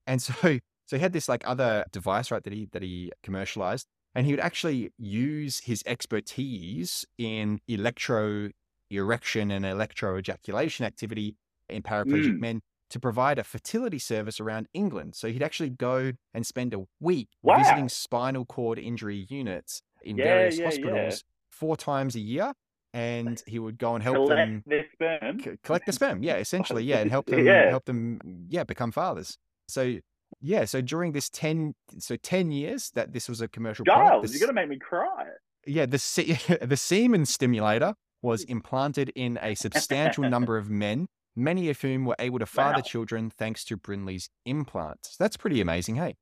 And 0.06 0.22
so, 0.22 0.32
so 0.86 0.96
he 0.96 0.98
had 0.98 1.12
this 1.12 1.28
like 1.28 1.42
other 1.46 1.84
device, 1.90 2.30
right, 2.30 2.42
that 2.44 2.52
he 2.52 2.68
that 2.72 2.82
he 2.82 3.10
commercialized, 3.24 3.86
and 4.14 4.24
he 4.26 4.32
would 4.32 4.40
actually 4.40 4.92
use 4.98 5.60
his 5.60 5.82
expertise 5.86 7.04
in 7.18 7.60
electro 7.66 8.50
erection 8.90 9.50
and 9.50 9.64
electro 9.66 10.16
ejaculation 10.18 10.84
activity 10.86 11.36
in 11.68 11.82
paraplegic 11.82 12.34
Mm. 12.36 12.40
men 12.40 12.60
to 12.94 13.00
provide 13.00 13.40
a 13.40 13.44
fertility 13.44 13.98
service 13.98 14.38
around 14.38 14.68
England. 14.72 15.16
So 15.16 15.26
he'd 15.26 15.42
actually 15.42 15.70
go 15.70 16.12
and 16.32 16.46
spend 16.46 16.72
a 16.72 16.84
week 17.00 17.28
Wow. 17.42 17.58
visiting 17.58 17.88
spinal 17.88 18.44
cord 18.44 18.78
injury 18.78 19.26
units 19.28 19.82
in 20.02 20.16
Yeah, 20.16 20.24
various 20.24 20.56
yeah, 20.58 20.62
yeah. 20.62 20.68
hospitals 20.70 21.24
four 21.50 21.76
times 21.76 22.14
a 22.14 22.20
year, 22.20 22.52
and 22.92 23.42
he 23.48 23.58
would 23.58 23.78
go 23.78 23.96
and 23.96 24.02
help 24.04 24.28
them 24.28 24.62
Collect 24.62 24.68
their 25.00 25.18
sperm. 25.20 25.40
c- 25.40 25.58
collect 25.64 25.86
the 25.86 25.92
sperm. 25.92 26.22
Yeah, 26.22 26.36
essentially, 26.46 26.84
yeah, 26.84 26.98
and 26.98 27.10
help 27.10 27.26
them 27.32 27.44
Yeah. 27.44 27.68
help 27.68 27.84
them 27.86 28.20
yeah 28.48 28.62
become 28.62 28.92
fathers. 28.92 29.36
So 29.66 29.96
yeah, 30.40 30.64
so 30.66 30.80
during 30.80 31.10
this 31.12 31.28
ten 31.28 31.74
so 31.98 32.14
ten 32.14 32.52
years 32.52 32.90
that 32.94 33.12
this 33.12 33.28
was 33.28 33.40
a 33.40 33.48
commercial 33.48 33.84
product, 33.84 34.08
Giles, 34.08 34.22
this- 34.22 34.40
you're 34.40 34.46
gonna 34.46 34.60
make 34.60 34.68
me 34.68 34.78
cry. 34.78 35.24
yeah, 35.66 35.86
the 35.86 35.98
se- 35.98 36.38
the 36.62 36.76
semen 36.76 37.26
stimulator 37.26 37.94
was 38.22 38.44
implanted 38.44 39.10
in 39.16 39.36
a 39.42 39.56
substantial 39.56 40.22
number 40.30 40.56
of 40.56 40.70
men, 40.70 41.08
many 41.36 41.68
of 41.70 41.80
whom 41.80 42.04
were 42.04 42.16
able 42.18 42.38
to 42.38 42.46
father 42.46 42.78
Wow. 42.78 42.82
children 42.82 43.30
thanks 43.30 43.64
to 43.64 43.76
Brindley's 43.76 44.30
implants. 44.44 45.16
That's 45.16 45.36
pretty 45.36 45.60
amazing, 45.60 45.96
hey. 45.96 46.16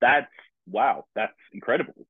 That's 0.00 0.30
wow. 0.66 1.04
That's 1.14 1.32
incredible. 1.52 2.06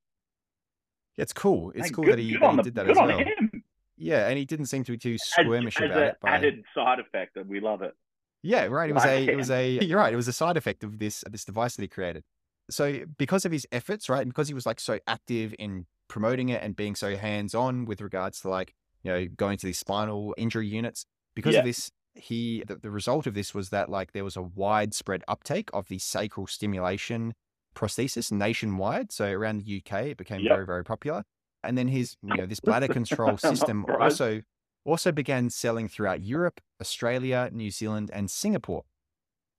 It's 1.17 1.33
cool. 1.33 1.73
It's 1.75 1.89
Hey, 1.89 1.93
cool 1.93 2.05
good, 2.05 2.13
that 2.15 2.23
he, 2.23 2.37
that 2.39 2.51
he 2.51 2.57
the- 2.57 2.63
did 2.63 2.75
that 2.77 2.91
as 2.91 2.99
on 2.99 3.07
well. 3.09 3.19
him. 3.19 3.65
Yeah, 3.97 4.29
and 4.29 4.39
he 4.39 4.45
didn't 4.45 4.67
seem 4.67 4.83
to 4.85 4.93
be 4.93 4.99
too 4.99 5.15
As, 5.15 5.23
squirmish 5.39 5.77
as 5.81 5.91
about 5.91 5.97
an 6.03 6.09
it. 6.09 6.17
By, 6.23 6.31
added 6.31 6.65
side 6.75 6.99
effect, 6.99 7.37
and 7.37 7.49
we 7.49 7.61
love 7.61 7.83
it. 7.83 7.95
Yeah, 8.43 8.65
right. 8.67 8.91
It 8.91 8.95
was 8.95 9.05
Like 9.05 9.29
a 9.29 9.33
it 9.33 9.37
was 9.37 9.51
a 9.51 9.71
you're 9.83 9.99
right, 9.99 10.13
it 10.13 10.17
was 10.17 10.27
a 10.29 10.33
side 10.33 10.57
effect 10.57 10.83
of 10.83 10.99
this 10.99 11.23
this 11.31 11.45
device 11.45 11.77
that 11.77 11.83
he 11.83 11.89
created. 11.89 12.25
So 12.71 13.01
because 13.19 13.45
of 13.45 13.53
his 13.53 13.67
efforts, 13.71 14.09
right, 14.09 14.23
and 14.23 14.31
because 14.31 14.49
he 14.49 14.55
was 14.55 14.67
like 14.67 14.81
so 14.81 14.99
active 15.07 15.55
in 15.59 15.87
promoting 16.09 16.49
it 16.49 16.63
and 16.63 16.75
being 16.75 16.95
so 16.95 17.17
hands-on 17.17 17.85
with 17.85 18.01
regards 18.01 18.41
to 18.41 18.49
like 18.49 18.75
you 19.05 19.11
know, 19.13 19.27
going 19.37 19.59
to 19.59 19.67
these 19.67 19.79
spinal 19.79 20.33
injury 20.39 20.67
units. 20.67 21.05
Because 21.35 21.55
Yeah. 21.55 21.61
of 21.61 21.65
this, 21.67 21.91
he 22.15 22.63
the, 22.67 22.77
the 22.77 22.91
result 22.91 23.27
of 23.27 23.35
this 23.35 23.55
was 23.55 23.71
that 23.71 23.89
like 23.89 24.13
there 24.13 24.25
was 24.25 24.37
a 24.37 24.43
widespread 24.43 25.25
uptake 25.29 25.71
of 25.73 25.89
the 25.89 25.99
sacral 25.99 26.47
stimulation 26.47 27.35
prosthesis 27.75 28.31
nationwide. 28.31 29.13
So 29.13 29.31
around 29.31 29.59
the 29.59 29.65
UK, 29.65 30.11
it 30.11 30.17
became 30.19 30.45
Yep. 30.45 30.47
very, 30.47 30.67
very 30.67 30.85
popular. 30.85 31.25
And 31.65 31.79
then 31.79 31.89
his, 31.89 32.17
you 32.23 32.35
know, 32.35 32.47
this 32.47 32.61
bladder 32.61 32.89
control 32.89 33.39
system 33.39 33.87
also 33.99 34.43
also 34.85 35.13
began 35.13 35.49
selling 35.49 35.89
throughout 35.89 36.23
Europe, 36.23 36.61
Australia, 36.81 37.49
New 37.53 37.71
Zealand, 37.71 38.11
and 38.13 38.31
Singapore. 38.31 38.85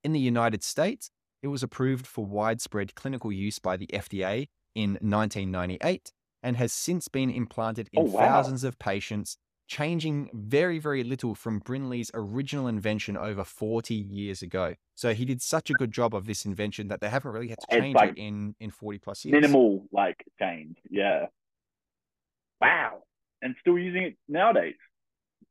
In 0.03 0.13
the 0.13 0.19
United 0.19 0.63
States, 0.63 1.09
it 1.41 1.47
was 1.47 1.63
approved 1.63 2.07
for 2.07 2.25
widespread 2.25 2.95
clinical 2.95 3.31
use 3.31 3.59
by 3.59 3.77
the 3.77 3.93
FDA 3.93 4.49
in 4.75 4.97
1998 5.01 6.11
and 6.41 6.57
has 6.57 6.73
since 6.73 7.07
been 7.07 7.29
implanted 7.29 7.89
in 7.93 8.03
Oh, 8.03 8.09
wow. 8.09 8.53
thousands 8.53 8.63
of 8.63 8.79
patients, 8.79 9.37
changing 9.67 10.29
very, 10.33 10.79
very 10.79 11.03
little 11.03 11.35
from 11.35 11.59
Brindley's 11.59 12.11
original 12.13 12.67
invention 12.67 13.17
over 13.17 13.43
40 13.43 13.95
years 13.95 14.41
ago. 14.41 14.75
So 14.95 15.13
he 15.13 15.25
did 15.25 15.41
such 15.41 15.69
a 15.69 15.73
good 15.73 15.91
job 15.91 16.13
of 16.13 16.25
this 16.25 16.45
invention 16.45 16.87
that 16.89 17.01
they 17.01 17.09
haven't 17.09 17.31
really 17.31 17.47
had 17.47 17.59
to 17.59 17.79
change 17.79 17.95
like 17.95 18.11
it 18.11 18.17
in, 18.17 18.55
in 18.59 18.69
40 18.71 18.99
plus 18.99 19.25
years. 19.25 19.33
Minimal 19.41 19.87
like 19.91 20.23
change. 20.39 20.77
Yeah. 20.89 21.27
Wow. 22.61 23.03
And 23.41 23.55
still 23.59 23.77
using 23.77 24.03
it 24.03 24.17
nowadays. 24.27 24.75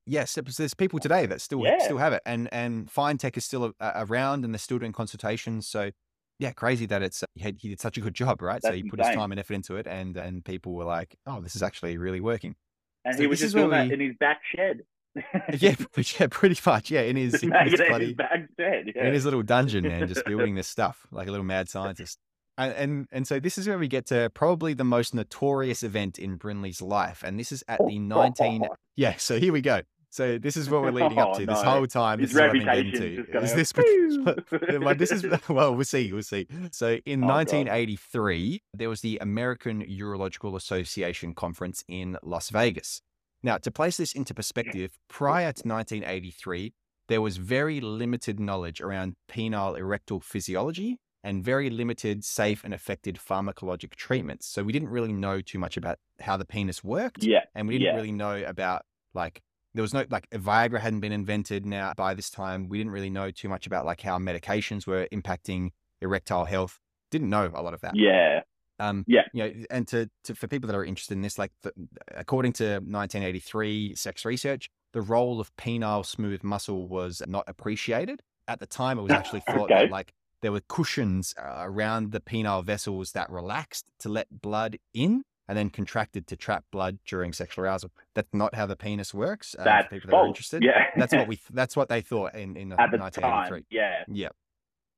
Yes, 0.07 0.37
there's 0.57 0.75
people 0.75 0.99
today 0.99 1.27
that 1.27 1.41
still 1.41 1.65
Yeah. 1.65 1.79
still 1.79 1.99
have 1.99 2.13
it, 2.13 2.23
and 2.27 2.49
and 2.53 2.89
FineTech 2.91 3.37
is 3.37 3.45
still 3.45 3.73
a, 3.79 4.05
around, 4.05 4.45
and 4.45 4.53
they're 4.53 4.59
still 4.59 4.79
doing 4.81 4.93
consultations. 4.93 5.69
So, 5.69 5.93
yeah, 6.41 6.51
crazy 6.53 6.87
that 6.87 7.03
it's 7.03 7.23
he, 7.35 7.43
had, 7.43 7.57
he 7.61 7.69
did 7.69 7.81
such 7.81 7.99
a 7.99 8.01
good 8.01 8.15
job, 8.15 8.43
right? 8.43 8.61
so 8.61 8.73
he 8.73 8.83
put 8.83 8.99
his 8.99 9.15
time 9.15 9.31
and 9.31 9.39
effort 9.39 9.55
into 9.55 9.77
it, 9.77 9.87
and 9.87 10.17
and 10.17 10.45
people 10.45 10.75
were 10.75 10.85
like, 10.85 11.17
"Oh, 11.25 11.41
this 11.41 11.55
is 11.55 11.63
actually 11.63 11.99
really 11.99 12.21
working." 12.21 12.57
And 13.05 13.15
So 13.17 13.21
he 13.23 13.27
was 13.27 13.41
just 13.41 13.55
doing 13.55 13.71
that 13.71 13.89
we- 13.89 13.95
in 13.95 14.01
his 14.01 14.17
back 14.19 14.41
shed. 14.55 14.83
yeah, 15.61 15.75
pretty- 15.93 16.17
yeah, 16.21 16.27
pretty 16.31 16.59
much. 16.65 16.91
Yeah, 16.91 17.03
in 17.03 17.17
his, 17.17 17.35
in 17.43 17.53
his 17.53 17.81
bloody 17.89 18.07
his 18.07 18.15
back 18.15 18.49
shed. 18.59 18.93
Yeah. 18.95 19.07
in 19.07 19.13
his 19.13 19.25
little 19.25 19.43
dungeon, 19.43 19.85
man, 19.87 20.07
just 20.09 20.25
building 20.25 20.55
this 20.55 20.69
stuff 20.69 21.07
like 21.11 21.29
a 21.29 21.31
little 21.31 21.45
mad 21.45 21.69
scientist. 21.69 22.19
And, 22.59 22.73
and 22.75 23.07
and 23.13 23.27
so 23.27 23.41
this 23.41 23.57
is 23.57 23.67
where 23.67 23.79
we 23.79 23.89
get 23.89 24.07
to 24.07 24.31
probably 24.35 24.75
the 24.75 24.85
most 24.85 25.15
notorious 25.15 25.83
event 25.83 26.19
in 26.19 26.37
Brindley's 26.37 26.83
life, 26.83 27.23
and 27.25 27.39
this 27.41 27.51
is 27.51 27.65
at 27.67 27.81
the 27.87 27.99
19 27.99 28.67
Yeah, 28.95 29.15
so 29.17 29.39
here 29.39 29.53
we 29.55 29.63
go. 29.63 29.81
So 30.13 30.37
this 30.37 30.59
is 30.59 30.69
what 30.71 30.83
we're 30.83 30.91
leading 30.93 31.19
up 31.19 31.31
Oh, 31.33 31.39
to 31.39 31.47
this 31.47 31.63
no. 31.65 31.71
whole 31.71 31.87
time. 31.87 32.19
His 32.21 32.33
This 32.33 32.35
is 32.35 32.41
what 32.41 32.47
I've 32.47 32.53
been 32.53 32.65
getting 32.65 32.87
reputation 32.93 33.27
to. 33.27 33.33
just 33.33 33.57
Is 33.57 33.73
this 33.73 33.73
this 34.99 35.11
is 35.11 35.25
well, 35.49 35.75
we'll 35.75 35.85
see, 35.85 36.13
we'll 36.13 36.23
see. 36.23 36.47
So 36.71 36.99
in 37.07 37.25
Oh, 37.25 37.27
God. 37.29 37.35
1983, 37.49 38.63
there 38.75 38.89
was 38.91 39.01
the 39.01 39.19
American 39.23 39.83
Urological 39.83 40.55
Association 40.55 41.35
conference 41.35 41.83
in 41.89 42.19
Las 42.23 42.51
Vegas. 42.51 43.01
Now, 43.43 43.57
to 43.59 43.71
place 43.71 43.97
this 43.97 44.13
into 44.13 44.35
perspective, 44.35 44.93
prior 45.09 45.51
to 45.53 45.67
1983, 45.67 46.75
there 47.09 47.21
was 47.23 47.39
very 47.39 47.81
limited 47.81 48.39
knowledge 48.39 48.81
around 48.81 49.17
penile 49.31 49.77
erectile 49.79 50.21
physiology 50.21 50.99
and 51.25 51.43
very 51.43 51.71
limited 51.71 52.23
safe 52.23 52.63
and 52.65 52.75
effective 52.75 53.15
pharmacologic 53.17 53.95
treatments. 53.95 54.47
So 54.47 54.63
we 54.63 54.73
didn't 54.73 54.91
really 54.91 55.13
know 55.13 55.41
too 55.41 55.59
much 55.59 55.77
about 55.77 55.99
how 56.21 56.37
the 56.37 56.45
penis 56.45 56.85
worked 56.85 57.25
Yeah. 57.25 57.45
and 57.55 57.67
we 57.67 57.75
didn't 57.79 57.95
Yeah. 57.95 57.97
really 57.97 58.13
know 58.13 58.45
about 58.45 58.83
like 59.15 59.41
there 59.75 59.83
was 59.83 59.95
no 59.95 60.05
like 60.11 60.29
Viagra 60.31 60.81
hadn't 60.81 61.01
been 61.01 61.13
invented 61.13 61.65
now 61.67 61.93
by 61.97 62.15
this 62.15 62.31
time. 62.31 62.69
We 62.69 62.79
didn't 62.79 62.93
really 62.93 63.11
know 63.11 63.31
too 63.31 63.49
much 63.49 63.67
about 63.67 63.87
like 63.87 64.01
how 64.01 64.19
medications 64.19 64.87
were 64.87 65.09
impacting 65.13 65.71
erectile 66.01 66.45
health. 66.45 66.79
Didn't 67.11 67.31
know 67.31 67.51
a 67.55 67.63
lot 67.63 67.75
of 67.75 67.81
that. 67.81 67.95
Yeah. 67.97 68.41
Um, 68.79 69.05
Yeah. 69.07 69.23
You 69.33 69.43
know, 69.45 69.53
and 69.71 69.87
to, 69.89 70.11
to 70.25 70.35
for 70.35 70.49
people 70.49 70.67
that 70.67 70.77
are 70.77 70.85
interested 70.85 71.15
in 71.15 71.23
this, 71.23 71.39
like 71.39 71.53
the, 71.63 71.73
according 72.15 72.53
to 72.55 72.81
1983 72.81 73.95
sex 73.95 74.25
research, 74.25 74.69
the 74.93 75.01
role 75.01 75.41
of 75.41 75.55
penile 75.57 76.05
smooth 76.05 76.43
muscle 76.43 76.89
was 76.89 77.23
not 77.27 77.45
appreciated 77.47 78.23
at 78.49 78.61
the 78.61 78.67
time. 78.67 78.99
It 78.99 79.03
was 79.03 79.13
actually 79.13 79.41
thought 79.47 79.71
Okay. 79.71 79.83
that 79.83 79.91
like 79.91 80.13
there 80.43 80.53
were 80.53 80.63
cushions 80.69 81.35
uh, 81.39 81.59
around 81.61 82.13
the 82.13 82.21
penile 82.21 82.65
vessels 82.65 83.13
that 83.13 83.31
relaxed 83.31 83.87
to 84.01 84.09
let 84.09 84.43
blood 84.43 84.79
in 84.93 85.23
and 85.53 85.59
then 85.59 85.69
contracted 85.69 86.27
to 86.29 86.35
trap 86.35 86.65
blood 86.73 86.99
during 87.05 87.35
sexual 87.35 87.63
arousal. 87.65 87.91
That's 88.15 88.33
not 88.33 88.55
how 88.55 88.65
the 88.65 88.75
penis 88.75 89.13
works. 89.13 89.55
Uh, 89.59 89.65
That's 89.65 89.89
people 89.93 90.09
that 90.11 90.17
are 90.17 90.27
interested, 90.27 90.63
Yeah. 90.63 90.87
that's 90.97 91.13
what 91.13 91.29
we 91.29 91.39
that's 91.53 91.77
what 91.77 91.91
they 91.91 92.01
thought 92.01 92.35
in 92.35 92.57
in 92.57 92.73
At 92.73 92.91
the 92.91 92.97
1983. 92.97 93.59
time. 93.61 93.67
Yeah. 93.71 94.05
Yeah. 94.09 94.29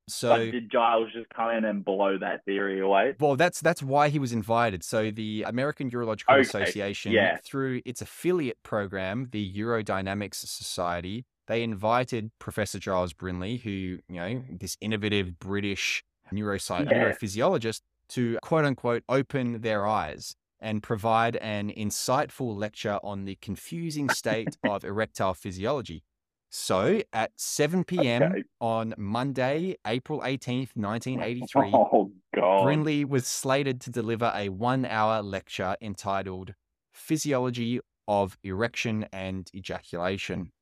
but 0.07 0.13
So 0.13 0.37
did 0.51 0.71
Giles 0.71 1.09
just 1.13 1.29
come 1.31 1.51
in 1.51 1.65
and 1.65 1.85
blow 1.85 2.19
that 2.19 2.45
theory 2.45 2.79
away? 2.79 3.15
well, 3.19 3.35
that's 3.35 3.61
that's 3.61 3.83
why 3.83 4.11
he 4.11 4.21
was 4.21 4.33
invited. 4.33 4.85
So 4.85 5.11
the 5.11 5.45
American 5.45 5.91
Urological 5.91 6.31
Okay, 6.35 6.43
Association, 6.43 7.11
yeah. 7.11 7.39
through 7.45 7.83
its 7.85 8.01
affiliate 8.01 8.63
program, 8.63 9.29
the 9.33 9.45
Urodynamics 9.55 10.37
Society, 10.37 11.25
they 11.49 11.63
invited 11.65 12.31
Professor 12.39 12.79
Giles 12.79 13.13
Brindley, 13.13 13.57
who 13.57 13.71
you 13.71 14.01
know 14.21 14.43
this 14.49 14.77
innovative 14.81 15.39
British 15.41 16.05
Yeah. 16.33 16.39
neurophysiologist, 16.39 17.81
to 18.09 18.39
quote 18.43 18.65
unquote 18.65 19.03
open 19.09 19.61
their 19.63 19.87
eyes 19.87 20.37
and 20.65 20.83
provide 20.83 21.37
an 21.37 21.71
insightful 21.71 22.57
lecture 22.57 22.99
on 23.05 23.27
the 23.27 23.37
confusing 23.37 24.09
state 24.09 24.57
of 24.65 24.83
erectile 24.83 25.35
physiology. 25.35 26.03
So 26.51 27.03
at 27.13 27.33
7 27.37 27.85
p.m. 27.85 28.23
Okay. 28.23 28.45
on 28.61 28.95
Monday, 28.97 29.77
April 29.87 30.21
18th, 30.21 30.71
1983, 30.75 31.71
Oh 31.75 32.13
God. 32.35 32.65
Brindley 32.65 33.05
was 33.05 33.27
slated 33.27 33.81
to 33.83 33.91
deliver 33.91 34.33
a 34.35 34.49
one 34.49 34.85
hour 34.87 35.23
lecture 35.23 35.77
entitled 35.83 36.55
Physiology 36.93 37.81
of 38.09 38.39
Erection 38.43 39.07
and 39.13 39.51
Ejaculation. 39.55 40.53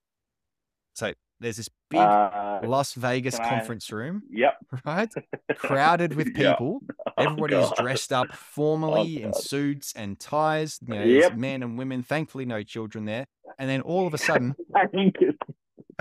So 0.95 1.13
there's 1.43 1.57
this 1.59 1.69
big 1.91 2.01
Uh, 2.01 2.61
Las 2.65 2.95
Vegas 2.95 3.37
can 3.37 3.45
I- 3.47 3.49
conference 3.51 3.91
room, 3.93 4.23
yep. 4.31 4.55
right? 4.85 5.11
Crowded 5.57 6.15
with 6.15 6.29
Yeah. 6.37 6.53
people. 6.53 6.81
Oh, 7.19 7.25
Everybody 7.25 7.57
is 7.57 7.71
dressed 7.77 8.11
up 8.11 8.33
formally 8.35 9.23
in 9.23 9.35
suits 9.35 9.93
and 9.95 10.19
ties. 10.19 10.79
You 10.87 10.95
know, 10.95 11.05
Yep. 11.05 11.35
men 11.37 11.63
and 11.63 11.77
women. 11.77 12.03
Thankfully, 12.03 12.47
no 12.47 12.63
children 12.63 13.05
there. 13.05 13.27
And 13.59 13.69
then 13.69 13.83
all 13.83 14.07
of 14.07 14.15
a 14.15 14.19
sudden, 14.19 14.55
I 14.75 14.87
think 14.87 15.17
it's 15.21 15.37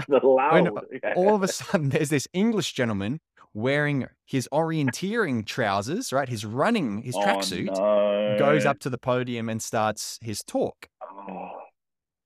the. 0.07 0.19
When 0.21 0.69
yeah. 1.03 1.13
all 1.17 1.35
of 1.35 1.43
a 1.43 1.49
sudden 1.49 1.89
there's 1.89 2.09
this 2.09 2.29
English 2.31 2.71
gentleman 2.71 3.19
wearing 3.53 4.07
his 4.25 4.47
orienteering 4.53 5.45
trousers, 5.45 6.13
right? 6.13 6.29
His 6.29 6.45
running, 6.45 7.01
his 7.01 7.15
Oh, 7.17 7.19
tracksuit, 7.19 7.75
no. 7.77 8.37
goes 8.39 8.65
up 8.65 8.79
to 8.79 8.89
the 8.89 8.97
podium 8.97 9.49
and 9.49 9.61
starts 9.61 10.17
his 10.21 10.41
talk. 10.43 10.87
Oh, 11.03 11.49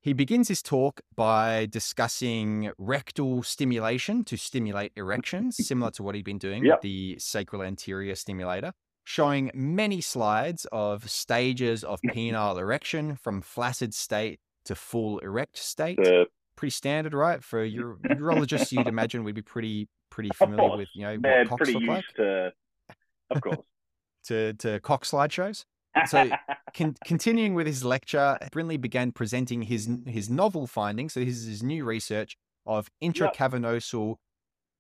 He 0.05 0.13
begins 0.13 0.49
his 0.49 0.61
talk 0.61 1.01
by 1.15 1.65
discussing 1.65 2.69
rectal 2.77 3.41
stimulation 3.41 4.23
to 4.25 4.37
stimulate 4.37 4.91
erections, 4.95 5.55
mm-hmm. 5.55 5.63
similar 5.63 5.89
to 5.93 6.03
what 6.03 6.13
he'd 6.13 6.23
been 6.23 6.37
doing 6.37 6.63
Yep. 6.63 6.75
with 6.75 6.81
the 6.83 7.15
sacral 7.17 7.63
anterior 7.63 8.13
stimulator, 8.13 8.73
showing 9.03 9.49
many 9.55 10.01
slides 10.01 10.67
of 10.71 11.09
stages 11.09 11.83
of 11.83 11.99
mm-hmm. 12.01 12.19
penile 12.19 12.59
erection 12.59 13.15
from 13.15 13.41
flaccid 13.41 13.95
state 13.95 14.39
to 14.65 14.75
full 14.75 15.17
erect 15.19 15.57
state. 15.57 15.97
the, 15.97 16.25
Pretty 16.55 16.69
standard, 16.69 17.15
right? 17.15 17.43
For 17.43 17.65
your 17.65 17.97
urologists, 18.05 18.71
you'd 18.71 18.87
imagine 18.87 19.23
we'd 19.23 19.33
be 19.33 19.41
pretty 19.41 19.89
pretty 20.11 20.29
familiar 20.35 20.77
with, 20.77 20.89
you 20.93 21.01
know, 21.01 21.17
they're 21.19 21.39
what 21.39 21.49
cocks 21.49 21.57
pretty 21.63 21.73
look 21.73 21.81
used 21.81 21.89
like 21.89 22.05
to. 22.17 22.51
Of 23.31 23.41
course. 23.41 23.57
to, 24.25 24.53
to 24.53 24.79
cock 24.81 25.03
slideshows. 25.03 25.65
So 26.07 26.29
con- 26.75 26.95
continuing 27.05 27.53
with 27.55 27.67
his 27.67 27.83
lecture, 27.83 28.37
Brindley 28.51 28.77
began 28.77 29.11
presenting 29.11 29.63
his 29.63 29.89
his 30.05 30.29
novel 30.29 30.67
findings. 30.67 31.13
So 31.13 31.19
this 31.21 31.35
is 31.37 31.45
his 31.47 31.63
new 31.63 31.85
research 31.85 32.37
of 32.65 32.89
intracavernosal 33.03 34.15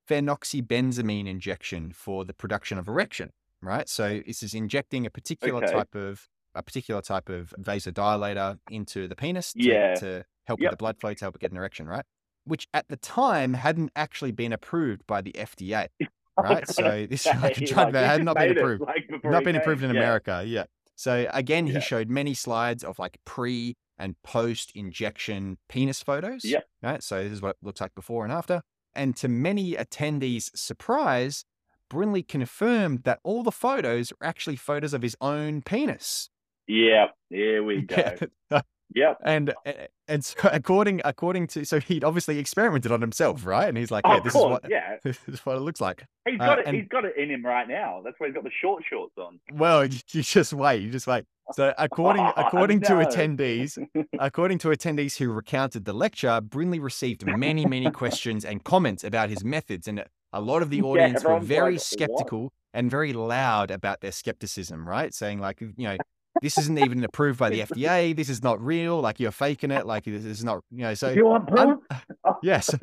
phenoxybenzamine 0.09 1.27
injection 1.27 1.91
for 1.91 2.25
the 2.25 2.33
production 2.33 2.77
of 2.77 2.87
erection. 2.87 3.31
Right. 3.61 3.87
So 3.89 4.21
this 4.25 4.43
is 4.43 4.53
injecting 4.53 5.05
a 5.05 5.09
particular 5.09 5.63
Okay. 5.63 5.73
type 5.73 5.95
of 5.95 6.27
a 6.53 6.63
particular 6.63 7.01
type 7.01 7.27
of 7.29 7.53
vasodilator 7.59 8.57
into 8.71 9.07
the 9.09 9.15
penis 9.15 9.51
to, 9.53 9.61
Yeah. 9.63 9.93
to 9.95 10.23
help 10.45 10.59
Yep. 10.61 10.71
with 10.71 10.71
the 10.71 10.77
blood 10.77 10.99
flow 10.99 11.13
to 11.13 11.25
help 11.25 11.35
it 11.35 11.41
get 11.41 11.51
an 11.51 11.57
erection. 11.57 11.85
Right. 11.87 12.05
Which 12.45 12.67
at 12.73 12.87
the 12.87 12.95
time 12.97 13.53
hadn't 13.55 13.91
actually 13.95 14.31
been 14.31 14.53
approved 14.53 15.05
by 15.07 15.21
the 15.21 15.31
FDA. 15.33 15.87
Right. 16.37 16.67
So 16.67 17.07
this 17.09 17.25
is 17.25 17.33
like 17.41 17.55
a 17.57 17.65
Say, 17.65 17.73
drug 17.73 17.93
that 17.93 18.05
had 18.09 18.23
not 18.25 18.35
been 18.35 18.51
it, 18.51 18.57
approved 18.57 18.81
like, 18.81 19.09
not 19.23 19.45
been 19.45 19.55
approved 19.55 19.83
in 19.85 19.91
Yeah. 19.95 20.01
America. 20.01 20.43
Yeah. 20.45 20.65
So 20.95 21.27
again, 21.33 21.67
he 21.67 21.73
Yeah. 21.73 21.79
showed 21.79 22.09
many 22.09 22.33
slides 22.33 22.83
of 22.83 22.97
like 22.99 23.17
pre 23.25 23.75
and 23.97 24.15
post 24.23 24.71
injection 24.75 25.57
penis 25.69 26.01
photos. 26.03 26.43
Yeah. 26.45 26.61
Right. 26.81 27.01
So 27.03 27.23
this 27.23 27.31
is 27.33 27.41
what 27.41 27.51
it 27.51 27.57
looks 27.61 27.81
like 27.81 27.95
before 27.95 28.23
and 28.23 28.33
after. 28.33 28.61
And 28.93 29.15
to 29.17 29.27
many 29.27 29.73
attendees' 29.73 30.49
surprise, 30.55 31.43
Brindley 31.89 32.23
confirmed 32.23 33.03
that 33.03 33.19
all 33.23 33.43
the 33.43 33.51
photos 33.51 34.11
are 34.13 34.27
actually 34.27 34.55
photos 34.55 34.93
of 34.93 35.01
his 35.01 35.15
own 35.21 35.61
penis. 35.61 36.29
Yeah. 36.67 37.07
Here 37.29 37.63
we 37.63 37.81
go. 37.83 38.15
Yep. 38.93 39.17
and 39.25 39.53
eh, 39.65 39.87
and 40.07 40.23
so 40.23 40.35
according 40.51 41.01
according 41.05 41.47
to 41.47 41.65
so 41.65 41.79
he'd 41.79 42.03
obviously 42.03 42.37
experimented 42.39 42.91
on 42.91 43.01
himself, 43.01 43.45
right? 43.45 43.67
And 43.67 43.77
he's 43.77 43.91
like, 43.91 44.05
yeah, 44.05 44.17
of 44.17 44.23
this 44.23 44.33
course. 44.33 44.45
is 44.45 44.51
what 44.63 44.71
yeah. 44.71 44.97
this 45.03 45.19
is 45.27 45.39
what 45.45 45.57
it 45.57 45.61
looks 45.61 45.81
like. 45.81 46.05
He's 46.27 46.39
Uh, 46.39 46.45
got 46.45 46.59
it. 46.59 46.67
and- 46.67 46.75
He's 46.77 46.87
got 46.87 47.05
it 47.05 47.15
in 47.17 47.29
him 47.29 47.45
right 47.45 47.67
now. 47.67 48.01
That's 48.03 48.19
why 48.19 48.27
he's 48.27 48.35
got 48.35 48.43
the 48.43 48.51
short 48.61 48.83
shorts 48.89 49.13
on. 49.17 49.39
Well, 49.53 49.85
you 49.85 49.99
you 50.11 50.23
just 50.23 50.53
wait. 50.53 50.81
You 50.81 50.91
just 50.91 51.07
wait. 51.07 51.25
So 51.53 51.73
according 51.77 52.23
Oh, 52.37 52.43
according 52.47 52.81
to 52.81 52.93
attendees, 52.93 53.77
according 54.19 54.57
to 54.59 54.69
attendees 54.69 55.17
who 55.17 55.31
recounted 55.31 55.85
the 55.85 55.93
lecture, 55.93 56.41
Brindley 56.41 56.79
received 56.79 57.25
many, 57.25 57.65
many 57.65 57.91
questions 57.91 58.43
and 58.45 58.63
comments 58.63 59.03
about 59.03 59.29
his 59.29 59.43
methods, 59.43 59.87
and 59.87 60.03
a 60.33 60.41
lot 60.41 60.61
of 60.61 60.69
the 60.69 60.77
Yeah, 60.77 60.83
audience 60.83 61.23
were 61.23 61.39
very 61.39 61.73
like, 61.73 61.79
"What?" 61.79 61.81
skeptical 61.81 62.53
and 62.73 62.89
very 62.91 63.13
loud 63.13 63.71
about 63.71 64.01
their 64.01 64.11
skepticism. 64.11 64.87
Right, 64.87 65.13
saying 65.13 65.39
like, 65.39 65.61
you 65.61 65.73
know, 65.77 65.97
this 66.41 66.57
isn't 66.57 66.77
even 66.79 67.03
approved 67.03 67.39
by 67.39 67.49
the 67.49 67.59
FDA. 67.67 68.15
This 68.15 68.29
is 68.29 68.43
not 68.43 68.63
real. 68.63 68.99
Like 69.01 69.19
you're 69.19 69.31
faking 69.31 69.71
it. 69.71 69.85
Like 69.85 70.03
this 70.05 70.25
is 70.25 70.43
not, 70.43 70.63
you 70.71 70.83
know. 70.83 70.93
So 70.93 71.11
you 71.11 71.25
want 71.25 71.49
un- 71.57 71.79
proof? 71.89 72.03
Oh, 72.25 72.37
yes. 72.43 72.73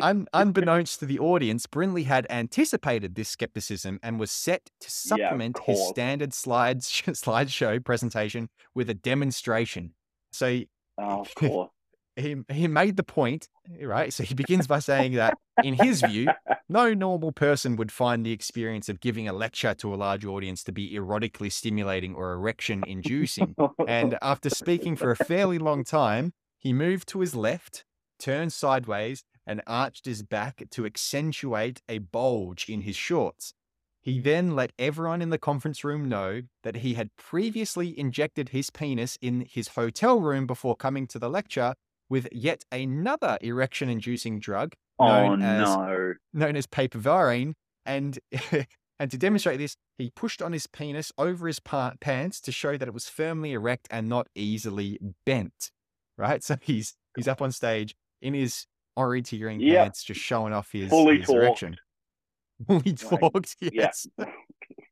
Un- 0.00 0.26
unbeknownst 0.32 1.00
to 1.00 1.06
the 1.06 1.18
audience, 1.18 1.66
Brindley 1.66 2.04
had 2.04 2.26
anticipated 2.30 3.14
this 3.14 3.28
skepticism 3.28 4.00
and 4.02 4.18
was 4.18 4.30
set 4.30 4.64
to 4.80 4.86
Yeah, 4.86 5.28
supplement 5.28 5.58
his 5.66 5.86
standard 5.88 6.32
slides 6.32 6.88
slideshow 6.90 7.84
presentation 7.84 8.48
with 8.74 8.88
a 8.90 8.94
demonstration. 8.94 9.94
So 10.32 10.60
Oh, 10.98 11.20
of 11.20 11.34
course. 11.34 11.70
He 12.16 12.36
he 12.50 12.68
made 12.68 12.96
the 12.96 13.02
point, 13.02 13.48
eh, 13.80 13.84
right? 13.84 14.12
So 14.12 14.22
he 14.22 14.34
begins 14.34 14.66
by 14.66 14.80
saying 14.80 15.14
that 15.14 15.38
in 15.62 15.74
his 15.74 16.02
view, 16.02 16.28
no 16.68 16.94
normal 16.94 17.32
person 17.32 17.76
would 17.76 17.92
find 17.92 18.24
the 18.24 18.32
experience 18.32 18.88
of 18.88 19.00
giving 19.00 19.28
a 19.28 19.32
lecture 19.32 19.74
to 19.74 19.94
a 19.94 19.96
large 19.96 20.24
audience 20.24 20.62
to 20.64 20.72
be 20.72 20.92
erotically 20.94 21.50
stimulating 21.50 22.14
or 22.14 22.32
erection 22.32 22.82
inducing. 22.86 23.54
And 23.86 24.18
after 24.22 24.50
speaking 24.50 24.96
for 24.96 25.10
a 25.10 25.16
fairly 25.16 25.58
long 25.58 25.84
time, 25.84 26.32
he 26.58 26.72
moved 26.72 27.08
to 27.08 27.20
his 27.20 27.34
left, 27.34 27.84
turned 28.18 28.52
sideways, 28.52 29.24
and 29.46 29.62
arched 29.66 30.06
his 30.06 30.22
back 30.22 30.62
to 30.70 30.86
accentuate 30.86 31.82
a 31.88 31.98
bulge 31.98 32.68
in 32.68 32.82
his 32.82 32.96
shorts. 32.96 33.54
He 34.00 34.18
then 34.18 34.56
let 34.56 34.72
everyone 34.78 35.22
in 35.22 35.30
the 35.30 35.38
conference 35.38 35.84
room 35.84 36.08
know 36.08 36.42
that 36.64 36.76
he 36.76 36.94
had 36.94 37.14
previously 37.16 37.96
injected 37.96 38.48
his 38.48 38.68
penis 38.68 39.16
in 39.20 39.46
his 39.48 39.68
hotel 39.68 40.20
room 40.20 40.46
before 40.46 40.74
coming 40.74 41.06
to 41.08 41.20
the 41.20 41.30
lecture 41.30 41.74
with 42.12 42.28
yet 42.30 42.62
another 42.70 43.38
erection 43.40 43.88
inducing 43.88 44.38
drug 44.38 44.74
oh 44.98 45.06
known 45.06 45.40
as 45.40 45.66
no. 45.66 46.12
known 46.34 46.56
as 46.56 46.66
papaverine, 46.66 47.54
and 47.86 48.18
and 49.00 49.10
to 49.10 49.16
demonstrate 49.16 49.58
this, 49.58 49.76
he 49.96 50.12
pushed 50.14 50.42
on 50.42 50.52
his 50.52 50.66
penis 50.66 51.10
over 51.16 51.46
his 51.46 51.58
pa- 51.58 51.94
pants 52.02 52.38
to 52.42 52.52
show 52.52 52.76
that 52.76 52.86
it 52.86 52.92
was 52.92 53.08
firmly 53.08 53.52
erect 53.54 53.88
and 53.90 54.10
not 54.10 54.28
easily 54.34 55.00
bent. 55.24 55.70
Right, 56.18 56.44
so 56.44 56.56
he's 56.60 56.94
he's 57.16 57.28
up 57.28 57.40
on 57.40 57.50
stage 57.50 57.94
in 58.20 58.34
his 58.34 58.66
orienteering 58.98 59.56
Yeah. 59.60 59.84
pants, 59.84 60.04
just 60.04 60.20
showing 60.20 60.52
off 60.52 60.70
his, 60.70 60.90
Fully 60.90 61.20
his 61.20 61.30
erection. 61.30 61.78
Fully 62.66 62.92
talked, 62.92 63.56
yeah. 63.58 63.70
yes. 63.72 64.06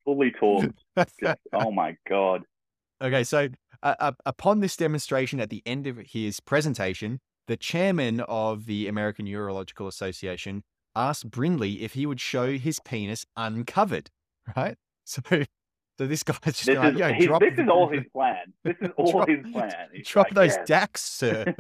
Fully 0.07 0.33
torqued. 0.33 0.73
Just, 0.97 1.39
oh 1.53 1.71
my 1.71 1.97
god. 2.09 2.45
Okay, 3.03 3.25
so 3.25 3.49
uh, 3.83 4.13
upon 4.27 4.61
this 4.61 4.77
demonstration 4.77 5.41
at 5.41 5.51
the 5.51 5.63
end 5.67 5.87
of 5.87 5.97
his 5.99 6.41
presentation, 6.41 7.21
the 7.47 7.57
chairman 7.57 8.21
of 8.21 8.67
the 8.67 8.87
American 8.89 9.27
Urological 9.27 9.87
Association 9.89 10.63
asked 10.95 11.31
Brindley 11.31 11.83
if 11.83 11.95
he 11.95 12.07
would 12.07 12.21
show 12.21 12.57
his 12.59 12.81
penis 12.81 13.27
uncovered. 13.37 14.11
Right, 14.57 14.77
so 15.05 15.21
so 15.99 16.07
this 16.07 16.23
guy's 16.23 16.39
just 16.45 16.65
This 16.67 16.75
going, 16.75 16.95
is, 16.95 16.99
"Yo, 16.99 17.13
his, 17.13 17.27
drop, 17.27 17.41
this 17.43 17.59
is 17.59 17.69
all 17.69 17.89
his 17.89 18.05
plan. 18.13 18.53
This 18.65 18.75
is 18.81 18.89
all 18.97 19.13
Drop- 19.13 19.29
his 19.29 19.39
plan. 19.53 19.75
He's 19.93 20.09
drop 20.09 20.27
like, 20.29 20.35
those 20.35 20.57
dacks, 20.67 21.03
sir." 21.03 21.55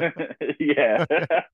yeah. 0.59 1.05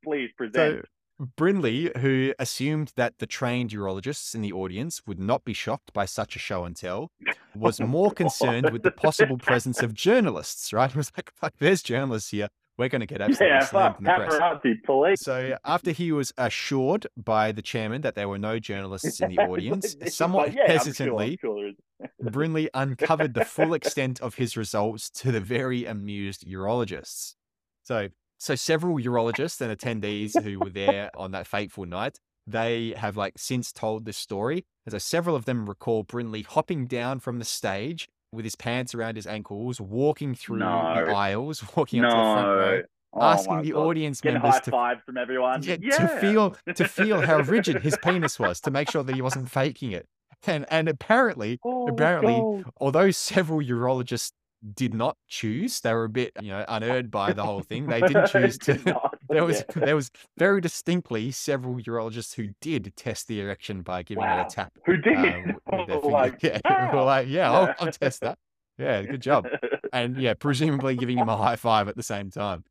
Please 0.05 0.31
So 0.31 0.37
present. 0.37 0.85
Brindley, 1.19 1.91
who 1.99 2.35
assumed 2.39 2.93
that 2.97 3.19
the 3.19 3.27
trained 3.27 3.71
urologists 3.71 4.35
in 4.35 4.43
the 4.43 4.53
audience 4.53 5.03
would 5.07 5.19
not 5.19 5.45
be 5.45 5.53
shocked 5.55 5.93
by 5.93 6.05
such 6.05 6.37
a 6.37 6.39
show 6.39 6.64
and 6.64 6.77
tell, 6.77 7.11
was 7.55 7.81
Oh, 7.81 7.87
more 7.87 8.11
concerned 8.11 8.71
with 8.71 8.83
the 8.83 8.91
possible 8.91 9.39
presence 9.39 9.83
of 9.83 9.95
journalists, 9.95 10.73
right? 10.73 10.91
He 10.97 10.99
was 10.99 11.12
like, 11.17 11.31
fuck, 11.35 11.55
there's 11.59 11.83
journalists 11.83 12.31
here. 12.31 12.49
We're 12.79 12.91
going 12.91 13.01
to 13.01 13.07
get 13.07 13.23
absolutely 13.23 13.47
yeah, 13.47 13.64
slammed 13.64 13.97
in 13.99 14.05
the 14.05 14.11
press. 14.11 14.77
police. 14.85 15.21
So 15.23 15.57
after 15.64 15.93
he 15.93 16.12
was 16.12 16.33
assured 16.37 17.07
by 17.17 17.51
the 17.53 17.62
chairman 17.62 18.03
that 18.03 18.14
there 18.14 18.29
were 18.29 18.39
no 18.39 18.59
journalists 18.59 19.21
in 19.21 19.31
the 19.31 19.39
audience, 19.51 19.97
somewhat 20.09 20.49
like, 20.49 20.57
yeah, 20.57 20.67
sure, 20.67 20.77
hesitantly, 20.77 21.39
sure. 21.41 21.71
Brindley 22.31 22.69
uncovered 22.75 23.33
the 23.33 23.47
full 23.47 23.73
extent 23.73 24.21
of 24.21 24.35
his 24.35 24.59
results 24.59 25.09
to 25.11 25.33
the 25.33 25.41
very 25.41 25.87
amused 25.87 26.47
urologists. 26.47 27.35
So, 27.83 28.09
so 28.39 28.55
several 28.55 28.97
urologists 28.99 29.61
and 29.61 29.76
attendees 29.76 30.41
who 30.43 30.59
were 30.59 30.70
there 30.70 31.11
on 31.16 31.30
that 31.32 31.47
fateful 31.47 31.87
night, 31.87 32.18
they 32.47 32.95
have 32.97 33.16
like 33.16 33.34
since 33.37 33.72
told 33.72 34.05
this 34.05 34.16
story. 34.16 34.64
And 34.84 34.93
so 34.93 34.99
several 34.99 35.34
of 35.37 35.45
them 35.47 35.68
recall 35.68 36.03
brindley 36.05 36.43
hopping 36.43 36.87
down 36.87 37.20
from 37.20 37.39
the 37.39 37.45
stage 37.45 38.09
with 38.32 38.45
his 38.45 38.55
pants 38.57 38.95
around 38.95 39.16
his 39.16 39.26
ankles, 39.26 39.80
walking 39.80 40.34
through 40.34 40.59
No. 40.59 40.66
the 41.07 41.12
aisles, 41.12 41.64
walking 41.76 42.05
up 42.05 42.11
to 42.11 42.16
the 42.16 42.22
front 42.22 42.47
row, 42.49 42.82
Oh 43.18 43.22
asking 43.22 43.62
the 43.62 43.70
God. 43.70 43.80
audience 43.87 44.20
Getting 44.20 44.43
members 44.43 44.61
to 44.62 44.70
fives 44.70 45.01
from 45.07 45.16
everyone. 45.16 45.62
yeah, 45.62 45.76
Yeah, 45.80 45.97
to 45.97 46.09
feel 46.20 46.57
to 46.74 46.87
feel 46.87 47.20
how 47.22 47.39
rigid 47.41 47.80
his 47.82 47.97
penis 48.03 48.39
was 48.39 48.61
to 48.61 48.70
make 48.70 48.91
sure 48.91 49.03
that 49.03 49.14
he 49.14 49.22
wasn't 49.22 49.51
faking 49.51 49.93
it. 49.93 50.07
And 50.47 50.66
and 50.70 50.87
apparently, 50.89 51.59
Oh, 51.64 51.89
apparently, 51.89 52.34
God. 52.34 52.64
although 52.78 53.11
several 53.11 53.61
urologists 53.61 54.32
did 54.75 54.95
not 54.95 55.17
choose, 55.29 55.81
they 55.81 55.93
were 55.93 56.05
a 56.05 56.09
bit 56.09 56.33
you 56.41 56.51
know 56.51 56.65
unerred 56.69 57.11
by 57.11 57.33
the 57.33 57.45
whole 57.45 57.61
thing. 57.63 57.87
They 57.87 58.01
didn't 58.01 58.27
choose 58.33 58.59
to. 58.59 58.75
Did 58.75 58.87
not, 58.87 59.15
There 59.29 59.45
was 59.45 59.65
yeah. 59.75 59.85
there 59.85 59.97
was 59.97 60.11
very 60.39 60.61
distinctly 60.61 61.31
several 61.33 61.77
urologists 61.77 62.35
who 62.35 62.49
did 62.61 62.93
test 62.97 63.27
the 63.29 63.41
erection 63.41 63.83
by 63.83 64.03
giving 64.03 64.23
it 64.25 64.29
a 64.41 64.47
tap. 64.49 64.73
Who 64.87 64.97
did? 64.97 65.17
their 65.17 65.57
finger. 65.71 65.99
like, 66.09 66.43
yeah, 66.43 66.61
"Ah!" 66.65 66.91
were 66.95 67.03
like, 67.03 67.27
yeah, 67.29 67.51
I'll, 67.51 67.75
I'll 67.81 67.93
test 67.93 68.21
that. 68.21 68.39
Yeah, 68.79 69.03
good 69.03 69.23
job. 69.23 69.47
And 69.93 70.17
yeah, 70.17 70.35
presumably 70.35 70.97
giving 70.97 71.19
him 71.19 71.29
a 71.29 71.37
high 71.37 71.57
five 71.57 71.89
at 71.89 71.97
the 71.97 72.03
same 72.03 72.31
time. 72.31 72.65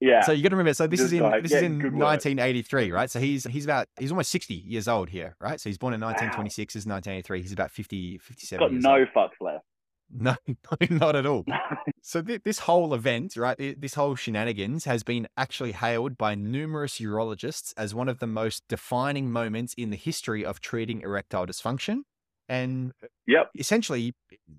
yeah. 0.00 0.22
So 0.22 0.32
you 0.32 0.42
got 0.42 0.48
to 0.50 0.56
remember. 0.56 0.74
So 0.74 0.86
this 0.86 1.00
is 1.00 1.12
in 1.12 1.22
like, 1.22 1.42
this 1.42 1.52
is 1.52 1.62
in 1.62 1.78
good 1.78 1.92
work. 1.92 2.02
1983, 2.02 2.90
right? 2.90 3.10
So 3.10 3.20
he's 3.20 3.44
he's 3.44 3.64
about 3.64 3.86
he's 3.98 4.10
almost 4.10 4.30
60 4.30 4.54
years 4.54 4.88
old 4.88 5.10
here, 5.10 5.36
right? 5.40 5.60
So 5.60 5.68
he's 5.68 5.78
born 5.78 5.94
in 5.94 6.00
1926, 6.00 6.74
is 6.74 6.86
1983. 6.86 7.42
He's 7.42 7.52
about 7.52 7.70
50, 7.70 8.18
57 8.18 8.58
got 8.64 8.72
years 8.72 8.82
no 8.82 8.98
old. 8.98 9.08
fucks 9.14 9.40
left. 9.40 9.64
No, 10.12 10.36
not 10.90 11.16
at 11.16 11.26
all. 11.26 11.46
So 12.02 12.22
th- 12.22 12.42
this 12.44 12.60
whole 12.60 12.94
event, 12.94 13.36
right? 13.36 13.56
thi- 13.56 13.74
This 13.74 13.94
whole 13.94 14.16
shenanigans 14.16 14.84
has 14.84 15.02
been 15.02 15.28
actually 15.36 15.72
hailed 15.72 16.16
by 16.18 16.34
numerous 16.34 16.98
urologists 16.98 17.72
as 17.76 17.94
one 17.94 18.08
of 18.08 18.18
the 18.18 18.26
most 18.26 18.64
defining 18.68 19.30
moments 19.30 19.74
in 19.74 19.90
the 19.90 19.96
history 19.96 20.44
of 20.44 20.60
treating 20.60 21.02
erectile 21.02 21.46
dysfunction. 21.46 22.02
And 22.48 22.92
Yep. 23.26 23.54
essentially, 23.58 24.14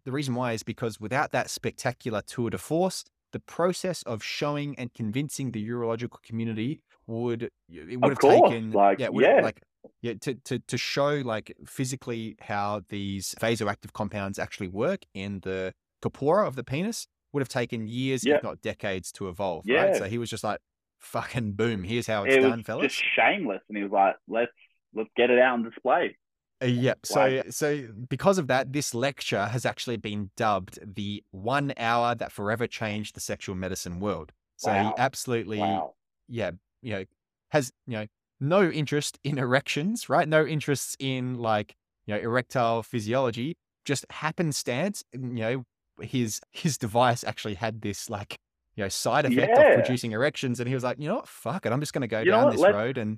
the 0.05 0.11
reason 0.11 0.35
why 0.35 0.53
is 0.53 0.63
because 0.63 0.99
without 0.99 1.31
that 1.31 1.49
spectacular 1.49 2.21
tour 2.21 2.49
de 2.49 2.57
force, 2.57 3.03
the 3.33 3.39
process 3.39 4.03
of 4.03 4.23
showing 4.23 4.77
and 4.77 4.93
convincing 4.93 5.51
the 5.51 5.67
urological 5.67 6.21
community 6.21 6.81
would 7.07 7.49
it 7.69 7.99
would 8.01 8.09
Of 8.09 8.13
have 8.13 8.19
course, 8.19 8.55
taken 8.59 8.71
like, 8.73 8.97
yeah, 8.97 9.09
yeah. 9.11 9.27
have, 9.37 9.39
like 9.39 9.61
yeah 10.01 10.13
to, 10.21 10.35
to 10.35 10.59
to 10.59 10.77
show 10.77 11.21
like 11.25 11.55
physically 11.65 12.35
how 12.41 12.81
these 12.89 13.35
vasoactive 13.39 13.93
compounds 13.93 14.39
actually 14.39 14.67
work 14.67 15.01
in 15.13 15.39
the 15.41 15.73
corpora 16.01 16.47
of 16.47 16.55
the 16.55 16.63
penis 16.63 17.07
would 17.33 17.41
have 17.41 17.49
taken 17.49 17.87
years 17.87 18.23
Yeah. 18.23 18.35
if 18.35 18.43
not 18.43 18.61
decades 18.61 19.11
to 19.13 19.29
evolve 19.29 19.65
Yeah. 19.65 19.83
right 19.85 19.95
so 19.95 20.05
he 20.05 20.17
was 20.17 20.29
just 20.29 20.43
like 20.43 20.59
fucking 20.99 21.53
boom 21.53 21.83
here's 21.83 22.07
how 22.07 22.23
it's 22.25 22.35
it 22.35 22.41
done 22.41 22.59
was 22.59 22.65
fellas 22.65 22.93
just 22.93 23.03
shameless, 23.15 23.61
and 23.69 23.77
he 23.77 23.83
was 23.83 23.91
like, 23.91 24.15
"Let's 24.27 24.51
let's 24.93 25.09
get 25.15 25.29
it 25.31 25.39
out 25.39 25.53
on 25.53 25.63
display." 25.63 26.15
Uh, 26.61 26.67
yep. 26.67 26.99
So, 27.05 27.41
so 27.49 27.87
because 28.07 28.37
of 28.37 28.45
that, 28.47 28.71
this 28.71 28.93
lecture 28.93 29.45
has 29.47 29.65
actually 29.65 29.97
been 29.97 30.29
dubbed 30.37 30.77
the 30.95 31.23
one 31.31 31.73
hour 31.75 32.13
that 32.13 32.31
forever 32.31 32.67
changed 32.67 33.15
the 33.15 33.19
sexual 33.19 33.55
medicine 33.55 33.99
world. 33.99 34.31
So 34.57 34.71
he 34.71 34.91
absolutely, 34.95 35.57
Wow. 35.57 35.95
yeah, 36.29 36.51
you 36.83 36.93
know, 36.93 37.05
has 37.49 37.71
you 37.87 37.97
know 37.97 38.05
no 38.41 38.69
interest 38.69 39.17
in 39.23 39.37
erections, 39.37 40.09
right? 40.09 40.27
No 40.27 40.45
interests 40.45 40.97
in 40.99 41.35
like 41.39 41.73
you 42.07 42.13
know 42.15 42.19
erectile 42.19 42.83
physiology. 42.83 43.55
Just 43.85 44.05
happenstance, 44.09 45.03
you 45.13 45.19
know, 45.21 45.63
his 46.01 46.41
his 46.51 46.77
device 46.77 47.23
actually 47.23 47.53
had 47.55 47.81
this 47.81 48.09
like 48.09 48.37
you 48.75 48.83
know 48.83 48.89
side 48.89 49.25
effect 49.25 49.53
Yeah. 49.55 49.69
of 49.69 49.75
producing 49.75 50.11
erections, 50.11 50.59
and 50.59 50.67
he 50.67 50.73
was 50.73 50.83
like, 50.83 50.99
you 50.99 51.07
know 51.07 51.15
what, 51.15 51.27
fuck 51.27 51.65
it, 51.65 51.71
I'm 51.71 51.79
just 51.79 51.93
going 51.93 52.01
to 52.01 52.07
go 52.07 52.19
You 52.19 52.31
down 52.31 52.51
this 52.51 52.59
let's- 52.59 52.73
road 52.75 52.97
and 52.97 53.17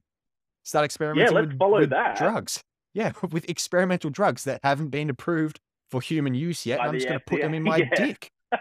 start 0.64 0.86
experimenting 0.86 1.34
let's 1.36 1.48
with, 1.48 1.58
follow 1.60 1.80
with 1.80 1.90
that. 1.90 2.18
drugs. 2.18 2.62
Yeah, 2.94 3.12
with 3.32 3.50
experimental 3.50 4.10
drugs 4.10 4.44
that 4.46 4.60
haven't 4.64 4.90
been 4.90 5.10
approved 5.10 5.60
for 5.90 6.00
human 6.02 6.34
use 6.36 6.66
yet. 6.66 6.78
By 6.80 6.86
and 6.86 6.90
I'm 6.94 6.96
just 7.00 7.08
going 7.08 7.20
to 7.20 7.26
put 7.26 7.42
them 7.42 7.54
in 7.54 7.64
my 7.72 7.78
yeah. 7.78 7.90
dick. 7.96 8.30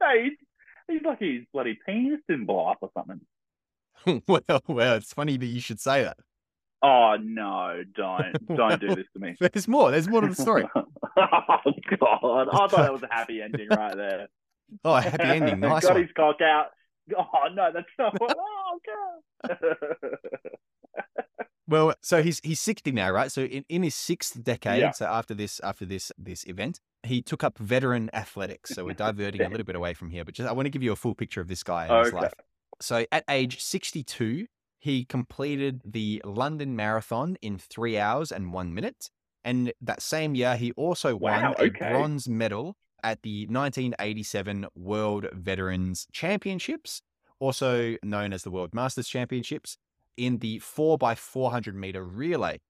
no, 0.00 0.08
he's, 0.22 0.32
he's 0.88 1.02
like 1.04 1.20
his 1.20 1.42
bloody 1.52 1.78
penis 1.86 2.20
didn't 2.28 2.46
blow 2.46 2.66
up 2.66 2.78
or 2.82 2.90
something. 2.96 3.20
well, 4.28 4.62
well, 4.68 4.94
it's 4.94 5.12
funny 5.12 5.36
that 5.36 5.46
you 5.46 5.60
should 5.60 5.80
say 5.80 6.02
that. 6.02 6.16
Oh 6.82 7.16
no! 7.20 7.82
Don't 7.96 8.46
don't 8.56 8.80
do 8.80 8.88
this 8.94 9.06
to 9.14 9.18
me. 9.20 9.34
There's 9.40 9.66
more. 9.68 9.90
There's 9.90 10.08
more 10.08 10.20
to 10.20 10.28
the 10.28 10.34
story. 10.34 10.64
oh 10.76 10.82
god! 11.16 12.48
I 12.52 12.66
thought 12.68 12.86
it 12.86 12.92
was 12.92 13.02
a 13.02 13.08
happy 13.10 13.40
ending 13.40 13.68
right 13.70 13.96
there. 13.96 14.28
Oh, 14.84 14.94
a 14.94 15.00
happy 15.00 15.24
ending. 15.24 15.60
Nice 15.60 15.82
Got 15.82 15.94
one. 15.94 16.02
his 16.02 16.10
cock 16.16 16.40
out. 16.42 16.66
Oh 17.16 17.24
no, 17.54 17.70
that's 17.72 17.86
not. 17.98 18.16
Oh 18.20 18.78
god! 18.86 19.58
Well, 21.66 21.94
so 22.02 22.22
he's 22.22 22.40
he's 22.44 22.60
60 22.60 22.92
now, 22.92 23.10
right? 23.10 23.32
So 23.32 23.42
in, 23.42 23.64
in 23.70 23.82
his 23.82 23.94
sixth 23.94 24.42
decade, 24.42 24.80
Yeah. 24.80 24.90
so 24.90 25.06
after 25.06 25.32
this 25.32 25.60
after 25.60 25.86
this 25.86 26.12
this 26.18 26.44
event, 26.46 26.80
he 27.02 27.22
took 27.22 27.42
up 27.42 27.56
veteran 27.58 28.10
athletics. 28.12 28.74
So 28.74 28.84
we're 28.84 28.92
diverting 28.94 29.40
a 29.40 29.48
little 29.48 29.64
bit 29.64 29.76
away 29.76 29.94
from 29.94 30.10
here, 30.10 30.24
but 30.24 30.34
just 30.34 30.48
I 30.48 30.52
want 30.52 30.66
to 30.66 30.70
give 30.70 30.82
you 30.82 30.92
a 30.92 30.96
full 30.96 31.14
picture 31.14 31.40
of 31.40 31.48
this 31.48 31.62
guy 31.62 31.86
and 31.86 32.04
his 32.04 32.12
life. 32.12 32.34
So 32.80 33.06
at 33.12 33.24
age 33.28 33.60
62, 33.62 34.46
he 34.78 35.04
completed 35.04 35.80
the 35.84 36.20
London 36.24 36.76
Marathon 36.76 37.36
in 37.40 37.58
three 37.58 37.98
hours 37.98 38.30
and 38.32 38.52
one 38.52 38.74
minute. 38.74 39.10
And 39.44 39.72
that 39.80 40.02
same 40.02 40.34
year, 40.34 40.56
he 40.56 40.72
also 40.72 41.16
won 41.16 41.42
Wow, 41.42 41.54
a 41.58 41.68
bronze 41.70 42.28
medal 42.28 42.76
at 43.02 43.22
the 43.22 43.46
1987 43.46 44.66
World 44.74 45.26
Veterans 45.32 46.06
Championships, 46.12 47.02
also 47.38 47.96
known 48.02 48.32
as 48.32 48.42
the 48.42 48.50
World 48.50 48.74
Masters 48.74 49.08
Championships, 49.08 49.76
in 50.16 50.38
the 50.38 50.60
4x400 50.60 51.74
meter 51.74 52.02
relay. 52.04 52.60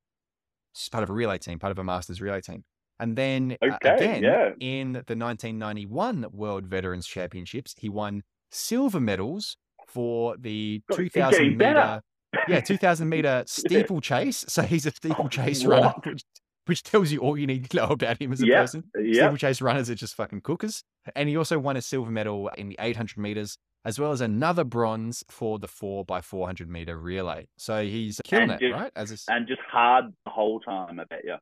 It's 0.73 0.89
part 0.89 1.05
of 1.05 1.11
a 1.11 1.13
relay 1.13 1.39
team, 1.39 1.59
part 1.59 1.71
of 1.71 1.79
a 1.79 1.85
Masters 1.85 2.21
relay 2.21 2.41
team. 2.41 2.65
And 2.99 3.17
then 3.17 3.57
uh, 3.69 3.77
Okay, 3.77 3.95
again, 3.95 4.23
yeah. 4.23 4.51
in 4.61 4.93
the 4.93 5.17
1991 5.17 6.27
World 6.33 6.67
Veterans 6.67 7.07
Championships, 7.07 7.75
he 7.79 7.89
won 7.89 8.23
silver 8.51 9.01
medals 9.01 9.57
for 9.95 10.37
the 10.37 10.83
God, 10.91 10.97
2000 10.97 11.57
meter, 11.57 12.01
yeah, 12.49 12.61
2000 12.67 13.09
meter 13.09 13.45
steeplechase. 13.47 14.45
So 14.49 14.63
he's 14.63 14.87
a 14.87 14.91
steeplechase 14.91 15.65
Oh, 15.65 15.69
runner, 15.69 15.95
which, 16.05 16.23
which 16.67 16.83
tells 16.83 17.13
you 17.13 17.21
all 17.21 17.39
you 17.39 17.47
need 17.47 17.71
to 17.71 17.77
know 17.77 17.87
about 17.87 18.21
him 18.21 18.33
as 18.33 18.43
a 18.43 18.47
Yeah, 18.47 18.61
person. 18.63 18.85
Yeah. 18.99 19.23
Steeplechase 19.23 19.63
runners 19.63 19.89
are 19.89 19.95
just 19.95 20.15
fucking 20.17 20.41
cookers. 20.43 20.83
And 21.15 21.29
he 21.29 21.37
also 21.37 21.59
won 21.59 21.77
a 21.77 21.83
silver 21.83 22.11
medal 22.11 22.49
in 22.59 22.69
the 22.71 22.77
800 22.81 23.17
meters, 23.19 23.57
as 23.85 23.99
well 23.99 24.11
as 24.13 24.21
another 24.21 24.65
bronze 24.65 25.23
for 25.31 25.59
the 25.59 25.69
4 25.69 26.05
by 26.05 26.21
400 26.21 26.69
meter 26.69 26.99
relay. 26.99 27.47
So 27.57 27.85
he's 27.85 28.21
killing 28.25 28.51
And 28.51 28.61
it, 28.63 28.69
just- 28.69 28.81
right? 28.81 28.93
As 28.97 29.13
a, 29.13 29.33
And 29.33 29.47
just 29.47 29.61
hard 29.71 30.07
the 30.25 30.31
whole 30.31 30.61
time, 30.61 30.99
I 30.99 31.05
bet 31.05 31.21
you. 31.25 31.37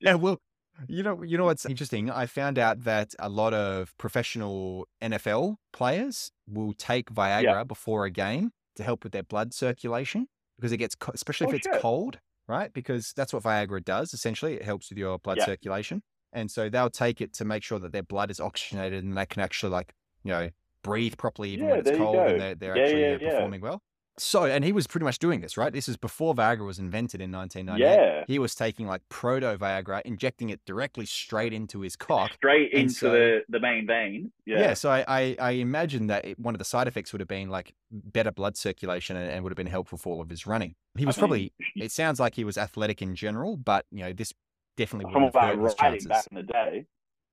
yeah, 0.00 0.14
well, 0.14 0.38
you 0.86 1.02
know, 1.02 1.22
you 1.22 1.36
know 1.38 1.44
what's 1.44 1.66
interesting? 1.66 2.10
I 2.10 2.26
found 2.26 2.58
out 2.58 2.84
that 2.84 3.14
a 3.18 3.28
lot 3.28 3.54
of 3.54 3.96
professional 3.98 4.86
NFL 5.00 5.56
players 5.72 6.30
will 6.46 6.72
take 6.72 7.10
Viagra 7.12 7.66
before 7.66 8.04
a 8.04 8.10
game 8.10 8.52
to 8.76 8.82
help 8.84 9.02
with 9.04 9.12
their 9.12 9.22
blood 9.24 9.52
circulation 9.52 10.28
because 10.56 10.72
it 10.72 10.76
gets, 10.78 10.94
co- 10.94 11.12
especially 11.14 11.46
if 11.46 11.52
Oh, 11.52 11.56
it's 11.56 11.66
shit. 11.66 11.80
cold, 11.80 12.20
right? 12.46 12.72
Because 12.72 13.12
that's 13.14 13.32
what 13.32 13.42
Viagra 13.42 13.84
does. 13.84 14.14
Essentially, 14.14 14.54
it 14.54 14.62
helps 14.62 14.90
with 14.90 14.98
your 14.98 15.18
blood 15.18 15.38
Yeah. 15.38 15.44
circulation, 15.46 16.02
and 16.32 16.50
so 16.50 16.68
they'll 16.68 16.90
take 16.90 17.20
it 17.20 17.32
to 17.34 17.44
make 17.44 17.62
sure 17.62 17.78
that 17.80 17.92
their 17.92 18.02
blood 18.02 18.30
is 18.30 18.40
oxygenated 18.40 19.02
and 19.04 19.16
they 19.16 19.26
can 19.26 19.42
actually, 19.42 19.72
like, 19.72 19.94
you 20.22 20.30
know, 20.30 20.50
breathe 20.82 21.16
properly 21.16 21.50
even 21.50 21.68
Yeah, 21.68 21.72
when 21.72 21.80
it's 21.80 21.90
cold 21.90 22.28
and 22.28 22.38
they're, 22.40 22.54
they're 22.54 22.74
Yeah, 22.74 22.86
actually 22.86 23.00
yeah, 23.12 23.18
yeah. 23.20 23.30
performing 23.30 23.60
well. 23.60 23.82
So, 24.18 24.44
and 24.44 24.64
he 24.64 24.72
was 24.72 24.86
pretty 24.86 25.04
much 25.04 25.18
doing 25.18 25.40
this, 25.40 25.56
right? 25.56 25.72
This 25.72 25.88
is 25.88 25.96
before 25.96 26.34
Viagra 26.34 26.66
was 26.66 26.78
invented 26.78 27.20
in 27.20 27.30
1998 27.32 27.86
Yeah. 27.88 28.24
he 28.26 28.38
was 28.38 28.54
taking 28.54 28.86
like 28.86 29.02
proto 29.08 29.56
Viagra, 29.58 30.02
injecting 30.04 30.50
it 30.50 30.60
directly 30.66 31.06
straight 31.06 31.52
into 31.52 31.80
his 31.80 31.96
cock. 31.96 32.32
Straight 32.34 32.72
And 32.72 32.82
into 32.82 32.94
so- 32.94 33.10
the, 33.12 33.40
the 33.48 33.60
main 33.60 33.86
vein. 33.86 34.32
Yeah. 34.46 34.58
Yeah. 34.60 34.74
so 34.74 34.90
I, 34.90 35.04
I, 35.08 35.36
I 35.40 35.50
imagine 35.52 36.08
that 36.08 36.24
it, 36.24 36.38
one 36.38 36.54
of 36.54 36.58
the 36.58 36.64
side 36.64 36.88
effects 36.88 37.12
would 37.12 37.20
have 37.20 37.28
been 37.28 37.48
like 37.50 37.74
better 37.90 38.30
blood 38.32 38.56
circulation 38.56 39.16
and, 39.16 39.30
and 39.30 39.42
would 39.44 39.50
have 39.52 39.56
been 39.56 39.66
helpful 39.66 39.98
for 39.98 40.14
all 40.14 40.20
of 40.20 40.28
his 40.30 40.46
running. 40.46 40.74
He 40.96 41.06
was 41.06 41.16
I 41.16 41.20
probably, 41.20 41.52
mean, 41.76 41.84
it 41.84 41.92
sounds 41.92 42.18
like 42.18 42.34
he 42.34 42.44
was 42.44 42.58
athletic 42.58 43.00
in 43.02 43.14
general, 43.14 43.56
but 43.56 43.86
you 43.92 44.04
know, 44.04 44.12
this 44.12 44.32
definitely 44.76 45.12
wouldn't 45.12 45.34
have 45.34 45.56
hurt 45.56 45.62
his 45.64 45.74
chances. 45.74 46.06
back 46.06 46.24
in 46.30 46.36
the 46.36 46.42
day. 46.42 46.86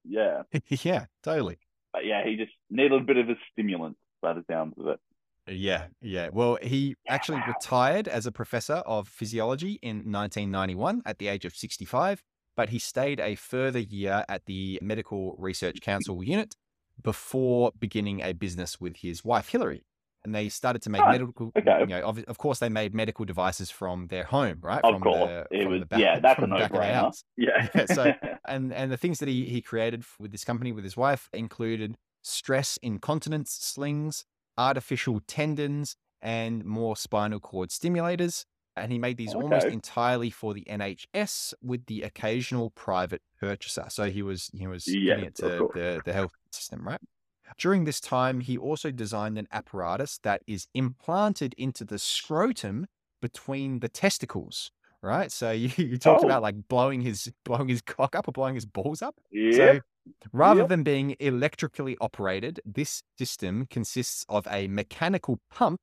Yeah. 0.04 0.44
yeah, 0.70 1.06
totally. 1.24 1.58
But 1.94 2.06
yeah, 2.06 2.24
he 2.26 2.36
just 2.36 2.52
needed 2.70 2.94
a 2.94 3.00
bit 3.00 3.18
of 3.18 3.30
a 3.30 3.36
stimulant 3.52 3.98
by 4.22 4.34
the 4.34 4.44
sounds 4.50 4.74
of 4.78 4.88
it. 4.88 5.00
Yeah, 5.48 5.86
yeah. 6.02 6.30
Well, 6.32 6.58
he 6.62 6.96
actually 7.08 7.42
retired 7.48 8.08
as 8.08 8.26
a 8.26 8.32
professor 8.32 8.76
of 8.86 9.08
physiology 9.08 9.80
in 9.82 9.98
1991 10.12 11.02
at 11.06 11.20
the 11.20 11.28
age 11.28 11.46
of 11.46 11.56
65, 11.56 12.24
but 12.58 12.70
he 12.70 12.80
stayed 12.80 13.20
a 13.20 13.36
further 13.36 13.80
year 13.80 14.26
at 14.28 14.46
the 14.46 14.80
Medical 14.82 15.36
Research 15.38 15.82
Council 15.82 16.24
unit 16.24 16.56
before 17.04 17.72
beginning 17.78 18.22
a 18.22 18.34
business 18.34 18.80
with 18.80 18.98
his 18.98 19.24
wife, 19.24 19.50
Hillary. 19.50 19.84
And 20.24 20.34
they 20.34 20.50
started 20.50 20.82
to 20.84 20.90
make 20.90 21.02
Oh, 21.04 21.12
medical, 21.12 21.52
okay. 21.56 21.82
you 21.82 21.86
know, 21.86 22.02
of, 22.02 22.18
of 22.24 22.40
course, 22.40 22.58
they 22.58 22.70
made 22.70 22.96
medical 22.96 23.26
devices 23.26 23.70
from 23.70 24.08
their 24.08 24.24
home, 24.24 24.58
right? 24.64 24.82
Of 24.84 24.94
from 24.96 25.02
course. 25.04 25.30
the, 25.30 25.46
it 25.52 25.64
from 25.64 25.72
was 25.74 25.80
the 25.82 25.86
back, 25.86 26.00
yeah, 26.00 26.20
that's 26.20 26.42
a 26.42 26.48
no 26.48 26.58
back 26.58 26.72
of 26.72 26.72
the 26.72 26.78
brainer. 26.80 26.94
house 26.94 27.24
Yeah. 27.38 27.68
Yeah, 27.76 27.86
so- 27.86 28.14
and 28.48 28.74
and 28.74 28.92
the 28.92 28.98
things 28.98 29.20
that 29.20 29.28
he 29.30 29.46
he 29.46 29.62
created 29.62 30.04
with 30.18 30.32
this 30.32 30.44
company 30.44 30.72
with 30.72 30.84
his 30.84 30.98
wife 30.98 31.30
included 31.34 31.94
stress 32.24 32.80
incontinence 32.82 33.52
slings, 33.52 34.26
artificial 34.58 35.22
tendons, 35.28 35.96
and 36.22 36.64
more 36.66 36.96
spinal 36.98 37.40
cord 37.40 37.70
stimulators. 37.70 38.46
And 38.78 38.92
he 38.92 39.00
made 39.00 39.18
these 39.18 39.34
almost 39.34 39.70
entirely 39.70 40.30
for 40.30 40.54
the 40.54 40.66
NHS 40.68 41.54
with 41.62 41.86
the 41.86 42.02
occasional 42.02 42.72
private 42.72 43.22
purchaser. 43.40 43.86
So 43.90 44.10
he 44.10 44.22
was 44.22 44.50
he 44.54 44.68
was 44.68 44.98
Yeah, 44.98 45.06
giving 45.06 45.24
it 45.24 45.36
to 45.36 45.46
course. 45.58 45.72
the, 45.74 46.02
the 46.04 46.14
health 46.14 46.34
system, 46.52 46.86
right? 46.86 47.00
During 47.58 47.84
this 47.86 48.02
time, 48.02 48.42
he 48.42 48.58
also 48.58 48.92
designed 48.92 49.38
an 49.38 49.48
apparatus 49.52 50.18
that 50.20 50.42
is 50.48 50.68
implanted 50.74 51.54
into 51.58 51.86
the 51.86 52.00
scrotum 52.00 52.88
between 53.22 53.80
the 53.80 53.90
testicles. 53.90 54.72
Right, 55.02 55.32
so 55.32 55.52
you, 55.64 55.70
you 55.78 55.98
talked 55.98 56.24
Oh. 56.24 56.28
about 56.28 56.42
like 56.42 56.68
blowing 56.68 57.02
his 57.02 57.32
blowing 57.46 57.68
his 57.68 57.82
cock 57.82 58.16
up 58.16 58.28
or 58.28 58.32
blowing 58.32 58.56
his 58.56 58.66
balls 58.66 59.02
up. 59.02 59.16
yeah. 59.32 59.56
So 59.56 59.80
rather 60.34 60.62
Yep. 60.62 60.70
than 60.70 60.84
being 60.84 61.16
electrically 61.20 61.98
operated, 62.02 62.60
this 62.66 63.02
system 63.18 63.66
consists 63.70 64.26
of 64.30 64.48
a 64.50 64.68
mechanical 64.68 65.40
pump 65.52 65.80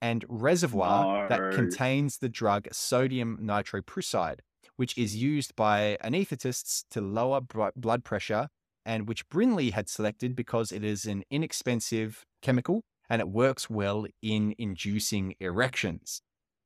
and 0.00 0.24
reservoir 0.28 1.28
that 1.28 1.52
contains 1.54 2.18
the 2.18 2.28
drug 2.28 2.68
sodium 2.72 3.38
nitroprusside, 3.42 4.40
which 4.76 4.96
is 4.96 5.16
used 5.16 5.54
by 5.56 5.98
anesthetists 6.04 6.84
to 6.90 7.00
lower 7.00 7.40
br- 7.40 7.68
blood 7.76 8.04
pressure 8.04 8.48
and 8.86 9.08
which 9.08 9.28
Brindley 9.28 9.70
had 9.70 9.88
selected 9.88 10.34
because 10.36 10.72
it 10.72 10.84
is 10.84 11.04
an 11.04 11.24
inexpensive 11.30 12.22
chemical 12.42 12.82
and 13.10 13.20
it 13.20 13.28
works 13.28 13.68
well 13.68 14.06
in 14.22 14.54
inducing 14.58 15.34
erections. 15.40 16.22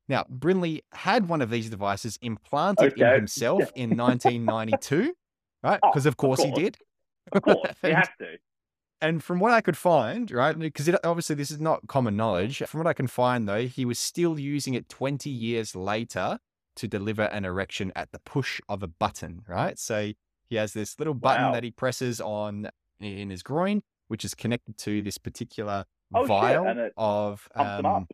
Now, 0.08 0.24
Brindley 0.28 0.82
had 0.92 1.28
one 1.28 1.40
of 1.42 1.50
these 1.50 1.70
devices 1.70 2.18
implanted 2.22 2.94
in 2.98 3.12
himself 3.14 3.70
in 3.74 3.96
1992, 3.96 5.14
right? 5.62 5.78
Oh, 5.82 5.90
Because 5.90 6.06
of 6.06 6.16
course 6.16 6.42
he 6.42 6.50
did. 6.50 6.76
Of 7.32 7.42
course, 7.42 7.58
you 7.82 7.88
And- 7.90 7.96
have 7.96 8.16
to. 8.18 8.36
and 9.00 9.22
from 9.22 9.38
what 9.40 9.52
I 9.52 9.60
could 9.60 9.76
find, 9.76 10.30
right, 10.30 10.58
because 10.58 10.90
obviously 11.04 11.36
this 11.36 11.50
is 11.50 11.60
not 11.60 11.86
common 11.86 12.16
knowledge. 12.16 12.62
From 12.66 12.78
what 12.78 12.86
I 12.86 12.92
can 12.92 13.06
find, 13.06 13.48
though, 13.48 13.66
he 13.66 13.84
was 13.84 13.98
still 13.98 14.38
using 14.38 14.74
it 14.74 14.88
20 14.88 15.30
years 15.30 15.74
later 15.76 16.38
to 16.76 16.88
deliver 16.88 17.22
an 17.24 17.44
erection 17.44 17.92
at 17.94 18.10
the 18.12 18.18
push 18.20 18.60
of 18.68 18.82
a 18.82 18.86
button, 18.88 19.42
right? 19.46 19.78
So 19.78 20.12
he 20.48 20.56
has 20.56 20.72
this 20.72 20.98
little 20.98 21.14
button 21.14 21.46
Wow. 21.46 21.52
that 21.52 21.64
he 21.64 21.70
presses 21.70 22.20
on 22.20 22.68
in 23.00 23.30
his 23.30 23.42
groin, 23.42 23.82
which 24.08 24.24
is 24.24 24.34
connected 24.34 24.76
to 24.78 25.00
this 25.02 25.18
particular 25.18 25.84
Oh, 26.14 26.22
shit, 26.22 26.28
vial 26.28 26.66
and 26.66 26.78
it 26.80 26.92
of 26.96 27.48
Pumps 27.54 27.76
them 27.76 27.86
up. 27.86 27.96
um, 27.96 28.08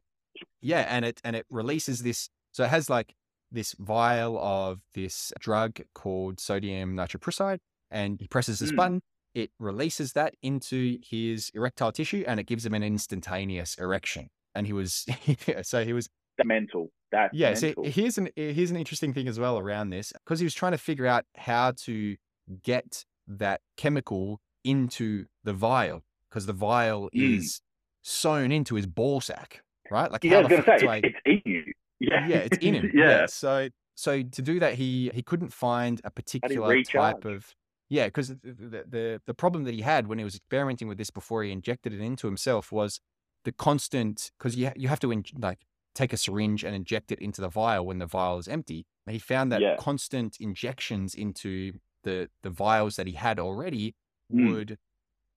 yeah, 0.60 0.86
and 0.88 1.04
it 1.04 1.20
and 1.24 1.34
it 1.36 1.46
releases 1.50 2.02
this. 2.02 2.28
So 2.52 2.64
it 2.64 2.68
has 2.70 2.88
like 2.90 3.14
this 3.50 3.74
vial 3.78 4.38
of 4.38 4.80
this 4.94 5.32
drug 5.38 5.80
called 5.94 6.40
sodium 6.40 6.94
nitroprusside, 6.96 7.58
and 7.90 8.20
he 8.20 8.26
presses 8.28 8.58
this 8.58 8.72
Mm. 8.72 8.76
button. 8.76 9.02
It 9.34 9.50
releases 9.58 10.12
that 10.14 10.34
into 10.42 10.98
his 11.02 11.50
erectile 11.54 11.92
tissue, 11.92 12.24
and 12.26 12.40
it 12.40 12.44
gives 12.44 12.64
him 12.66 12.74
an 12.74 12.82
instantaneous 12.82 13.74
erection. 13.76 14.28
And 14.54 14.66
he 14.66 14.72
was 14.72 15.06
so 15.62 15.84
he 15.84 15.92
was 15.92 16.08
mental. 16.44 16.90
That's 17.12 17.32
yeah. 17.34 17.54
So 17.54 17.72
here's 17.84 18.18
an 18.18 18.28
here's 18.36 18.70
an 18.70 18.76
interesting 18.76 19.12
thing 19.14 19.28
as 19.28 19.38
well 19.38 19.58
around 19.58 19.90
this 19.90 20.12
because 20.24 20.40
he 20.40 20.44
was 20.44 20.54
trying 20.54 20.72
to 20.72 20.78
figure 20.78 21.06
out 21.06 21.24
how 21.36 21.72
to 21.84 22.16
get 22.62 23.04
that 23.26 23.60
chemical 23.76 24.40
into 24.64 25.26
the 25.44 25.52
vial 25.52 26.02
because 26.28 26.46
the 26.46 26.52
vial 26.52 27.08
Mm. 27.14 27.36
is 27.38 27.60
sewn 28.02 28.50
into 28.52 28.74
his 28.74 28.86
ball 28.86 29.20
sack, 29.20 29.62
right? 29.90 30.10
Like 30.10 30.24
yeah, 30.24 30.38
I 30.38 30.40
was 30.42 30.48
gonna 30.48 30.62
say 30.64 30.78
do 30.78 30.88
I- 30.88 30.96
it's, 31.04 31.18
in 31.24 31.42
you. 31.44 31.64
Yeah, 32.00 32.26
yeah, 32.28 32.36
it's 32.36 32.58
in 32.58 32.74
him. 32.74 32.90
yeah. 32.94 33.26
So 33.26 33.68
so 33.94 34.22
to 34.22 34.42
do 34.42 34.60
that, 34.60 34.74
he 34.74 35.10
he 35.14 35.22
couldn't 35.22 35.52
find 35.52 36.00
a 36.04 36.10
particular 36.10 36.82
type 36.82 37.24
of 37.24 37.54
yeah, 37.90 38.06
because 38.06 38.28
the, 38.28 38.84
the 38.88 39.20
the 39.26 39.34
problem 39.34 39.64
that 39.64 39.74
he 39.74 39.80
had 39.80 40.06
when 40.06 40.18
he 40.18 40.24
was 40.24 40.34
experimenting 40.36 40.88
with 40.88 40.98
this 40.98 41.10
before 41.10 41.42
he 41.42 41.50
injected 41.50 41.92
it 41.92 42.00
into 42.00 42.26
himself 42.26 42.70
was 42.70 43.00
the 43.44 43.52
constant 43.52 44.30
because 44.38 44.54
you 44.56 44.70
you 44.76 44.88
have 44.88 45.00
to 45.00 45.10
in, 45.10 45.24
like 45.38 45.60
take 45.94 46.12
a 46.12 46.16
syringe 46.16 46.62
and 46.64 46.76
inject 46.76 47.10
it 47.10 47.18
into 47.18 47.40
the 47.40 47.48
vial 47.48 47.84
when 47.84 47.98
the 47.98 48.06
vial 48.06 48.38
is 48.38 48.46
empty. 48.46 48.86
He 49.08 49.18
found 49.18 49.50
that 49.52 49.60
Yeah. 49.62 49.76
constant 49.78 50.36
injections 50.38 51.14
into 51.14 51.72
the 52.04 52.28
the 52.42 52.50
vials 52.50 52.96
that 52.96 53.06
he 53.06 53.14
had 53.14 53.38
already 53.40 53.94
Mm. 54.32 54.52
would 54.52 54.78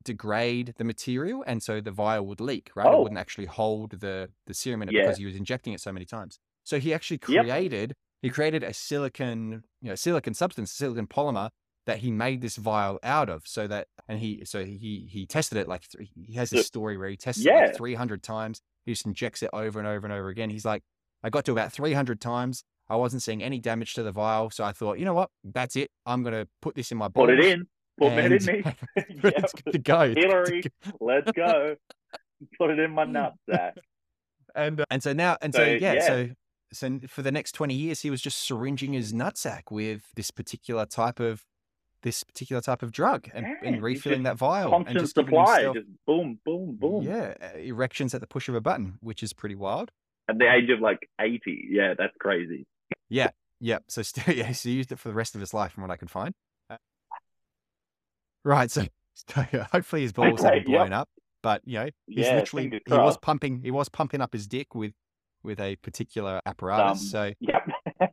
degrade 0.04 0.74
the 0.78 0.84
material 0.84 1.44
and 1.48 1.62
so 1.64 1.82
the 1.82 1.92
vial 1.92 2.26
would 2.26 2.40
leak 2.42 2.72
right 2.76 2.88
it 2.88 2.94
Oh. 2.94 3.02
wouldn't 3.04 3.20
actually 3.20 3.46
hold 3.46 3.92
the 4.00 4.30
the 4.48 4.54
serum 4.54 4.82
in 4.82 4.90
it 4.90 4.94
Yeah. 4.94 5.04
because 5.04 5.18
he 5.18 5.26
was 5.26 5.36
injecting 5.36 5.74
it 5.74 5.82
so 5.82 5.92
many 5.92 6.06
times 6.06 6.40
so 6.64 6.80
he 6.80 6.94
actually 6.94 7.20
Yep. 7.28 7.44
created 7.46 7.94
he 8.22 8.30
created 8.30 8.64
a 8.64 8.74
silicon 8.74 9.64
you 9.82 9.90
know 9.90 9.96
silicon 9.96 10.34
substance 10.34 10.72
silicon 10.72 11.08
polymer 11.08 11.50
that 11.88 11.98
he 12.00 12.12
made 12.12 12.42
this 12.42 12.58
vial 12.58 13.00
out 13.04 13.30
of 13.30 13.44
so 13.48 13.68
that 13.68 13.88
and 14.08 14.20
he 14.20 14.44
so 14.46 14.64
he 14.64 15.08
he 15.10 15.26
tested 15.26 15.58
it 15.58 15.68
like 15.68 15.84
three, 15.84 16.12
he 16.16 16.34
has 16.36 16.50
this 16.52 16.68
story 16.68 16.98
where 16.98 17.10
he 17.10 17.18
tested 17.18 17.46
it 17.48 17.50
Yeah. 17.50 17.60
like 17.68 17.76
300 17.76 18.22
times 18.24 18.62
he 18.86 18.92
just 18.92 19.06
injects 19.06 19.42
it 19.44 19.50
over 19.54 19.80
and 19.80 19.88
over 19.88 20.06
and 20.06 20.14
over 20.14 20.30
again 20.30 20.50
he's 20.52 20.66
like 20.66 20.84
i 21.24 21.30
got 21.30 21.46
to 21.46 21.52
about 21.52 21.72
300 21.74 22.22
times 22.22 22.64
I 22.90 22.96
wasn't 22.98 23.24
seeing 23.24 23.42
any 23.42 23.58
damage 23.62 23.94
to 23.94 24.04
the 24.04 24.12
vial. 24.12 24.50
So 24.50 24.66
I 24.66 24.74
thought, 24.74 25.00
you 25.00 25.06
know 25.06 25.14
what? 25.14 25.30
That's 25.46 25.78
it. 25.78 25.92
I'm 26.06 26.24
going 26.24 26.34
to 26.34 26.46
put 26.62 26.76
this 26.76 26.92
in 26.92 26.98
my 26.98 27.08
Put 27.08 27.30
it 27.30 27.40
in. 27.40 27.66
Put 28.10 28.14
it 28.14 28.48
in 28.48 28.56
me. 28.64 28.64
it's 28.96 29.24
Yep. 29.24 29.64
good 29.64 29.72
to 29.74 29.80
go. 29.80 30.02
It's 30.02 30.16
good 30.16 30.16
to 30.16 30.28
Hillary, 30.28 30.64
let's 31.00 31.32
go. 31.32 31.76
Put 32.58 32.72
it 32.72 32.80
in 32.80 32.92
my 32.92 33.06
nutsack. 33.50 33.74
And 34.56 34.82
uh, 34.82 34.86
and 34.90 35.02
so 35.04 35.14
now 35.14 35.38
and 35.42 35.54
So, 35.54 35.64
so 35.64 35.72
yeah, 35.72 35.94
yeah. 35.94 36.08
so 36.08 36.30
so 36.74 37.00
for 37.08 37.22
the 37.22 37.32
next 37.32 37.52
20 37.54 37.74
years 37.74 38.02
he 38.02 38.10
was 38.10 38.22
just 38.22 38.38
syringing 38.40 38.94
his 38.94 39.14
nutsack 39.14 39.64
with 39.72 40.04
this 40.16 40.32
particular 40.32 40.86
type 40.86 41.20
of 41.20 41.44
this 42.04 42.24
particular 42.24 42.62
type 42.62 42.82
of 42.82 42.92
drug 42.92 43.30
and, 43.34 43.46
Yeah, 43.46 43.70
and 43.70 43.82
refilling 43.84 44.20
just 44.20 44.24
that 44.24 44.38
vial 44.38 44.74
and 44.74 44.98
just 44.98 45.16
giving 45.16 45.30
supply. 45.30 45.56
himself- 45.62 45.76
Just 45.76 45.88
boom, 46.08 46.40
boom, 46.44 46.76
boom. 46.80 47.04
yeah, 47.04 47.36
uh, 47.40 47.58
erections 47.60 48.16
at 48.16 48.22
the 48.22 48.28
push 48.28 48.50
of 48.50 48.56
a 48.56 48.62
button, 48.62 48.98
which 49.02 49.22
is 49.22 49.34
pretty 49.34 49.54
wild. 49.56 49.92
At 50.28 50.40
the 50.40 50.52
age 50.52 50.70
of 50.72 50.80
like 50.80 51.08
80. 51.20 51.68
Yeah, 51.70 51.94
that's 51.98 52.16
crazy. 52.20 52.66
Yeah 53.10 53.30
yeah. 53.64 53.78
So 53.88 54.02
still, 54.02 54.34
yeah, 54.36 54.52
so 54.54 54.70
he 54.70 54.76
used 54.76 54.92
it 54.92 54.98
for 54.98 55.10
the 55.10 55.14
rest 55.14 55.36
of 55.36 55.42
his 55.42 55.54
life, 55.54 55.74
from 55.74 55.84
what 55.84 55.92
I 55.92 55.96
could 55.96 56.10
find. 56.10 56.34
Right. 58.44 58.70
So, 58.72 58.86
so 59.14 59.42
hopefully 59.72 60.02
his 60.04 60.14
balls 60.14 60.42
haven't 60.42 60.68
Yep. 60.68 60.80
blown 60.80 60.94
up, 60.94 61.10
but 61.44 61.62
you 61.66 61.80
know, 61.80 61.90
he's 62.08 62.26
Yeah, 62.26 62.36
literally 62.36 62.82
he 62.88 62.94
was 62.94 63.18
pumping 63.18 63.62
he 63.64 63.72
was 63.72 63.90
pumping 63.90 64.22
up 64.22 64.34
his 64.34 64.48
dick 64.48 64.74
with 64.76 64.94
with 65.44 65.60
a 65.60 65.76
particular 65.78 66.40
apparatus. 66.46 67.02
Um, 67.02 67.08
so 67.08 67.34
Yep. 67.40 67.68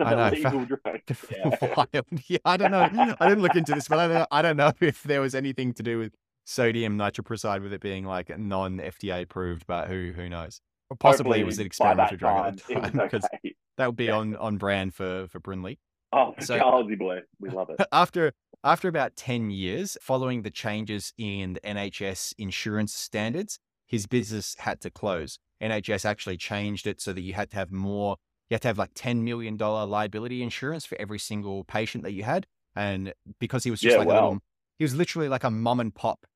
I 0.00 0.14
know, 0.14 0.64
drug. 0.64 1.00
Yeah. 1.92 2.00
Yeah, 2.28 2.38
I 2.44 2.56
don't 2.56 2.70
know. 2.70 3.16
I 3.20 3.28
didn't 3.28 3.42
look 3.42 3.54
into 3.56 3.72
this, 3.72 3.88
but 3.88 3.98
I 3.98 4.06
don't 4.08 4.14
know, 4.18 4.26
I 4.30 4.42
don't 4.42 4.56
know 4.56 4.72
if 4.80 5.02
there 5.04 5.20
was 5.20 5.34
anything 5.34 5.72
to 5.74 5.82
do 5.82 5.98
with 5.98 6.12
sodium 6.44 6.96
nitroprusside 6.96 7.62
with 7.62 7.72
it 7.72 7.80
being 7.80 8.04
like 8.04 8.36
non 8.38 8.78
FDA 8.78 9.22
approved, 9.22 9.66
but 9.66 9.88
who 9.88 10.12
who 10.14 10.28
knows? 10.28 10.60
Or 10.90 10.96
possibly 10.96 11.40
it 11.40 11.44
was 11.46 11.58
an 11.58 11.64
Hopefully, 11.66 11.88
by 11.88 11.94
that 11.94 12.12
experimental 12.12 12.16
drug 12.18 12.46
at 12.46 12.56
the 12.56 12.74
time, 12.74 12.76
it 12.76 12.82
time 12.82 12.98
was 12.98 13.02
because 13.12 13.24
okay. 13.34 13.54
that 13.76 13.86
would 13.86 13.96
be 13.96 14.04
Yeah. 14.06 14.16
on 14.16 14.36
on 14.36 14.56
brand 14.56 14.94
for 14.94 15.26
for 15.28 15.40
Brindley. 15.40 15.78
Oh, 16.16 16.34
So- 16.40 16.58
Charlesy 16.58 16.98
boy. 16.98 17.18
We 17.38 17.50
love 17.50 17.68
it. 17.70 17.76
after 17.92 18.32
after 18.64 18.88
about 18.88 19.14
10 19.16 19.50
years 19.50 19.96
following 20.00 20.42
the 20.42 20.50
changes 20.50 21.12
in 21.18 21.54
the 21.54 21.60
NHS 21.60 22.32
insurance 22.38 22.94
standards, 22.94 23.58
his 23.86 24.06
business 24.06 24.56
had 24.60 24.80
to 24.80 24.90
close. 24.90 25.38
NHS 25.62 26.04
actually 26.04 26.36
changed 26.38 26.86
it 26.86 27.00
so 27.00 27.12
that 27.12 27.20
you 27.20 27.34
had 27.34 27.50
to 27.50 27.56
have 27.56 27.70
more 27.70 28.16
you 28.48 28.54
had 28.54 28.62
to 28.62 28.68
have 28.68 28.78
like 28.78 28.90
10 28.94 29.24
million 29.24 29.56
dollar 29.56 29.84
liability 29.86 30.42
insurance 30.42 30.84
for 30.86 30.96
every 31.00 31.18
single 31.18 31.64
patient 31.64 32.02
that 32.04 32.12
you 32.12 32.22
had 32.24 32.46
and 32.74 33.12
because 33.40 33.64
he 33.64 33.70
was 33.70 33.80
just 33.80 33.92
Yeah, 33.94 33.98
like 33.98 34.08
a 34.08 34.12
little 34.12 34.38
he 34.78 34.84
was 34.84 34.94
literally 34.94 35.28
like 35.28 35.44
a 35.44 35.50
mum 35.50 35.80
and 35.80 35.94
pop 35.94 36.26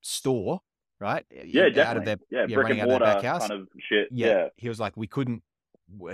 store, 0.00 0.60
right? 1.00 1.24
Yeah, 1.30 1.62
Out 1.62 1.68
of 1.68 1.74
definitely. 1.74 2.04
their 2.04 2.16
yeah, 2.30 2.46
yeah, 2.48 2.54
brick 2.54 2.64
running 2.64 2.80
and 2.80 2.90
of 2.90 3.00
mortar 3.00 3.14
back 3.16 3.22
house. 3.24 3.48
kind 3.48 3.62
of 3.62 3.68
shit. 3.88 4.08
yeah, 4.10 4.26
Yeah. 4.26 4.46
he 4.56 4.68
was 4.68 4.80
like 4.80 4.96
we 4.96 5.06
couldn't 5.06 5.42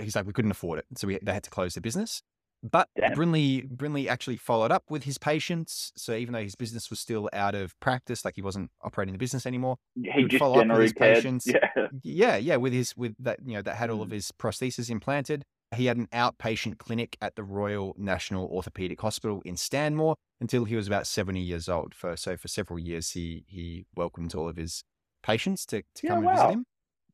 he's 0.01 0.15
like 0.15 0.25
we 0.27 0.33
couldn't 0.33 0.51
afford 0.51 0.79
it 0.79 0.85
so 0.97 1.07
we, 1.07 1.17
they 1.21 1.33
had 1.33 1.43
to 1.43 1.49
close 1.49 1.73
the 1.75 1.81
business 1.81 2.21
but 2.63 2.87
Damn. 2.99 3.13
brindley 3.13 3.61
brindley 3.63 4.07
actually 4.07 4.37
followed 4.37 4.71
up 4.71 4.83
with 4.89 5.03
his 5.03 5.17
patients 5.17 5.91
so 5.95 6.13
even 6.13 6.33
though 6.33 6.43
his 6.43 6.55
business 6.55 6.89
was 6.89 6.99
still 6.99 7.29
out 7.33 7.55
of 7.55 7.77
practice 7.79 8.23
like 8.23 8.35
he 8.35 8.41
wasn't 8.41 8.69
operating 8.83 9.13
the 9.13 9.17
business 9.17 9.45
anymore 9.45 9.77
He 9.95 10.21
would 10.21 10.29
just 10.31 10.39
follow 10.39 10.59
up 10.59 10.67
with 10.67 10.79
his 10.81 10.93
cared. 10.93 11.15
patients. 11.23 11.47
Yeah. 11.47 11.87
yeah 12.03 12.35
yeah 12.37 12.55
with 12.57 12.73
his 12.73 12.95
with 12.95 13.15
that 13.19 13.39
you 13.45 13.53
know 13.53 13.61
that 13.61 13.75
had 13.75 13.89
all 13.89 14.01
of 14.01 14.09
Mm. 14.09 14.13
his 14.13 14.31
prosthesis 14.31 14.89
implanted 14.89 15.43
he 15.75 15.85
had 15.85 15.95
an 15.97 16.07
outpatient 16.13 16.77
clinic 16.79 17.17
at 17.21 17.35
the 17.35 17.43
royal 17.43 17.95
national 17.97 18.45
orthopedic 18.47 18.99
hospital 19.01 19.41
in 19.45 19.55
stanmore 19.57 20.15
until 20.41 20.65
he 20.65 20.75
was 20.75 20.85
about 20.85 21.07
70 21.07 21.39
years 21.39 21.67
old 21.69 21.95
for 21.95 22.15
so 22.17 22.35
for 22.37 22.47
several 22.47 22.77
years 22.77 23.11
he 23.11 23.43
he 23.47 23.85
welcomed 23.95 24.35
all 24.35 24.47
of 24.49 24.57
his 24.57 24.83
patients 25.23 25.65
to, 25.67 25.81
to 25.95 26.01
Yeah, 26.03 26.09
come 26.15 26.27
and 26.27 26.35
visit 26.35 26.49
him 26.49 26.65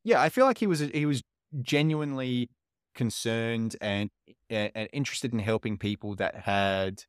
yeah 0.04 0.20
i 0.20 0.28
feel 0.28 0.44
like 0.44 0.58
he 0.58 0.66
was 0.66 0.80
he 0.80 1.06
was 1.06 1.22
genuinely 1.62 2.50
concerned 2.98 3.76
and 3.80 4.10
and, 4.50 4.88
interested 4.92 5.32
in 5.32 5.38
helping 5.38 5.78
people 5.78 6.14
that 6.16 6.34
had 6.34 7.04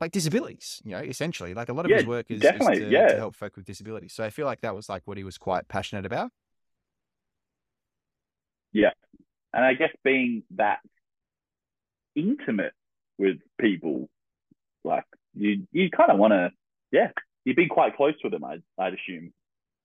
like 0.00 0.12
disabilities 0.12 0.80
you 0.84 0.92
know 0.92 0.98
essentially 0.98 1.52
like 1.54 1.68
a 1.68 1.72
lot 1.72 1.84
of 1.84 1.90
his 1.90 2.06
work 2.06 2.30
is, 2.30 2.36
is 2.36 2.42
definitely, 2.42 2.80
to, 2.80 2.90
yeah. 2.90 3.08
to 3.08 3.16
help 3.16 3.34
folk 3.34 3.56
with 3.56 3.64
disabilities 3.64 4.12
so 4.12 4.22
i 4.22 4.30
feel 4.30 4.46
like 4.46 4.60
that 4.60 4.74
was 4.74 4.88
like 4.88 5.02
what 5.06 5.16
he 5.16 5.24
was 5.24 5.36
quite 5.36 5.66
passionate 5.66 6.06
about 6.06 6.30
Yeah. 8.72 8.90
And 9.52 9.64
I 9.64 9.74
guess 9.74 9.90
being 10.04 10.42
that 10.56 10.78
intimate 12.14 12.72
with 13.18 13.38
people, 13.60 14.08
like 14.84 15.04
you, 15.34 15.66
you 15.72 15.90
kind 15.90 16.10
of 16.10 16.18
want 16.18 16.32
to, 16.32 16.50
yeah, 16.92 17.10
you'd 17.44 17.56
be 17.56 17.66
quite 17.66 17.96
close 17.96 18.14
with 18.22 18.32
them. 18.32 18.44
I'd, 18.44 18.62
I'd 18.78 18.94
assume. 18.94 19.32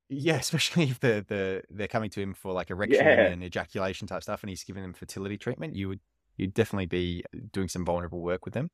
Yeah, 0.09 0.35
especially 0.45 0.83
if 0.85 0.99
the 0.99 1.25
the 1.27 1.63
they're 1.69 1.87
coming 1.87 2.09
to 2.11 2.21
him 2.21 2.33
for 2.33 2.51
like 2.53 2.69
erection 2.69 3.05
Yeah. 3.05 3.27
and 3.27 3.43
ejaculation 3.43 4.07
type 4.07 4.23
stuff, 4.23 4.43
and 4.43 4.49
he's 4.49 4.63
giving 4.63 4.83
them 4.83 4.93
fertility 4.93 5.37
treatment. 5.37 5.75
You 5.75 5.89
would 5.89 5.99
you'd 6.37 6.53
definitely 6.53 6.85
be 6.87 7.23
doing 7.53 7.67
some 7.69 7.85
vulnerable 7.85 8.21
work 8.21 8.45
with 8.45 8.53
them. 8.53 8.69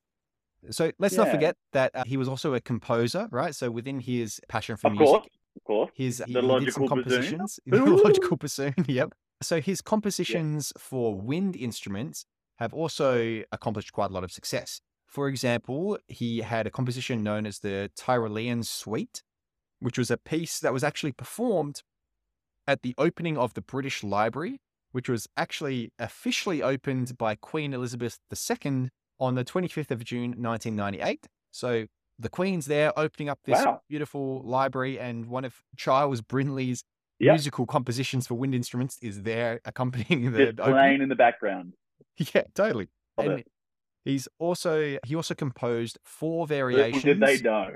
So 0.70 0.92
let's 1.00 1.16
not 1.16 1.30
forget 1.30 1.56
that 1.74 1.92
uh, 1.96 2.04
he 2.06 2.18
was 2.18 2.28
also 2.28 2.54
a 2.54 2.62
composer, 2.62 3.28
right? 3.32 3.56
So 3.56 3.72
within 3.72 4.00
his 4.00 4.40
passion 4.48 4.78
for 4.78 4.88
Of 4.88 4.94
music, 4.94 5.08
course, 5.08 5.26
of 5.56 5.64
course. 5.64 5.92
his 5.96 6.22
he, 6.28 6.34
The 6.34 6.42
he 6.42 6.48
did 6.66 6.74
some 6.74 6.84
bassoon. 6.84 6.88
compositions. 6.88 7.60
The 7.66 7.84
logical 7.84 8.38
bassoon, 8.38 8.74
yep. 8.88 9.14
So 9.42 9.60
his 9.60 9.82
compositions 9.82 10.72
for 10.78 11.16
wind 11.20 11.56
instruments 11.56 12.26
have 12.58 12.74
also 12.76 13.42
accomplished 13.52 13.92
quite 13.92 14.12
a 14.12 14.14
lot 14.14 14.24
of 14.24 14.32
success. 14.32 14.82
For 15.08 15.28
example, 15.28 15.98
he 16.08 16.40
had 16.42 16.68
a 16.68 16.70
composition 16.70 17.24
known 17.24 17.48
as 17.48 17.60
the 17.60 17.90
Tyrolean 17.98 18.64
Suite, 18.64 19.24
which 19.82 19.98
was 19.98 20.10
a 20.10 20.18
piece 20.18 20.60
that 20.60 20.72
was 20.72 20.84
actually 20.84 21.12
performed 21.12 21.82
at 22.68 22.82
the 22.84 22.94
opening 22.98 23.38
of 23.38 23.54
the 23.56 23.62
British 23.62 24.04
Library, 24.04 24.60
which 24.92 25.10
was 25.10 25.28
actually 25.36 25.92
officially 26.00 26.62
opened 26.62 27.18
by 27.18 27.36
Queen 27.36 27.74
Elizabeth 27.74 28.20
II 28.32 28.90
on 29.20 29.36
the 29.36 29.44
25th 29.44 29.92
of 29.92 30.04
June 30.04 30.32
1998. 30.42 31.28
So 31.52 31.88
the 32.20 32.30
Queen's 32.30 32.68
there 32.68 32.98
opening 32.98 33.28
up 33.30 33.40
this 33.46 33.66
Wow. 33.66 33.82
beautiful 33.90 34.42
library, 34.44 35.00
and 35.00 35.26
one 35.26 35.44
of 35.44 35.62
Charles 35.76 36.22
Brindley's 36.22 36.84
Yep. 37.20 37.34
musical 37.34 37.66
compositions 37.68 38.26
for 38.26 38.34
wind 38.36 38.56
instruments 38.56 38.98
is 39.02 39.24
there 39.24 39.60
accompanying 39.66 40.32
the 40.32 40.46
Just 40.48 40.60
opening. 40.60 40.74
playing 40.76 41.02
in 41.02 41.10
the 41.10 41.16
background. 41.16 41.74
Yeah, 42.34 42.44
totally. 42.56 42.90
Love 43.18 43.28
and 43.28 43.40
it. 43.40 43.48
he's 44.06 44.28
also 44.40 44.98
he 45.06 45.16
also 45.16 45.34
composed 45.34 45.98
four 46.04 46.42
Little 46.42 46.46
variations. 46.48 47.04
did 47.04 47.20
they 47.20 47.40
know. 47.42 47.76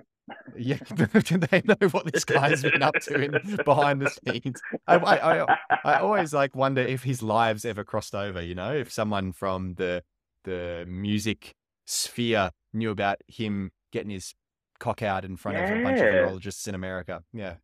Yeah, 0.57 0.77
did 0.95 1.41
they 1.41 1.61
know 1.65 1.87
what 1.89 2.11
this 2.11 2.25
guy's 2.25 2.61
been 2.63 2.81
up 2.81 2.95
to 3.01 3.21
in, 3.21 3.57
behind 3.65 4.01
the 4.01 4.09
scenes? 4.09 4.61
I, 4.87 4.95
I, 4.95 5.57
I, 5.83 5.99
always 5.99 6.33
like 6.33 6.55
wonder 6.55 6.81
if 6.81 7.03
his 7.03 7.21
lives 7.21 7.65
ever 7.65 7.83
crossed 7.83 8.15
over. 8.15 8.41
You 8.41 8.55
know, 8.55 8.73
if 8.73 8.91
someone 8.91 9.33
from 9.33 9.75
the 9.75 10.03
the 10.43 10.85
music 10.87 11.53
sphere 11.85 12.51
knew 12.73 12.91
about 12.91 13.17
him 13.27 13.71
getting 13.91 14.11
his 14.11 14.33
cock 14.79 15.01
out 15.01 15.25
in 15.25 15.37
front 15.37 15.57
of 15.57 15.63
a 15.69 15.83
bunch 15.83 15.99
of 15.99 16.05
neurologists 16.05 16.67
in 16.67 16.75
America. 16.75 17.23
Yeah, 17.33 17.55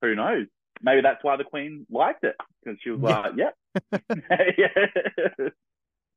Who 0.00 0.14
knows? 0.14 0.46
Maybe 0.82 1.02
that's 1.02 1.22
why 1.22 1.36
the 1.36 1.44
Queen 1.44 1.86
liked 1.90 2.24
it 2.24 2.34
because 2.64 2.78
she 2.82 2.90
was 2.90 3.00
Yeah. 3.02 3.20
like, 3.20 3.32
"Yep, 3.36 4.58
yeah. 4.58 5.48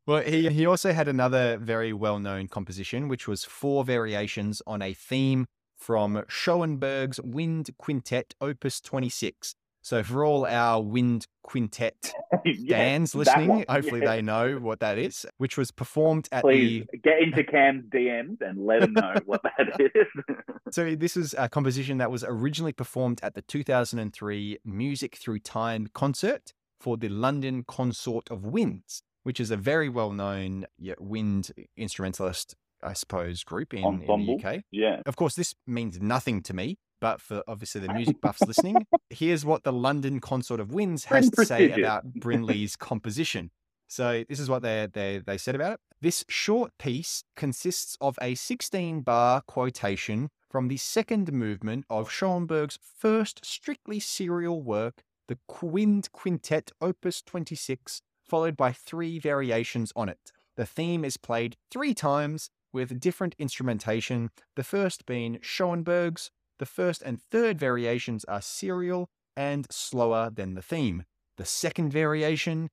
Well, 0.07 0.21
he 0.21 0.49
he 0.49 0.67
also 0.67 0.93
had 0.93 1.07
another 1.07 1.57
very 1.57 1.91
well 1.91 2.19
known 2.19 2.47
composition, 2.47 3.07
which 3.07 3.27
was 3.27 3.43
four 3.43 3.83
variations 3.83 4.61
on 4.67 4.83
a 4.83 4.93
theme 4.93 5.47
from 5.85 6.23
Schoenberg's 6.27 7.21
Wind 7.21 7.69
Quintet, 7.77 8.33
Opus 8.41 8.81
26. 8.81 9.53
So 9.83 10.01
for 10.01 10.25
all 10.25 10.47
our 10.47 10.81
wind 10.81 11.27
quintet 11.43 12.11
fans 12.69 13.11
that 13.11 13.17
listening, 13.19 13.65
hopefully 13.69 14.01
yeah. 14.01 14.15
they 14.15 14.21
know 14.23 14.55
what 14.55 14.79
that 14.79 14.97
is, 14.97 15.27
which 15.37 15.59
was 15.59 15.69
performed 15.69 16.27
at 16.31 16.41
Please 16.41 16.87
get 17.03 17.21
into 17.21 17.43
Cam's 17.43 17.85
DMs 17.93 18.41
and 18.41 18.65
let 18.65 18.81
him 18.81 18.93
know 18.93 19.13
what 19.27 19.43
that 19.43 19.79
is. 19.95 20.07
So 20.71 20.95
this 20.95 21.15
is 21.15 21.35
a 21.37 21.47
composition 21.47 21.99
that 21.99 22.09
was 22.09 22.23
originally 22.27 22.73
performed 22.73 23.19
at 23.21 23.35
the 23.35 23.43
2003 23.43 24.57
Music 24.65 25.15
Through 25.15 25.39
Time 25.39 25.87
concert 25.93 26.51
for 26.79 26.97
the 26.97 27.07
London 27.07 27.63
Consort 27.67 28.31
of 28.31 28.43
Winds, 28.43 29.03
which 29.21 29.39
is 29.39 29.51
a 29.51 29.57
very 29.57 29.87
well 29.87 30.11
known 30.11 30.65
wind 30.99 31.51
instrumentalist, 31.77 32.55
I 32.85 32.93
suppose, 32.93 33.43
group 33.43 33.73
in, 33.73 34.03
in 34.03 34.25
the 34.25 34.35
UK. 34.35 34.61
yeah. 34.71 35.01
Of 35.05 35.15
course, 35.15 35.35
this 35.35 35.55
means 35.65 35.99
nothing 35.99 36.41
to 36.43 36.53
me, 36.53 36.77
but 37.01 37.19
for 37.19 37.43
obviously 37.47 37.81
the 37.81 37.93
music 37.93 38.21
buffs 38.21 38.41
listening, 38.47 38.85
here's 39.09 39.43
what 39.45 39.63
the 39.63 39.73
London 39.73 40.19
Consort 40.19 40.59
of 40.59 40.71
Winds 40.71 41.05
has 41.05 41.29
to 41.31 41.45
say 41.45 41.71
about 41.71 42.05
Brindley's 42.13 42.75
composition. 42.75 43.51
So 43.87 44.23
this 44.27 44.39
is 44.39 44.49
what 44.49 44.61
they, 44.61 44.87
they, 44.91 45.21
they 45.25 45.37
said 45.37 45.55
about 45.55 45.73
it. 45.73 45.79
This 46.01 46.25
short 46.27 46.71
piece 46.79 47.23
consists 47.35 47.97
of 48.01 48.17
a 48.21 48.35
16 48.35 49.01
bar 49.01 49.41
quotation 49.41 50.29
from 50.49 50.67
the 50.67 50.77
second 50.77 51.33
movement 51.33 51.85
of 51.89 52.09
Schoenberg's 52.09 52.79
first 52.81 53.45
strictly 53.45 53.99
serial 53.99 54.61
work, 54.61 55.03
the 55.27 55.37
Wind 55.61 56.11
Quintet 56.11 56.71
Opus 56.81 57.21
26, 57.21 58.01
followed 58.23 58.55
by 58.55 58.71
three 58.71 59.19
variations 59.19 59.91
on 59.95 60.09
it. 60.09 60.31
The 60.55 60.65
theme 60.65 61.03
is 61.03 61.17
played 61.17 61.57
three 61.69 61.93
times 61.93 62.49
with 62.75 62.99
different 62.99 63.35
instrumentation, 63.39 64.29
the 64.57 64.63
first 64.63 65.05
being 65.05 65.39
Schoenberg's. 65.41 66.29
The 66.59 66.65
first 66.65 67.01
and 67.01 67.21
third 67.21 67.57
variations 67.57 68.25
are 68.25 68.41
serial 68.41 69.09
and 69.35 69.65
slower 69.71 70.29
than 70.29 70.55
the 70.55 70.61
theme. 70.61 71.03
The 71.37 71.45
second 71.45 71.91
variation 71.91 72.69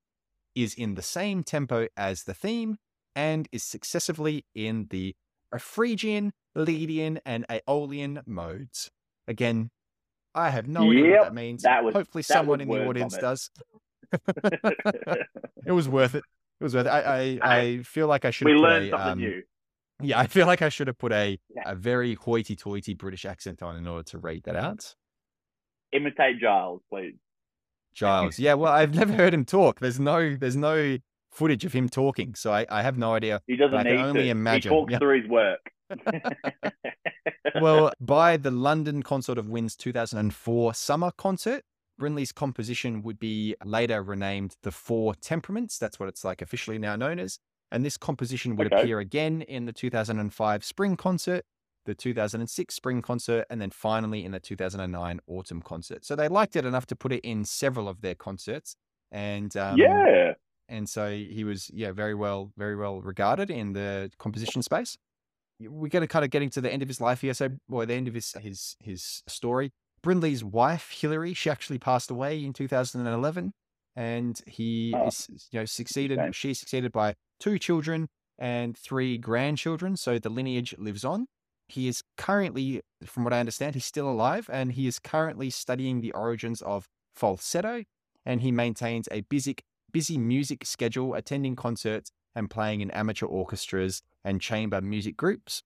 is 0.55 0.75
in 0.75 0.95
the 0.97 1.03
same 1.03 1.43
tempo 1.45 1.87
as 1.97 2.25
the 2.25 2.35
theme 2.35 2.79
and 3.15 3.49
is 3.53 3.63
successively 3.63 4.45
in 4.55 4.89
the 4.91 5.15
Phrygian, 5.59 6.33
Lydian, 6.55 7.21
and 7.25 7.47
Aeolian 7.49 8.23
modes. 8.27 8.91
Again, 9.29 9.71
I 10.35 10.51
have 10.51 10.67
no 10.67 10.91
idea 10.91 11.19
what 11.19 11.25
that 11.25 11.35
means. 11.35 11.63
that 11.63 11.85
was- 11.85 11.95
Hopefully, 11.95 12.23
that 12.23 12.35
someone 12.35 12.61
in 12.61 12.69
the 12.69 12.87
audience 12.87 13.17
does. 13.17 13.51
it 15.67 15.73
was 15.73 15.89
worth 15.89 16.15
it. 16.17 16.25
It 16.61 16.65
was 16.65 16.75
worth 16.75 16.87
it. 16.87 16.91
I, 16.91 17.39
I, 17.41 17.59
I 17.59 17.83
feel 17.83 18.07
like 18.09 18.25
I 18.25 18.31
should 18.31 18.47
we 18.47 18.53
have 18.53 18.59
put 18.59 18.63
learned 18.65 18.91
something 18.91 19.13
um, 19.13 19.19
new. 19.19 19.43
Yeah, 20.03 20.19
I 20.21 20.27
feel 20.27 20.47
like 20.47 20.63
I 20.63 20.69
should 20.69 20.87
have 20.89 20.99
put 20.99 21.13
a, 21.13 21.39
Yeah. 21.55 21.63
a 21.67 21.75
very 21.75 22.15
hoity-toity 22.15 22.95
British 22.95 23.25
accent 23.25 23.63
on 23.63 23.77
in 23.77 23.87
order 23.87 24.03
to 24.05 24.19
read 24.19 24.45
that 24.45 24.57
out. 24.57 24.95
Imitate 25.93 26.39
Giles, 26.41 26.81
please. 26.91 27.15
Giles. 27.95 28.39
Yeah, 28.39 28.55
well, 28.55 28.73
I've 28.73 28.95
never 28.95 29.13
heard 29.13 29.35
him 29.35 29.45
talk. 29.45 29.81
There's 29.81 30.01
no 30.01 30.35
there's 30.37 30.57
no 30.57 30.97
footage 31.31 31.65
of 31.67 31.73
him 31.75 31.89
talking, 31.89 32.35
so 32.35 32.53
I, 32.53 32.67
I 32.71 32.83
have 32.83 32.97
no 32.97 33.15
idea. 33.15 33.41
He 33.47 33.57
doesn't 33.57 33.77
I 33.77 33.83
can 33.83 33.93
need 33.97 34.03
only 34.03 34.23
to. 34.25 34.29
imagine, 34.31 34.73
He 34.73 34.77
talks 34.79 34.93
yeah. 34.93 34.99
through 34.99 35.21
his 35.23 35.31
work. 35.31 35.61
Well, 37.61 37.93
by 38.01 38.37
the 38.39 38.51
London 38.51 39.03
Consort 39.03 39.39
of 39.39 39.49
Winds 39.49 39.77
2004 39.77 40.75
summer 40.75 41.11
concert, 41.17 41.65
Brindley's 41.99 42.33
composition 42.33 43.03
would 43.03 43.19
be 43.19 43.55
later 43.65 44.03
renamed 44.03 44.57
the 44.63 44.71
Four 44.73 45.15
Temperaments. 45.15 45.79
That's 45.79 46.01
what 46.01 46.09
it's 46.09 46.25
like 46.25 46.41
officially 46.43 46.79
now 46.79 46.97
known 46.97 47.19
as. 47.19 47.39
And 47.73 47.85
this 47.85 47.97
composition 47.99 48.57
would 48.57 48.69
Okay. 48.69 48.83
appear 48.83 49.01
again 49.01 49.43
in 49.43 49.65
the 49.67 49.73
2005 49.73 50.65
spring 50.65 50.97
concert, 50.97 51.45
the 51.87 51.95
2006 51.97 52.75
spring 52.75 53.03
concert, 53.03 53.47
and 53.51 53.61
then 53.61 53.71
finally 53.71 54.25
in 54.25 54.33
the 54.33 54.41
2009 54.41 55.21
autumn 55.27 55.63
concert. 55.63 56.05
So 56.05 56.15
they 56.17 56.29
liked 56.29 56.57
it 56.57 56.65
enough 56.67 56.87
to 56.89 56.97
put 56.97 57.13
it 57.13 57.21
in 57.25 57.45
several 57.45 57.89
of 57.89 58.03
their 58.03 58.15
concerts. 58.15 58.77
And 59.11 59.57
um, 59.57 60.07
yeah. 60.07 60.35
and 60.69 60.89
so 60.89 61.11
he 61.11 61.45
was 61.45 61.71
yeah 61.75 61.93
very 61.93 62.15
well 62.15 62.53
very 62.57 62.77
well 62.77 63.03
regarded 63.03 63.51
in 63.51 63.73
the 63.75 64.11
composition 64.19 64.63
space 64.63 64.97
we're 65.61 65.89
going 65.89 66.03
to 66.03 66.09
kind 66.09 66.25
of 66.25 66.31
getting 66.31 66.51
to 66.51 66.61
the 66.61 66.73
end 66.73 66.83
of 66.83 66.89
his 66.89 67.01
life 67.01 67.21
here 67.21 67.35
so 67.35 67.49
or 67.71 67.87
the 67.87 67.95
end 67.95 68.09
of 68.09 68.15
his 68.15 68.33
his 68.41 68.77
his 68.81 69.23
story 69.29 69.73
brindley's 70.03 70.43
wife 70.45 70.91
hillary 70.91 71.35
she 71.35 71.51
actually 71.51 71.79
passed 71.79 72.11
away 72.11 72.43
in 72.45 72.53
2011 72.53 73.53
and 73.97 74.41
he 74.47 74.93
Oh, 74.95 75.07
is 75.07 75.29
you 75.53 75.61
know 75.61 75.65
succeeded 75.65 76.35
she's 76.35 76.59
succeeded 76.61 76.93
by 76.93 77.15
two 77.43 77.59
children 77.59 78.09
and 78.39 78.77
three 78.77 79.19
grandchildren 79.19 79.97
so 79.97 80.19
the 80.19 80.31
lineage 80.31 80.75
lives 80.79 81.05
on 81.05 81.27
he 81.69 81.89
is 81.89 82.03
currently 82.17 82.81
from 83.05 83.25
what 83.25 83.33
i 83.33 83.41
understand 83.41 83.75
he's 83.75 83.85
still 83.85 84.09
alive 84.09 84.49
and 84.53 84.73
he 84.73 84.87
is 84.87 84.99
currently 84.99 85.51
studying 85.51 86.01
the 86.01 86.13
origins 86.13 86.63
of 86.63 86.87
falsetto 87.15 87.83
and 88.25 88.41
he 88.41 88.53
maintains 88.53 89.09
a 89.11 89.23
busy 89.23 89.57
busy 89.93 90.19
music 90.19 90.65
schedule, 90.65 91.15
attending 91.15 91.55
concerts 91.55 92.11
and 92.35 92.51
playing 92.51 92.81
in 92.81 92.91
amateur 92.93 93.27
orchestras 93.27 94.03
and 94.25 94.41
chamber 94.41 94.81
music 94.81 95.17
groups. 95.17 95.63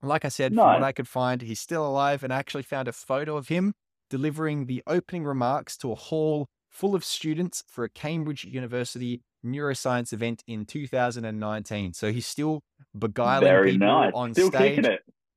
Like 0.00 0.24
I 0.24 0.28
said, 0.28 0.52
from 0.54 0.74
what 0.74 0.84
I 0.84 0.92
could 0.92 1.08
find, 1.08 1.42
he's 1.42 1.60
still 1.60 1.84
alive 1.86 2.22
and 2.22 2.32
I 2.32 2.38
actually 2.38 2.62
found 2.62 2.86
a 2.86 2.92
photo 2.92 3.36
of 3.36 3.48
him 3.48 3.74
delivering 4.08 4.66
the 4.66 4.82
opening 4.86 5.24
remarks 5.24 5.76
to 5.78 5.90
a 5.90 5.96
hall 5.96 6.46
full 6.68 6.94
of 6.94 7.04
students 7.04 7.64
for 7.68 7.84
a 7.84 7.88
Cambridge 7.88 8.44
University 8.44 9.22
neuroscience 9.44 10.12
event 10.12 10.42
in 10.46 10.64
2019. 10.66 11.92
So 11.94 12.12
he's 12.12 12.26
still 12.26 12.62
beguiling 12.98 13.44
Very 13.46 13.72
people 13.72 13.86
nice. 13.88 14.12
on 14.14 14.34
Still 14.34 14.48
stage. 14.50 14.86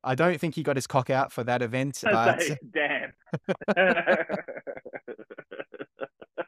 I 0.04 0.16
don't 0.16 0.40
think 0.40 0.56
he 0.56 0.64
got 0.64 0.76
his 0.78 0.88
cock 0.88 1.10
out 1.12 1.32
for 1.32 1.44
that 1.44 1.62
event, 1.62 2.00
but 2.04 2.42
Say, 2.42 2.58
Damn. 2.74 3.14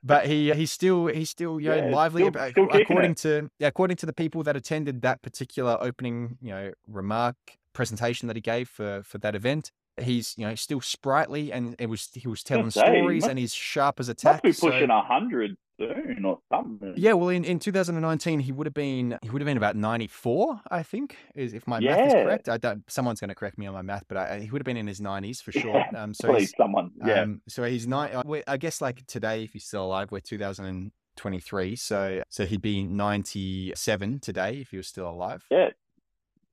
but 0.04 0.26
he 0.26 0.52
he's 0.54 0.72
still 0.72 1.08
he's 1.08 1.30
still 1.30 1.60
you 1.60 1.70
know 1.70 1.76
Yeah, 1.76 1.96
lively 1.96 2.24
still- 2.28 2.50
still 2.52 2.70
according 2.74 3.16
to 3.16 3.50
yeah, 3.60 3.68
according 3.68 3.98
to 3.98 4.06
the 4.06 4.14
people 4.14 4.44
that 4.44 4.56
attended 4.56 5.02
that 5.04 5.22
particular 5.22 5.78
opening 5.80 6.38
you 6.42 6.50
know 6.50 6.72
remark 6.88 7.36
presentation 7.74 8.28
that 8.28 8.36
he 8.36 8.42
gave 8.42 8.68
for 8.70 9.02
for 9.04 9.18
that 9.20 9.36
event 9.36 9.72
he's 10.02 10.34
you 10.38 10.48
know 10.48 10.56
still 10.56 10.82
sprightly 10.82 11.52
and 11.52 11.76
it 11.80 11.88
was 11.88 12.10
he 12.14 12.28
was 12.28 12.44
telling 12.44 12.70
say, 12.72 12.82
he 12.82 13.00
stories 13.00 13.22
must- 13.22 13.30
and 13.30 13.40
he's 13.40 13.54
sharp 13.54 14.00
as 14.00 14.10
a 14.10 14.12
Must 14.12 14.20
tack 14.20 14.42
be 14.44 14.52
pushing 14.54 14.90
a 14.90 15.02
hundred 15.04 15.56
soon 15.80 16.24
or 16.26 16.40
something. 16.52 16.94
yeah 16.98 17.14
well 17.14 17.30
in, 17.30 17.44
in 17.44 17.58
2019 17.60 18.40
he 18.40 18.52
would 18.52 18.68
have 18.68 18.74
been 18.76 19.18
he 19.24 19.30
would 19.32 19.42
have 19.42 19.46
been 19.48 19.58
about 19.58 19.76
94 19.76 20.62
i 20.70 20.84
think 20.84 21.18
is 21.36 21.54
if 21.56 21.66
my 21.68 21.80
math 21.80 22.08
is 22.08 22.14
correct 22.14 22.48
i 22.50 22.58
don't 22.58 22.84
someone's 22.92 23.20
going 23.20 23.30
to 23.30 23.36
correct 23.36 23.58
me 23.58 23.66
on 23.66 23.74
my 23.74 23.82
math 23.82 24.04
but 24.08 24.18
I, 24.18 24.40
he 24.40 24.52
would 24.52 24.62
have 24.62 24.66
been 24.66 24.78
in 24.78 24.86
his 24.88 25.00
90s 25.00 25.42
for 25.42 25.52
sure 25.52 25.84
um 25.96 26.14
so 26.14 26.28
Please, 26.32 26.54
someone. 26.58 26.92
Yeah. 27.06 27.22
um, 27.22 27.42
so 27.48 27.64
he's 27.64 27.88
not. 27.88 28.14
uh, 28.14 28.24
I 28.48 28.58
guess 28.58 28.82
like 28.82 29.06
today, 29.08 29.44
if 29.44 29.54
he's 29.54 29.66
still 29.66 29.86
alive, 29.86 30.12
we're 30.12 30.20
2023. 30.20 31.76
So 31.76 32.22
so 32.30 32.46
he'd 32.46 32.62
be 32.62 32.84
97 32.84 34.20
today 34.20 34.58
if 34.62 34.70
he 34.72 34.78
was 34.78 34.88
still 34.88 35.10
alive. 35.10 35.44
yeah. 35.52 35.70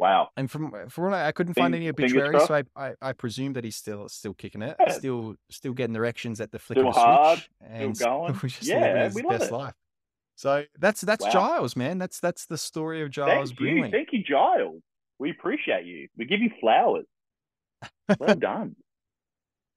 Wow. 0.00 0.30
And 0.38 0.50
from 0.50 0.72
from 0.88 1.04
what 1.04 1.12
I, 1.12 1.28
I 1.28 1.32
couldn't 1.32 1.52
find 1.54 1.74
Fing- 1.74 1.82
any 1.82 1.90
obituaries, 1.90 2.46
so 2.46 2.54
I. 2.54 2.62
I 2.74 2.94
I 3.02 3.12
presume 3.12 3.52
that 3.52 3.64
he's 3.64 3.76
still 3.76 4.08
still 4.08 4.32
kicking 4.32 4.62
it, 4.62 4.74
Yeah. 4.80 4.92
still 4.92 5.34
still 5.50 5.74
getting 5.74 5.94
erections 5.94 6.40
at 6.40 6.50
the 6.50 6.58
flick 6.58 6.78
Still 6.78 6.88
of 6.88 6.96
a 6.96 6.98
hard, 6.98 7.38
switch, 7.38 7.48
and 7.68 7.98
going. 7.98 8.32
we're 8.42 8.48
just 8.48 8.62
Yeah, 8.64 9.04
his 9.04 9.14
we 9.14 9.22
love 9.22 9.38
best 9.40 9.50
it. 9.50 9.54
life. 9.54 9.74
So 10.36 10.64
that's 10.78 11.02
that's 11.02 11.22
Wow. 11.26 11.30
Giles, 11.32 11.76
man. 11.76 11.98
That's 11.98 12.18
that's 12.18 12.46
the 12.46 12.56
story 12.56 13.02
of 13.02 13.10
Giles 13.10 13.50
Thank 13.50 13.60
you. 13.60 13.90
Thank 13.90 14.08
you, 14.12 14.22
Giles. 14.24 14.80
We 15.18 15.30
appreciate 15.30 15.84
you. 15.84 16.08
We 16.16 16.24
give 16.24 16.40
you 16.40 16.50
flowers. 16.60 17.04
Well 18.18 18.34
done. 18.38 18.76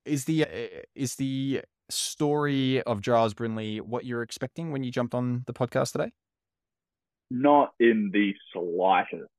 Is 0.06 0.24
the 0.24 0.46
uh, 0.46 0.80
is 0.96 1.16
the 1.16 1.64
story 1.90 2.82
of 2.84 3.02
Giles 3.02 3.34
Brindley 3.34 3.82
what 3.82 4.06
you're 4.06 4.22
expecting 4.22 4.72
when 4.72 4.86
you 4.86 4.92
jumped 4.92 5.14
on 5.14 5.44
the 5.48 5.54
podcast 5.54 5.92
today? 5.92 6.12
Not 7.30 7.74
in 7.82 8.10
the 8.14 8.34
slightest. 8.54 9.30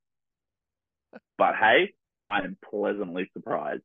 But 1.38 1.54
hey, 1.60 1.92
I 2.30 2.38
am 2.38 2.56
pleasantly 2.68 3.28
surprised. 3.32 3.82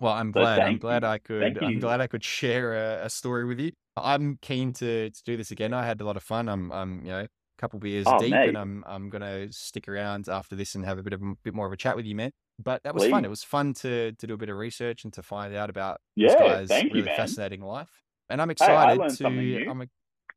Well, 0.00 0.12
I'm 0.12 0.28
So 0.32 0.40
glad. 0.40 0.60
I'm 0.60 0.78
glad 0.78 1.02
you. 1.02 1.08
I 1.08 1.18
could. 1.18 1.40
Thank 1.42 1.62
I'm 1.62 1.70
you. 1.72 1.80
glad 1.80 2.00
I 2.00 2.06
could 2.06 2.22
share 2.24 2.74
a, 2.74 3.06
a 3.06 3.10
story 3.10 3.44
with 3.44 3.58
you. 3.60 3.72
I'm 3.96 4.38
keen 4.42 4.72
to, 4.74 5.08
to 5.10 5.22
do 5.24 5.36
this 5.38 5.50
again. 5.50 5.72
I 5.72 5.86
had 5.86 6.00
a 6.00 6.04
lot 6.04 6.16
of 6.18 6.22
fun. 6.22 6.48
I'm, 6.50 6.70
I'm, 6.70 7.00
you 7.02 7.10
know, 7.12 7.20
a 7.20 7.28
couple 7.58 7.78
beers 7.78 8.04
Oh, 8.06 8.18
deep, 8.18 8.32
mate. 8.32 8.48
and 8.50 8.58
I'm, 8.58 8.84
I'm 8.86 9.08
gonna 9.08 9.50
stick 9.52 9.88
around 9.88 10.28
after 10.28 10.54
this 10.54 10.74
and 10.74 10.84
have 10.84 10.98
a 10.98 11.02
bit 11.02 11.14
of 11.14 11.22
a 11.22 11.34
bit 11.42 11.54
more 11.54 11.66
of 11.66 11.72
a 11.72 11.76
chat 11.78 11.96
with 11.96 12.04
you, 12.04 12.14
man. 12.14 12.30
But 12.62 12.82
that 12.84 12.94
was 12.94 13.06
fun. 13.06 13.24
It 13.24 13.30
was 13.30 13.42
fun 13.42 13.72
to 13.74 14.12
to 14.12 14.26
do 14.26 14.34
a 14.34 14.36
bit 14.36 14.50
of 14.50 14.56
research 14.58 15.04
and 15.04 15.12
to 15.14 15.22
find 15.22 15.54
out 15.54 15.70
about 15.70 16.00
this 16.16 16.34
guy's 16.34 16.68
thank 16.68 16.88
you, 16.88 16.94
really 16.94 17.06
man. 17.06 17.16
fascinating 17.16 17.62
life. 17.62 18.02
And 18.28 18.42
I'm 18.42 18.50
excited 18.50 18.98
something 19.12 19.40
to. 19.40 19.66
I'm, 19.68 19.80
a- 19.82 19.86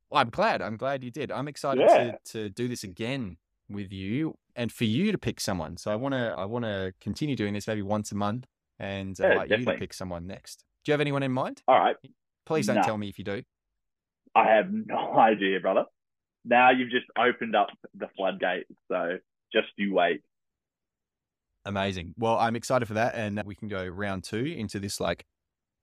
well, 0.10 0.22
I'm 0.22 0.30
glad. 0.30 0.62
I'm 0.62 0.78
glad 0.78 1.04
you 1.04 1.12
did. 1.12 1.32
I'm 1.32 1.47
excited 1.50 1.82
Yeah. 1.82 2.12
to 2.12 2.20
to 2.32 2.50
do 2.50 2.68
this 2.70 2.84
again 2.86 3.38
with 3.70 3.91
you 3.91 4.36
and 4.55 4.72
for 4.72 4.86
you 4.86 5.11
to 5.11 5.17
pick 5.17 5.39
someone. 5.39 5.78
So 5.78 5.91
I 5.91 5.95
want 5.95 6.13
to 6.13 6.34
I 6.38 6.45
want 6.45 6.65
to 6.65 6.93
continue 6.99 7.36
doing 7.36 7.53
this 7.53 7.67
maybe 7.67 7.82
once 7.82 8.11
a 8.11 8.15
month 8.15 8.45
and 8.80 9.17
Yeah, 9.20 9.32
invite 9.32 9.49
you 9.51 9.65
to 9.65 9.74
pick 9.74 9.93
someone 9.93 10.28
next. 10.28 10.63
Do 10.84 10.91
you 10.91 10.93
have 10.93 11.01
anyone 11.01 11.24
in 11.24 11.32
mind? 11.32 11.61
All 11.67 11.78
right. 11.78 11.95
Please 12.45 12.67
don't 12.67 12.84
tell 12.84 12.97
me 12.97 13.09
if 13.09 13.17
you 13.20 13.26
do. 13.26 13.43
I 14.36 14.45
have 14.45 14.67
no 14.72 15.17
idea, 15.17 15.59
brother. 15.59 15.86
Now 16.45 16.72
you've 16.72 16.89
just 16.89 17.05
opened 17.17 17.55
up 17.55 17.67
the 17.93 18.07
floodgates. 18.15 18.72
So 18.89 19.17
just 19.53 19.67
you 19.78 19.93
wait. 19.93 20.22
Amazing. 21.65 22.13
Well, 22.17 22.38
I'm 22.38 22.55
excited 22.55 22.88
for 22.88 22.93
that, 22.95 23.15
and 23.15 23.41
we 23.45 23.53
can 23.53 23.67
go 23.67 23.86
round 23.86 24.24
two 24.24 24.45
into 24.45 24.80
this 24.80 24.99
like 24.99 25.26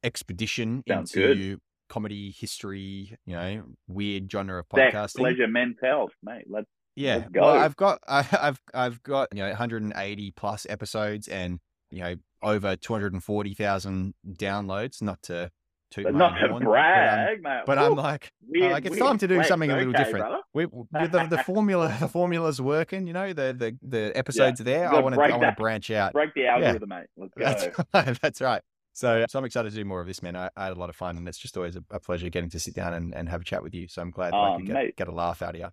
expedition 0.03 0.83
Sounds 0.89 1.15
into 1.15 1.59
comedy 1.89 2.35
history. 2.37 3.17
You 3.27 3.37
know, 3.37 3.63
weird 3.87 4.31
genre 4.33 4.59
of 4.59 4.67
Sex, 4.75 4.95
podcasting. 4.97 5.17
pleasure, 5.19 5.47
mental 5.47 5.89
health, 5.89 6.13
mate. 6.23 6.45
Let's 6.49 6.67
Yeah. 6.97 7.17
Let's 7.17 7.29
Well. 7.35 7.49
I've 7.51 7.77
got 7.77 8.01
I, 8.09 8.27
I've 8.41 8.61
I've 8.75 9.03
got 9.03 9.29
you 9.33 9.43
know 9.43 9.49
180 9.49 10.31
plus 10.33 10.67
episodes 10.69 11.29
and 11.29 11.61
you 11.91 12.01
know 12.01 12.17
over 12.43 12.77
240,000 12.77 14.15
downloads. 14.33 15.03
Not 15.03 15.23
to 15.23 15.51
toot 15.91 16.05
but 16.05 16.15
not 16.15 16.39
to 16.39 16.49
horn, 16.49 16.65
but, 16.65 16.71
brag, 16.71 17.43
mate. 17.43 17.63
But, 17.67 17.79
I'm 17.79 17.95
like, 17.95 18.33
weird, 18.47 18.73
like, 18.73 18.85
it's 18.87 18.99
time 18.99 19.19
to 19.19 19.29
do 19.29 19.43
something 19.45 19.71
a 19.71 19.77
little 19.77 19.95
Okay, 19.95 20.05
different. 20.05 20.27
we, 20.53 20.65
the, 20.65 21.27
the 21.31 21.43
formula, 21.45 21.95
the 22.01 22.09
formula's 22.09 22.61
working. 22.61 23.07
You 23.07 23.13
know, 23.13 23.33
the 23.33 23.55
the 23.57 23.79
the 23.83 24.13
episodes 24.17 24.61
are 24.61 24.65
there. 24.65 24.93
I 24.93 25.01
want 25.01 25.15
to 25.15 25.21
I 25.21 25.31
want 25.31 25.43
to 25.43 25.55
branch 25.57 25.91
out. 25.91 26.13
Break 26.13 26.35
the 26.35 26.47
algorithm, 26.47 26.89
mate. 26.89 27.07
Let's 27.17 27.35
go. 27.35 27.45
That's 27.45 27.69
right. 27.95 28.21
That's 28.21 28.41
right. 28.41 28.63
So, 28.93 29.27
so 29.29 29.39
I'm 29.39 29.45
excited 29.45 29.69
to 29.69 29.77
do 29.77 29.85
more 29.85 30.01
of 30.01 30.07
this, 30.07 30.23
man. 30.23 30.37
I, 30.37 30.49
I 30.57 30.65
had 30.65 30.73
a 30.73 30.81
lot 30.81 30.89
of 30.89 30.97
fun, 30.97 31.19
and 31.19 31.29
it's 31.29 31.37
just 31.37 31.55
always 31.59 31.77
a, 31.77 31.85
a 31.91 32.01
pleasure 32.01 32.31
getting 32.31 32.49
to 32.49 32.59
sit 32.59 32.75
down 32.75 32.95
and, 32.95 33.15
and 33.15 33.29
have 33.29 33.43
a 33.43 33.45
chat 33.45 33.63
with 33.63 33.75
you. 33.75 33.89
So 33.89 34.01
I'm 34.01 34.11
glad 34.11 34.33
that 34.33 34.37
I 34.39 34.55
Oh, 34.55 34.57
could 34.57 34.67
get, 34.67 34.97
get 34.97 35.09
a 35.09 35.13
laugh 35.13 35.43
out 35.43 35.55
of 35.55 35.61
you. 35.61 35.69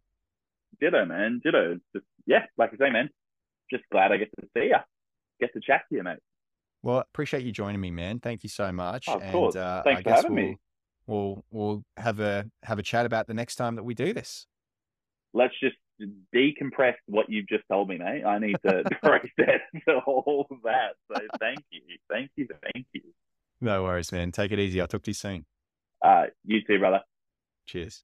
Ditto, 0.83 1.05
man. 1.05 1.39
Ditto. 1.43 1.79
Just, 1.95 2.05
yeah, 2.25 2.45
like 2.57 2.71
I 2.73 2.77
say, 2.87 2.89
man. 2.91 3.09
Just 3.71 3.83
glad 3.89 4.11
I 4.11 4.17
get 4.17 4.29
to 4.39 4.47
see 4.55 4.65
you. 4.65 4.75
Get 5.39 5.53
to 5.53 5.61
chat 5.61 5.83
to 5.89 5.95
you, 5.95 6.03
mate. 6.03 6.17
Well, 6.81 6.99
appreciate 6.99 7.43
you 7.43 7.53
joining 7.53 7.79
me, 7.79 7.89
man. 7.89 8.19
Thank 8.19 8.43
you 8.43 8.49
so 8.49 8.71
much. 8.73 9.05
Oh, 9.07 9.13
of 9.15 9.21
and 9.21 9.31
course. 9.31 9.55
uh, 9.55 9.81
Thanks 9.85 9.99
I 9.99 10.03
for 10.03 10.09
guess 10.09 10.23
having 10.23 10.35
we'll, 10.35 10.45
me. 10.45 10.57
we'll 11.07 11.45
we'll 11.51 11.83
have 11.95 12.19
a 12.19 12.45
have 12.63 12.79
a 12.79 12.83
chat 12.83 13.05
about 13.05 13.27
the 13.27 13.33
next 13.33 13.55
time 13.55 13.75
that 13.75 13.83
we 13.83 13.93
do 13.93 14.11
this. 14.13 14.45
Let's 15.33 15.53
just 15.61 15.77
decompress 16.35 16.95
what 17.05 17.29
you've 17.29 17.47
just 17.47 17.63
told 17.71 17.87
me, 17.87 17.97
mate. 17.97 18.25
I 18.25 18.37
need 18.39 18.57
to 18.65 18.83
process 19.03 19.61
all 20.05 20.47
of 20.51 20.57
that. 20.65 20.95
So 21.07 21.21
thank 21.39 21.59
you. 21.71 21.79
Thank 22.09 22.31
you. 22.35 22.47
Thank 22.73 22.85
you. 22.91 23.01
No 23.61 23.83
worries, 23.83 24.11
man. 24.11 24.33
Take 24.33 24.51
it 24.51 24.59
easy. 24.59 24.81
I'll 24.81 24.87
talk 24.87 25.03
to 25.03 25.11
you 25.11 25.15
soon. 25.15 25.45
Uh, 26.01 26.25
you 26.43 26.59
too, 26.67 26.79
brother. 26.79 26.99
Cheers. 27.65 28.03